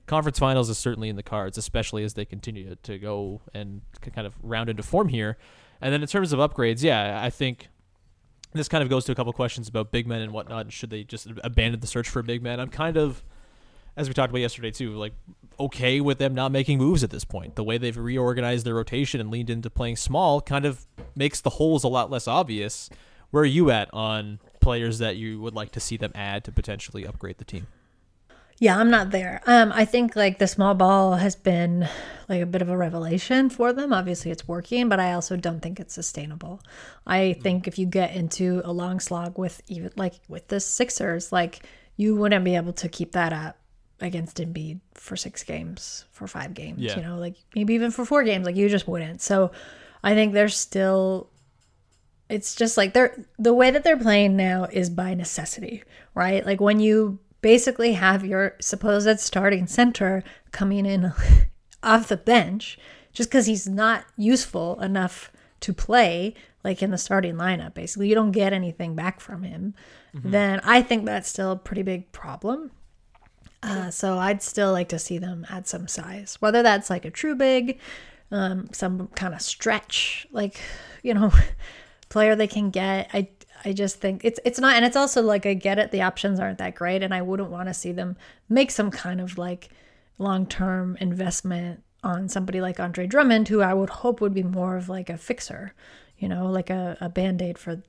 conference 0.07 0.39
finals 0.39 0.71
is 0.71 0.79
certainly 0.79 1.09
in 1.09 1.17
the 1.17 1.23
cards, 1.23 1.59
especially 1.59 2.05
as 2.05 2.15
they 2.15 2.25
continue 2.25 2.77
to 2.83 2.99
go 2.99 3.41
and 3.53 3.83
kind 4.15 4.27
of 4.27 4.35
round 4.43 4.71
into 4.71 4.83
form 4.83 5.09
here. 5.09 5.37
And 5.81 5.93
then 5.93 6.03
in 6.03 6.09
terms 6.09 6.33
of 6.33 6.39
upgrades, 6.39 6.83
yeah, 6.83 7.21
I 7.23 7.31
think 7.31 7.69
this 8.53 8.69
kind 8.69 8.83
of 8.83 8.89
goes 8.89 9.05
to 9.07 9.13
a 9.13 9.15
couple 9.15 9.33
questions 9.33 9.69
about 9.69 9.93
big 9.93 10.07
men 10.07 10.23
and 10.23 10.33
whatnot. 10.33 10.73
Should 10.73 10.91
they 10.91 11.05
just 11.05 11.29
abandon 11.45 11.81
the 11.81 11.87
search 11.87 12.09
for 12.09 12.21
a 12.21 12.25
big 12.25 12.43
man? 12.43 12.61
I'm 12.61 12.71
kind 12.71 12.97
of, 12.97 13.23
as 13.97 14.09
we 14.09 14.15
talked 14.15 14.31
about 14.31 14.41
yesterday 14.41 14.71
too, 14.71 14.93
like 14.93 15.13
okay 15.59 16.01
with 16.01 16.19
them 16.19 16.35
not 16.35 16.53
making 16.53 16.79
moves 16.79 17.03
at 17.03 17.11
this 17.11 17.25
point. 17.25 17.57
The 17.57 17.65
way 17.65 17.79
they've 17.79 17.97
reorganized 17.97 18.65
their 18.65 18.75
rotation 18.75 19.21
and 19.21 19.31
leaned 19.31 19.51
into 19.51 19.71
playing 19.71 19.97
small 19.97 20.41
kind 20.41 20.65
of 20.65 20.87
makes 21.15 21.41
the 21.41 21.51
holes 21.51 21.85
a 21.85 21.89
lot 21.89 22.11
less 22.11 22.29
obvious. 22.29 22.91
Where 23.31 23.43
are 23.43 23.47
you 23.47 23.71
at 23.71 23.93
on 23.93 24.39
players 24.61 24.99
that 24.99 25.17
you 25.17 25.41
would 25.41 25.55
like 25.55 25.73
to 25.73 25.81
see 25.81 25.97
them 25.97 26.13
add 26.15 26.45
to 26.45 26.53
potentially 26.53 27.07
upgrade 27.07 27.39
the 27.39 27.45
team? 27.45 27.67
Yeah, 28.59 28.79
I'm 28.79 28.91
not 28.91 29.11
there. 29.11 29.43
Um, 29.47 29.71
I 29.75 29.85
think 29.85 30.17
like 30.17 30.39
the 30.39 30.47
small 30.47 30.75
ball 30.75 31.15
has 31.15 31.37
been 31.37 31.89
like 32.29 32.41
a 32.41 32.47
bit 32.47 32.63
of 32.63 32.71
a 32.71 32.77
revelation 32.77 33.51
for 33.51 33.73
them. 33.73 33.93
Obviously, 33.93 34.31
it's 34.31 34.49
working, 34.49 34.89
but 34.89 34.99
I 34.99 35.13
also 35.13 35.37
don't 35.37 35.61
think 35.61 35.79
it's 35.79 35.95
sustainable. 35.95 36.63
I 37.07 37.35
think 37.43 37.69
if 37.69 37.79
you 37.79 37.87
get 37.87 38.15
into 38.15 38.63
a 38.65 38.73
long 38.73 38.99
slog 38.99 39.39
with 39.39 39.61
even 39.69 39.93
like 39.97 40.15
with 40.29 40.49
the 40.49 40.61
Sixers, 40.61 41.33
like 41.33 41.61
you 41.97 42.17
wouldn't 42.17 42.45
be 42.45 42.57
able 42.57 42.73
to 42.75 42.89
keep 42.89 43.13
that 43.13 43.33
up 43.33 43.59
against 44.01 44.39
Embiid 44.39 44.81
for 44.95 45.17
six 45.17 45.43
games, 45.43 46.05
for 46.11 46.27
five 46.27 46.55
games. 46.55 46.81
Yeah. 46.81 46.97
You 46.97 47.03
know, 47.03 47.19
like 47.19 47.37
maybe 47.55 47.75
even 47.75 47.91
for 47.91 48.05
four 48.07 48.25
games. 48.25 48.47
Like 48.47 48.57
you 48.57 48.69
just 48.69 48.89
wouldn't. 48.89 49.21
So, 49.21 49.53
I 50.03 50.15
think 50.15 50.33
there's 50.33 50.57
still. 50.57 51.29
It's 52.29 52.57
just 52.57 52.77
like 52.77 52.93
they're 52.93 53.25
the 53.39 53.55
way 53.55 53.71
that 53.71 53.85
they're 53.85 53.97
playing 53.99 54.37
now 54.37 54.65
is 54.65 54.91
by 54.91 55.15
necessity, 55.15 55.85
right? 56.15 56.45
Like 56.45 56.61
when 56.61 56.81
you 56.81 57.21
basically 57.47 57.93
have 57.93 58.27
your 58.27 58.57
supposed 58.61 59.21
starting 59.21 59.69
center 59.69 60.25
coming 60.51 60.85
in 60.85 61.13
off 61.85 62.09
the 62.09 62.17
bench 62.17 62.77
just 63.13 63.31
because 63.31 63.47
he's 63.47 63.69
not 63.69 64.05
useful 64.17 64.81
enough 64.81 65.31
to 65.61 65.73
play 65.73 66.35
like 66.65 66.83
in 66.83 66.91
the 66.91 66.99
starting 66.99 67.37
lineup 67.37 67.73
basically. 67.73 68.09
You 68.09 68.17
don't 68.17 68.33
get 68.33 68.53
anything 68.53 68.97
back 68.97 69.21
from 69.21 69.45
him. 69.45 69.75
Mm-hmm. 70.13 70.31
then 70.31 70.61
i 70.65 70.83
think 70.83 71.05
that's 71.05 71.29
still 71.29 71.53
a 71.53 71.57
pretty 71.57 71.85
big 71.85 72.11
problem. 72.11 72.73
Uh, 73.63 73.93
so 73.93 74.19
i'd 74.19 74.43
still 74.43 74.73
like 74.73 74.89
to 74.89 74.99
see 74.99 75.19
them 75.19 75.47
add 75.49 75.69
some 75.69 75.87
size. 75.87 76.39
Whether 76.41 76.65
that's 76.65 76.91
like 76.91 77.05
a 77.05 77.13
true 77.13 77.37
big 77.37 77.79
um, 78.33 78.71
some 78.73 79.07
kind 79.15 79.35
of 79.35 79.41
stretch 79.41 80.27
like 80.33 80.59
you 81.05 81.15
know 81.15 81.31
player 82.09 82.35
they 82.35 82.49
can 82.49 82.71
get. 82.71 83.09
I 83.15 83.29
I 83.67 83.73
just 83.73 84.01
think 84.01 84.25
it's 84.25 84.39
it's 84.45 84.61
not, 84.61 84.77
and 84.77 84.85
it's 84.85 84.95
also 84.95 85.21
like 85.23 85.45
I 85.45 85.55
get 85.55 85.81
it. 85.81 85.91
The 85.91 86.03
options 86.03 86.39
aren't 86.39 86.59
that 86.59 86.77
great, 86.77 87.03
and 87.03 87.13
I 87.13 87.21
wouldn't 87.21 87.51
want 87.51 87.69
to 87.69 87.75
see 87.75 87.91
them 87.91 88.17
make 88.49 88.71
some 88.71 88.93
kind 88.93 89.21
of 89.21 89.39
like 89.39 89.71
long 90.19 90.47
term 90.47 90.97
investment 91.01 91.83
on 92.05 92.29
somebody 92.29 92.61
like 92.61 92.79
Andre 92.79 93.09
Drummond, 93.09 93.49
who 93.49 93.63
I 93.63 93.75
would 93.75 93.91
hope 93.91 94.21
would 94.21 94.33
be 94.33 94.45
more 94.45 94.77
of 94.77 94.89
like 94.89 95.11
a 95.11 95.19
fixer, 95.19 95.75
you 96.17 96.29
know, 96.29 96.47
like 96.47 96.71
a, 96.71 96.97
a 97.01 97.09
band 97.09 97.43
aid 97.43 97.59
for 97.59 97.83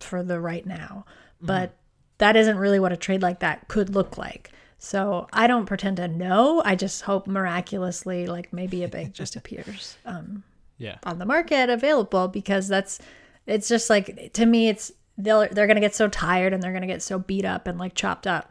for 0.00 0.22
the 0.22 0.40
right 0.40 0.64
now. 0.64 1.04
Mm-hmm. 1.36 1.46
But 1.46 1.76
that 2.16 2.34
isn't 2.34 2.56
really 2.56 2.80
what 2.80 2.92
a 2.92 2.96
trade 2.96 3.20
like 3.20 3.40
that 3.40 3.68
could 3.68 3.94
look 3.94 4.16
like. 4.16 4.50
So 4.78 5.28
I 5.30 5.46
don't 5.46 5.66
pretend 5.66 5.98
to 5.98 6.08
know. 6.08 6.62
I 6.64 6.74
just 6.74 7.02
hope 7.02 7.26
miraculously, 7.26 8.26
like 8.26 8.50
maybe 8.50 8.82
a 8.82 8.88
big 8.88 9.12
just 9.12 9.36
appears 9.40 9.98
um, 10.06 10.42
yeah. 10.78 10.96
on 11.04 11.18
the 11.18 11.26
market 11.26 11.68
available 11.68 12.28
because 12.28 12.66
that's 12.66 12.98
it's 13.46 13.68
just 13.68 13.90
like 13.90 14.32
to 14.32 14.46
me 14.46 14.68
it's 14.68 14.92
they'll 15.18 15.48
they're 15.50 15.66
gonna 15.66 15.80
get 15.80 15.94
so 15.94 16.08
tired 16.08 16.52
and 16.52 16.62
they're 16.62 16.72
gonna 16.72 16.86
get 16.86 17.02
so 17.02 17.18
beat 17.18 17.44
up 17.44 17.66
and 17.66 17.78
like 17.78 17.94
chopped 17.94 18.26
up 18.26 18.50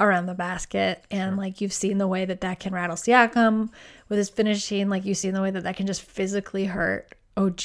around 0.00 0.26
the 0.26 0.34
basket. 0.34 1.04
And 1.10 1.32
sure. 1.32 1.36
like 1.36 1.60
you've 1.60 1.72
seen 1.72 1.98
the 1.98 2.08
way 2.08 2.24
that 2.24 2.40
that 2.40 2.58
can 2.58 2.72
rattle 2.72 2.96
Siakam 2.96 3.68
with 4.08 4.18
his 4.18 4.30
finishing 4.30 4.88
like 4.88 5.04
you've 5.04 5.18
seen 5.18 5.34
the 5.34 5.42
way 5.42 5.50
that 5.50 5.64
that 5.64 5.76
can 5.76 5.86
just 5.86 6.02
physically 6.02 6.64
hurt 6.64 7.14
OG 7.36 7.62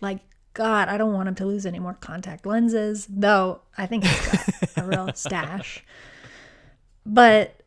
like 0.00 0.20
God 0.54 0.88
I 0.88 0.98
don't 0.98 1.14
want 1.14 1.28
him 1.28 1.34
to 1.36 1.46
lose 1.46 1.66
any 1.66 1.78
more 1.78 1.94
contact 1.94 2.46
lenses 2.46 3.06
though 3.08 3.62
I 3.76 3.86
think 3.86 4.04
he's 4.04 4.26
got 4.26 4.84
a 4.84 4.86
real 4.86 5.10
stash. 5.14 5.82
But 7.06 7.60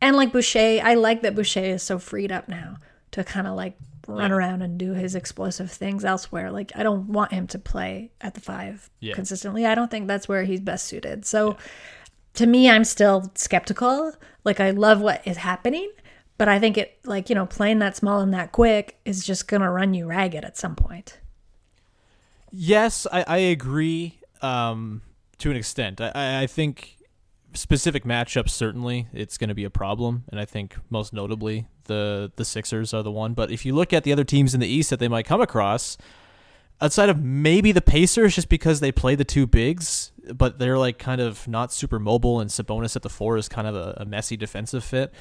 and 0.00 0.16
like 0.16 0.32
Boucher 0.32 0.80
I 0.82 0.94
like 0.94 1.22
that 1.22 1.36
Boucher 1.36 1.60
is 1.60 1.82
so 1.82 1.98
freed 1.98 2.32
up 2.32 2.48
now 2.48 2.76
to 3.12 3.22
kind 3.22 3.46
of 3.46 3.54
like 3.54 3.78
run 4.06 4.32
around 4.32 4.62
and 4.62 4.78
do 4.78 4.92
his 4.92 5.14
explosive 5.14 5.70
things 5.70 6.04
elsewhere. 6.04 6.50
Like 6.50 6.72
I 6.74 6.82
don't 6.82 7.08
want 7.08 7.32
him 7.32 7.46
to 7.48 7.58
play 7.58 8.12
at 8.20 8.34
the 8.34 8.40
five 8.40 8.90
yeah. 9.00 9.14
consistently. 9.14 9.66
I 9.66 9.74
don't 9.74 9.90
think 9.90 10.08
that's 10.08 10.28
where 10.28 10.44
he's 10.44 10.60
best 10.60 10.86
suited. 10.86 11.24
So 11.24 11.50
yeah. 11.50 11.56
to 12.34 12.46
me, 12.46 12.70
I'm 12.70 12.84
still 12.84 13.30
skeptical. 13.34 14.12
Like 14.44 14.60
I 14.60 14.70
love 14.70 15.00
what 15.00 15.26
is 15.26 15.38
happening, 15.38 15.90
but 16.38 16.48
I 16.48 16.58
think 16.58 16.78
it 16.78 16.98
like, 17.04 17.28
you 17.28 17.34
know, 17.34 17.46
playing 17.46 17.78
that 17.80 17.96
small 17.96 18.20
and 18.20 18.32
that 18.34 18.52
quick 18.52 18.98
is 19.04 19.24
just 19.24 19.48
gonna 19.48 19.70
run 19.70 19.94
you 19.94 20.06
ragged 20.06 20.44
at 20.44 20.56
some 20.56 20.76
point. 20.76 21.18
Yes, 22.50 23.06
I, 23.12 23.24
I 23.26 23.36
agree 23.38 24.20
um, 24.40 25.02
to 25.38 25.50
an 25.50 25.56
extent. 25.56 26.00
I, 26.00 26.42
I 26.42 26.46
think 26.46 26.96
specific 27.52 28.04
matchups, 28.04 28.50
certainly 28.50 29.08
it's 29.12 29.38
going 29.38 29.48
to 29.48 29.54
be 29.54 29.64
a 29.64 29.70
problem, 29.70 30.24
and 30.30 30.40
I 30.40 30.44
think 30.44 30.76
most 30.90 31.12
notably 31.12 31.66
the 31.86 32.32
the 32.36 32.44
Sixers 32.44 32.92
are 32.94 33.02
the 33.02 33.10
one. 33.10 33.34
But 33.34 33.50
if 33.50 33.64
you 33.64 33.74
look 33.74 33.92
at 33.92 34.04
the 34.04 34.12
other 34.12 34.24
teams 34.24 34.54
in 34.54 34.60
the 34.60 34.66
East 34.66 34.90
that 34.90 34.98
they 34.98 35.08
might 35.08 35.26
come 35.26 35.40
across, 35.40 35.96
outside 36.80 37.08
of 37.08 37.22
maybe 37.22 37.72
the 37.72 37.82
Pacers, 37.82 38.34
just 38.34 38.48
because 38.48 38.80
they 38.80 38.92
play 38.92 39.14
the 39.14 39.24
two 39.24 39.46
bigs, 39.46 40.12
but 40.34 40.58
they're 40.58 40.78
like 40.78 40.98
kind 40.98 41.20
of 41.20 41.46
not 41.48 41.72
super 41.72 41.98
mobile, 41.98 42.40
and 42.40 42.50
Sabonis 42.50 42.96
at 42.96 43.02
the 43.02 43.08
four 43.08 43.36
is 43.36 43.48
kind 43.48 43.66
of 43.66 43.74
a, 43.74 43.94
a 43.98 44.04
messy 44.04 44.36
defensive 44.36 44.84
fit. 44.84 45.12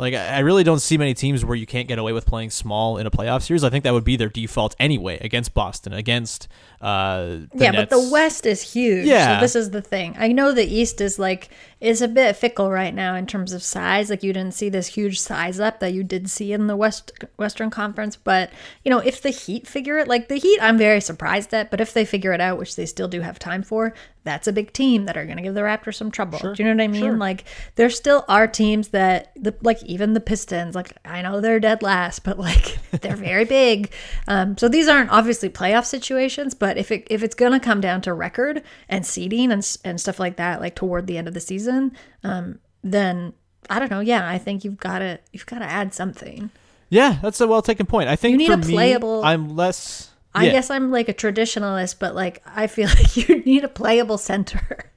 Like 0.00 0.14
I 0.14 0.38
really 0.38 0.64
don't 0.64 0.78
see 0.78 0.96
many 0.96 1.12
teams 1.12 1.44
where 1.44 1.54
you 1.54 1.66
can't 1.66 1.86
get 1.86 1.98
away 1.98 2.14
with 2.14 2.24
playing 2.24 2.48
small 2.48 2.96
in 2.96 3.06
a 3.06 3.10
playoff 3.10 3.42
series. 3.42 3.62
I 3.62 3.68
think 3.68 3.84
that 3.84 3.92
would 3.92 4.02
be 4.02 4.16
their 4.16 4.30
default 4.30 4.74
anyway 4.80 5.18
against 5.20 5.52
Boston, 5.52 5.92
against 5.92 6.48
uh, 6.80 7.24
the 7.24 7.50
yeah, 7.56 7.72
but 7.72 7.90
the 7.90 8.08
West 8.10 8.46
is 8.46 8.72
huge. 8.72 9.04
Yeah. 9.04 9.36
So 9.36 9.40
this 9.42 9.54
is 9.54 9.70
the 9.72 9.82
thing. 9.82 10.16
I 10.18 10.28
know 10.28 10.52
the 10.52 10.64
East 10.64 11.02
is 11.02 11.18
like 11.18 11.50
is 11.80 12.00
a 12.00 12.08
bit 12.08 12.34
fickle 12.34 12.70
right 12.70 12.94
now 12.94 13.14
in 13.14 13.26
terms 13.26 13.52
of 13.52 13.62
size. 13.62 14.08
Like 14.08 14.22
you 14.22 14.32
didn't 14.32 14.54
see 14.54 14.70
this 14.70 14.86
huge 14.86 15.20
size 15.20 15.60
up 15.60 15.80
that 15.80 15.92
you 15.92 16.02
did 16.02 16.30
see 16.30 16.54
in 16.54 16.66
the 16.66 16.76
West 16.76 17.12
Western 17.36 17.68
Conference, 17.68 18.16
but 18.16 18.50
you 18.86 18.90
know, 18.90 19.00
if 19.00 19.20
the 19.20 19.28
Heat 19.28 19.66
figure 19.66 19.98
it, 19.98 20.08
like 20.08 20.28
the 20.28 20.36
Heat 20.36 20.60
I'm 20.62 20.78
very 20.78 21.02
surprised 21.02 21.52
at, 21.52 21.70
but 21.70 21.78
if 21.78 21.92
they 21.92 22.06
figure 22.06 22.32
it 22.32 22.40
out, 22.40 22.58
which 22.58 22.74
they 22.74 22.86
still 22.86 23.08
do 23.08 23.20
have 23.20 23.38
time 23.38 23.62
for, 23.62 23.92
that's 24.24 24.46
a 24.46 24.52
big 24.52 24.72
team 24.72 25.06
that 25.06 25.16
are 25.16 25.24
going 25.24 25.36
to 25.36 25.42
give 25.42 25.54
the 25.54 25.60
Raptors 25.62 25.94
some 25.94 26.10
trouble. 26.10 26.38
Do 26.38 26.54
you 26.56 26.64
know 26.64 26.74
what 26.74 26.82
I 26.82 26.88
mean? 26.88 27.18
Like 27.18 27.44
there 27.76 27.90
still 27.90 28.24
are 28.28 28.46
teams 28.46 28.88
that 28.88 29.32
the 29.36 29.54
like 29.62 29.82
even 29.82 30.12
the 30.14 30.20
Pistons, 30.20 30.74
like 30.74 30.92
I 31.04 31.22
know 31.22 31.40
they're 31.40 31.60
dead 31.60 31.82
last, 31.82 32.24
but 32.24 32.38
like 32.38 32.78
they're 33.00 33.16
very 33.16 33.44
big. 33.44 33.92
Um, 34.28 34.56
so 34.58 34.68
these 34.68 34.88
aren't 34.88 35.10
obviously 35.10 35.48
playoff 35.48 35.86
situations, 35.86 36.54
but 36.54 36.76
if 36.76 36.90
it 36.90 37.06
if 37.10 37.22
it's 37.22 37.34
going 37.34 37.52
to 37.52 37.60
come 37.60 37.80
down 37.80 38.00
to 38.02 38.12
record 38.12 38.62
and 38.88 39.06
seeding 39.06 39.50
and 39.52 39.78
and 39.84 40.00
stuff 40.00 40.20
like 40.20 40.36
that, 40.36 40.60
like 40.60 40.74
toward 40.74 41.06
the 41.06 41.16
end 41.16 41.28
of 41.28 41.34
the 41.34 41.40
season, 41.40 41.92
um, 42.22 42.58
then 42.82 43.32
I 43.68 43.78
don't 43.78 43.90
know. 43.90 44.00
Yeah, 44.00 44.28
I 44.28 44.38
think 44.38 44.64
you've 44.64 44.78
got 44.78 44.98
to 44.98 45.18
you've 45.32 45.46
got 45.46 45.60
to 45.60 45.66
add 45.66 45.94
something. 45.94 46.50
Yeah, 46.90 47.18
that's 47.22 47.40
a 47.40 47.46
well 47.46 47.62
taken 47.62 47.86
point. 47.86 48.08
I 48.08 48.16
think 48.16 48.32
You 48.32 48.38
need 48.38 48.46
for 48.48 48.54
a 48.54 48.56
me, 48.58 49.22
I'm 49.22 49.56
less. 49.56 50.09
I 50.34 50.46
yeah. 50.46 50.52
guess 50.52 50.70
I'm 50.70 50.90
like 50.90 51.08
a 51.08 51.14
traditionalist, 51.14 51.96
but 51.98 52.14
like 52.14 52.42
I 52.46 52.66
feel 52.66 52.88
like 52.98 53.16
you 53.16 53.40
need 53.40 53.64
a 53.64 53.68
playable 53.68 54.18
center. 54.18 54.90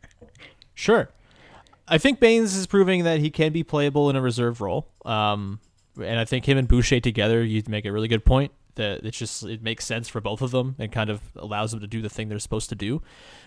Sure. 0.74 1.10
I 1.88 1.98
think 1.98 2.20
Baynes 2.20 2.56
is 2.56 2.66
proving 2.66 3.04
that 3.04 3.20
he 3.20 3.30
can 3.30 3.52
be 3.52 3.64
playable 3.64 4.10
in 4.10 4.16
a 4.16 4.22
reserve 4.22 4.62
role. 4.62 4.88
Um, 5.06 5.60
and 6.02 6.20
I 6.20 6.26
think 6.26 6.46
him 6.46 6.58
and 6.58 6.68
Boucher 6.68 7.00
together, 7.00 7.44
you 7.44 7.62
make 7.68 7.86
a 7.86 7.92
really 7.92 8.08
good 8.08 8.26
point 8.26 8.52
that 8.76 9.06
it's 9.06 9.18
just 9.18 9.44
it 9.44 9.62
makes 9.62 9.86
sense 9.86 10.10
for 10.10 10.20
both 10.20 10.42
of 10.42 10.52
them 10.52 10.76
and 10.80 10.92
kind 10.92 11.10
of 11.10 11.22
allows 11.36 11.72
them 11.72 11.80
to 11.82 11.88
do 11.88 12.02
the 12.02 12.10
thing 12.10 12.30
they're 12.30 12.40
supposed 12.40 12.70
to 12.70 12.76
do. 12.76 13.02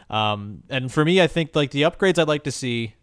Um, 0.09 0.63
and 0.71 0.93
for 0.93 1.05
me, 1.05 1.21
I 1.21 1.27
think 1.27 1.57
like 1.57 1.71
the 1.71 1.83
upgrades 1.83 2.19
I'd 2.19 2.29
like 2.29 2.45
to 2.45 2.53
see 2.53 2.95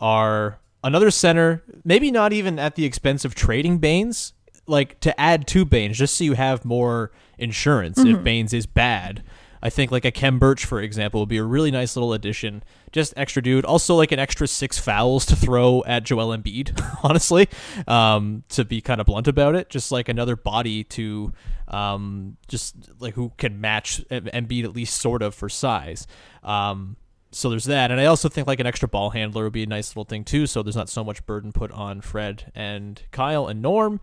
are 0.00 0.60
another 0.84 1.10
center, 1.10 1.62
maybe 1.84 2.10
not 2.10 2.32
even 2.32 2.58
at 2.58 2.76
the 2.76 2.84
expense 2.84 3.24
of 3.24 3.34
trading 3.34 3.78
Baynes, 3.78 4.32
like 4.66 5.00
to 5.00 5.18
add 5.20 5.46
to 5.48 5.64
Baynes 5.64 5.98
just 5.98 6.16
so 6.16 6.24
you 6.24 6.34
have 6.34 6.64
more 6.64 7.10
insurance 7.42 7.98
if 7.98 8.22
Baynes 8.24 8.52
is 8.52 8.66
bad. 8.66 9.22
I 9.62 9.70
think 9.70 9.92
like 9.92 10.04
a 10.04 10.10
Khem 10.10 10.40
Birch, 10.40 10.64
for 10.64 10.80
example, 10.80 11.20
would 11.20 11.28
be 11.28 11.36
a 11.36 11.44
really 11.44 11.70
nice 11.70 11.94
little 11.94 12.12
addition. 12.12 12.64
Just 12.90 13.14
extra 13.16 13.40
dude. 13.40 13.64
Also 13.64 13.94
like 13.94 14.10
an 14.10 14.18
extra 14.18 14.48
six 14.48 14.76
fouls 14.76 15.24
to 15.26 15.36
throw 15.36 15.84
at 15.86 16.02
Joel 16.02 16.36
Embiid, 16.36 16.98
honestly, 17.04 17.48
um, 17.86 18.42
to 18.48 18.64
be 18.64 18.80
kind 18.80 19.00
of 19.00 19.06
blunt 19.06 19.28
about 19.28 19.54
it. 19.54 19.70
Just 19.70 19.92
like 19.92 20.08
another 20.08 20.34
body 20.34 20.82
to 20.84 21.32
um, 21.68 22.36
just 22.48 22.74
like 22.98 23.14
who 23.14 23.32
can 23.38 23.60
match 23.60 24.04
Em- 24.10 24.26
Embiid 24.26 24.64
at 24.64 24.74
least 24.74 25.00
sort 25.00 25.22
of 25.22 25.32
for 25.32 25.48
size. 25.48 26.08
Um, 26.42 26.96
so 27.30 27.48
there's 27.48 27.64
that, 27.64 27.90
and 27.90 27.98
I 27.98 28.06
also 28.06 28.28
think 28.28 28.46
like 28.46 28.60
an 28.60 28.66
extra 28.66 28.88
ball 28.88 29.10
handler 29.10 29.44
would 29.44 29.54
be 29.54 29.62
a 29.62 29.66
nice 29.66 29.90
little 29.90 30.04
thing 30.04 30.24
too. 30.24 30.46
So 30.46 30.62
there's 30.62 30.76
not 30.76 30.90
so 30.90 31.02
much 31.02 31.24
burden 31.24 31.52
put 31.52 31.70
on 31.70 32.00
Fred 32.00 32.50
and 32.54 33.00
Kyle 33.10 33.46
and 33.46 33.62
Norm. 33.62 34.00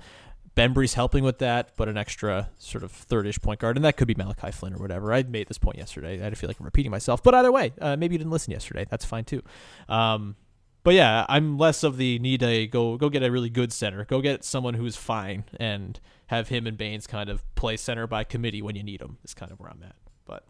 Bembry's 0.60 0.93
helping 0.93 1.24
with 1.24 1.38
that, 1.38 1.72
but 1.78 1.88
an 1.88 1.95
extra 1.95 2.49
sort 2.57 2.84
of 2.84 2.91
third-ish 2.91 3.39
point 3.39 3.62
guard, 3.62 3.78
and 3.78 3.86
that 3.86 3.95
could 3.95 4.10
be 4.10 4.16
Malachi 4.16 4.51
Flynn 4.51 4.74
or 4.74 4.80
whatever. 4.80 5.14
I 5.14 5.24
made 5.24 5.47
this 5.47 5.57
point 5.57 5.78
yesterday. 5.78 6.22
I 6.22 6.30
feel 6.32 6.49
like 6.49 6.60
I'm 6.60 6.66
repeating 6.66 6.91
myself, 6.91 7.24
but 7.24 7.34
either 7.34 7.49
way, 7.49 7.72
uh, 7.80 7.95
maybe 7.95 8.16
you 8.16 8.18
didn't 8.20 8.32
listen 8.32 8.51
yesterday. 8.51 8.86
That's 8.89 9.05
fine 9.05 9.24
too. 9.24 9.41
Um, 9.88 10.36
but 10.84 10.95
yeah, 10.95 11.26
I'm 11.30 11.57
less 11.57 11.82
of 11.84 11.95
the 11.95 12.20
need 12.20 12.41
to 12.41 12.68
go 12.68 12.97
go 12.97 13.07
get 13.07 13.24
a 13.24 13.32
really 13.32 13.49
good 13.49 13.72
center. 13.72 14.03
Go 14.03 14.20
get 14.20 14.43
someone 14.43 14.74
who's 14.74 14.97
fine 14.97 15.45
and 15.62 15.97
have 16.28 16.49
him 16.49 16.68
and 16.68 16.78
Baynes 16.78 17.07
kind 17.07 17.30
of 17.30 17.41
play 17.55 17.78
center 17.78 18.05
by 18.05 18.26
committee 18.26 18.62
when 18.62 18.76
you 18.76 18.84
need 18.84 18.99
them. 18.99 19.18
Is 19.24 19.34
kind 19.34 19.53
of 19.53 19.62
where 19.62 19.70
I'm 19.70 19.82
at. 19.82 19.95
But 20.26 20.43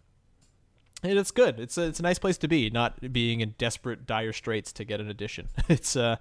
it's 1.04 1.30
good. 1.30 1.60
It's 1.60 1.78
a, 1.78 1.84
it's 1.84 2.00
a 2.00 2.04
nice 2.04 2.18
place 2.18 2.40
to 2.40 2.48
be, 2.48 2.72
not 2.72 3.14
being 3.14 3.42
in 3.42 3.54
desperate 3.60 4.08
dire 4.08 4.34
straits 4.34 4.74
to 4.74 4.86
get 4.86 5.02
an 5.02 5.08
addition. 5.08 5.50
It's 5.70 5.96
uh 5.96 6.16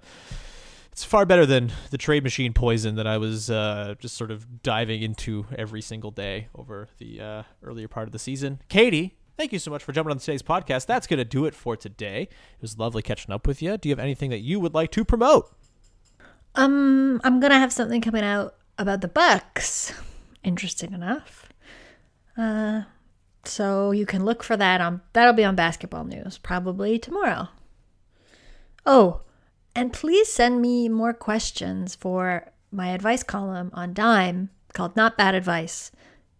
it's 0.99 1.05
far 1.05 1.25
better 1.25 1.45
than 1.45 1.71
the 1.91 1.97
trade 1.97 2.23
machine 2.23 2.51
poison 2.51 2.95
that 2.95 3.07
I 3.07 3.17
was 3.17 3.49
uh, 3.49 3.95
just 3.99 4.17
sort 4.17 4.31
of 4.31 4.61
diving 4.63 5.01
into 5.01 5.45
every 5.57 5.81
single 5.81 6.11
day 6.11 6.49
over 6.53 6.89
the 6.97 7.21
uh, 7.21 7.43
earlier 7.63 7.87
part 7.87 8.09
of 8.09 8.11
the 8.11 8.19
season. 8.19 8.61
Katie, 8.67 9.15
thank 9.37 9.53
you 9.53 9.59
so 9.59 9.71
much 9.71 9.81
for 9.81 9.93
jumping 9.93 10.11
on 10.11 10.17
today's 10.17 10.41
podcast. 10.41 10.87
That's 10.87 11.07
going 11.07 11.19
to 11.19 11.23
do 11.23 11.45
it 11.45 11.55
for 11.55 11.77
today. 11.77 12.23
It 12.23 12.61
was 12.61 12.77
lovely 12.77 13.01
catching 13.01 13.33
up 13.33 13.47
with 13.47 13.61
you. 13.61 13.77
Do 13.77 13.87
you 13.87 13.93
have 13.93 14.03
anything 14.03 14.29
that 14.31 14.39
you 14.39 14.59
would 14.59 14.73
like 14.73 14.91
to 14.91 15.05
promote? 15.05 15.49
Um, 16.55 17.21
I'm 17.23 17.39
gonna 17.39 17.59
have 17.59 17.71
something 17.71 18.01
coming 18.01 18.23
out 18.23 18.55
about 18.77 18.99
the 18.99 19.07
Bucks. 19.07 19.93
Interesting 20.43 20.91
enough. 20.91 21.47
Uh, 22.35 22.81
so 23.45 23.91
you 23.91 24.05
can 24.05 24.25
look 24.25 24.43
for 24.43 24.57
that 24.57 24.81
on 24.81 24.99
that'll 25.13 25.31
be 25.31 25.45
on 25.45 25.55
basketball 25.55 26.03
news 26.03 26.37
probably 26.37 26.99
tomorrow. 26.99 27.47
Oh, 28.85 29.21
and 29.79 29.93
please 29.93 30.29
send 30.29 30.61
me 30.61 30.89
more 30.89 31.13
questions 31.13 31.95
for 31.95 32.51
my 32.69 32.89
advice 32.89 33.23
column 33.23 33.71
on 33.73 33.93
Dime 33.93 34.49
called 34.73 34.97
Not 34.97 35.17
Bad 35.17 35.35
Advice 35.35 35.89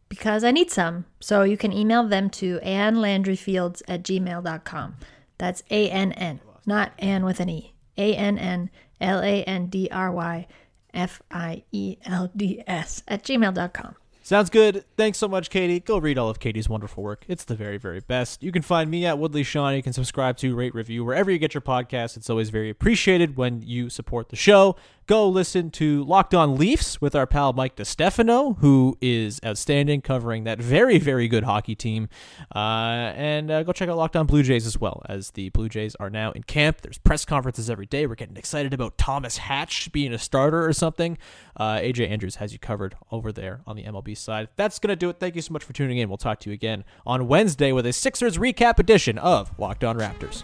because 0.10 0.44
I 0.44 0.52
need 0.52 0.70
some. 0.70 1.06
So 1.22 1.44
you 1.44 1.56
can 1.56 1.72
email 1.72 2.06
them 2.06 2.30
to 2.32 2.60
annlandryfields 2.60 3.82
at 3.88 4.04
gmail.com. 4.04 4.98
That's 5.38 5.64
A 5.72 5.90
N 5.90 6.12
N, 6.12 6.42
not 6.66 6.92
Ann 7.00 7.24
with 7.24 7.40
an 7.40 7.48
E. 7.48 7.74
A 7.98 8.14
N 8.14 8.38
N 8.38 8.70
L 9.00 9.22
A 9.22 9.44
N 9.46 9.68
D 9.68 9.88
R 9.90 10.12
Y 10.12 10.46
F 10.94 11.22
I 11.32 11.64
E 11.72 11.96
L 12.06 12.30
D 12.36 12.62
S 12.68 13.04
at 13.08 13.24
gmail.com. 13.24 13.96
Sounds 14.30 14.52
good. 14.52 14.86
Thanks 14.96 15.18
so 15.18 15.28
much, 15.28 15.50
Katie. 15.50 15.80
Go 15.80 15.98
read 15.98 16.20
all 16.20 16.30
of 16.30 16.40
Katie's 16.40 16.70
wonderful 16.70 17.02
work. 17.02 17.26
It's 17.28 17.46
the 17.46 17.56
very, 17.56 17.80
very 17.80 18.00
best. 18.00 18.44
You 18.44 18.52
can 18.52 18.62
find 18.62 18.88
me 18.92 19.04
at 19.08 19.18
Woodley 19.18 19.42
Sean. 19.42 19.74
You 19.74 19.82
can 19.82 19.92
subscribe 19.92 20.38
to, 20.38 20.54
rate, 20.54 20.76
review 20.76 21.04
wherever 21.04 21.32
you 21.32 21.40
get 21.40 21.56
your 21.56 21.62
podcasts. 21.62 22.16
It's 22.16 22.30
always 22.30 22.52
very 22.52 22.70
appreciated 22.70 23.38
when 23.38 23.64
you 23.64 23.90
support 23.90 24.30
the 24.30 24.36
show. 24.36 24.76
Go 25.10 25.28
listen 25.28 25.72
to 25.72 26.04
Locked 26.04 26.36
On 26.36 26.56
Leafs 26.56 27.02
with 27.02 27.16
our 27.16 27.26
pal 27.26 27.52
Mike 27.52 27.76
DeStefano, 27.76 28.60
who 28.60 28.96
is 29.02 29.40
outstanding, 29.44 30.02
covering 30.02 30.44
that 30.44 30.60
very, 30.60 31.00
very 31.00 31.28
good 31.28 31.46
hockey 31.46 31.74
team. 31.74 32.10
Uh, 32.56 33.12
and 33.16 33.50
uh, 33.50 33.64
go 33.64 33.72
check 33.72 33.90
out 33.90 33.98
Locked 33.98 34.16
On 34.16 34.28
Blue 34.28 34.44
Jays 34.44 34.68
as 34.68 34.80
well, 34.80 35.02
as 35.10 35.32
the 35.32 35.50
Blue 35.50 35.68
Jays 35.68 35.96
are 35.96 36.12
now 36.12 36.30
in 36.34 36.44
camp. 36.44 36.82
There's 36.82 37.00
press 37.00 37.26
conferences 37.26 37.72
every 37.72 37.88
day. 37.88 38.06
We're 38.06 38.14
getting 38.14 38.38
excited 38.38 38.72
about 38.72 39.00
Thomas 39.00 39.38
Hatch 39.38 39.92
being 39.92 40.14
a 40.14 40.20
starter 40.20 40.64
or 40.64 40.74
something. 40.74 41.18
Uh, 41.58 41.80
AJ 41.80 42.08
Andrews 42.08 42.36
has 42.36 42.54
you 42.54 42.60
covered 42.60 42.96
over 43.12 43.32
there 43.32 43.62
on 43.66 43.76
the 43.76 43.86
MLB 43.86 44.16
side. 44.16 44.50
That's 44.58 44.78
going 44.78 44.90
to 44.90 44.96
do 44.96 45.10
it. 45.10 45.20
Thank 45.20 45.36
you 45.36 45.42
so 45.42 45.54
much 45.54 45.64
for 45.64 45.74
tuning 45.74 45.98
in. 45.98 46.08
We'll 46.08 46.18
talk 46.20 46.40
to 46.42 46.52
you 46.52 46.54
again 46.54 46.84
on 47.08 47.28
Wednesday 47.28 47.72
with 47.72 47.88
a 47.88 47.94
Sixers 47.94 48.38
recap 48.38 48.78
edition 48.78 49.18
of 49.18 49.58
Locked 49.58 49.84
On 49.84 49.98
Raptors. 49.98 50.44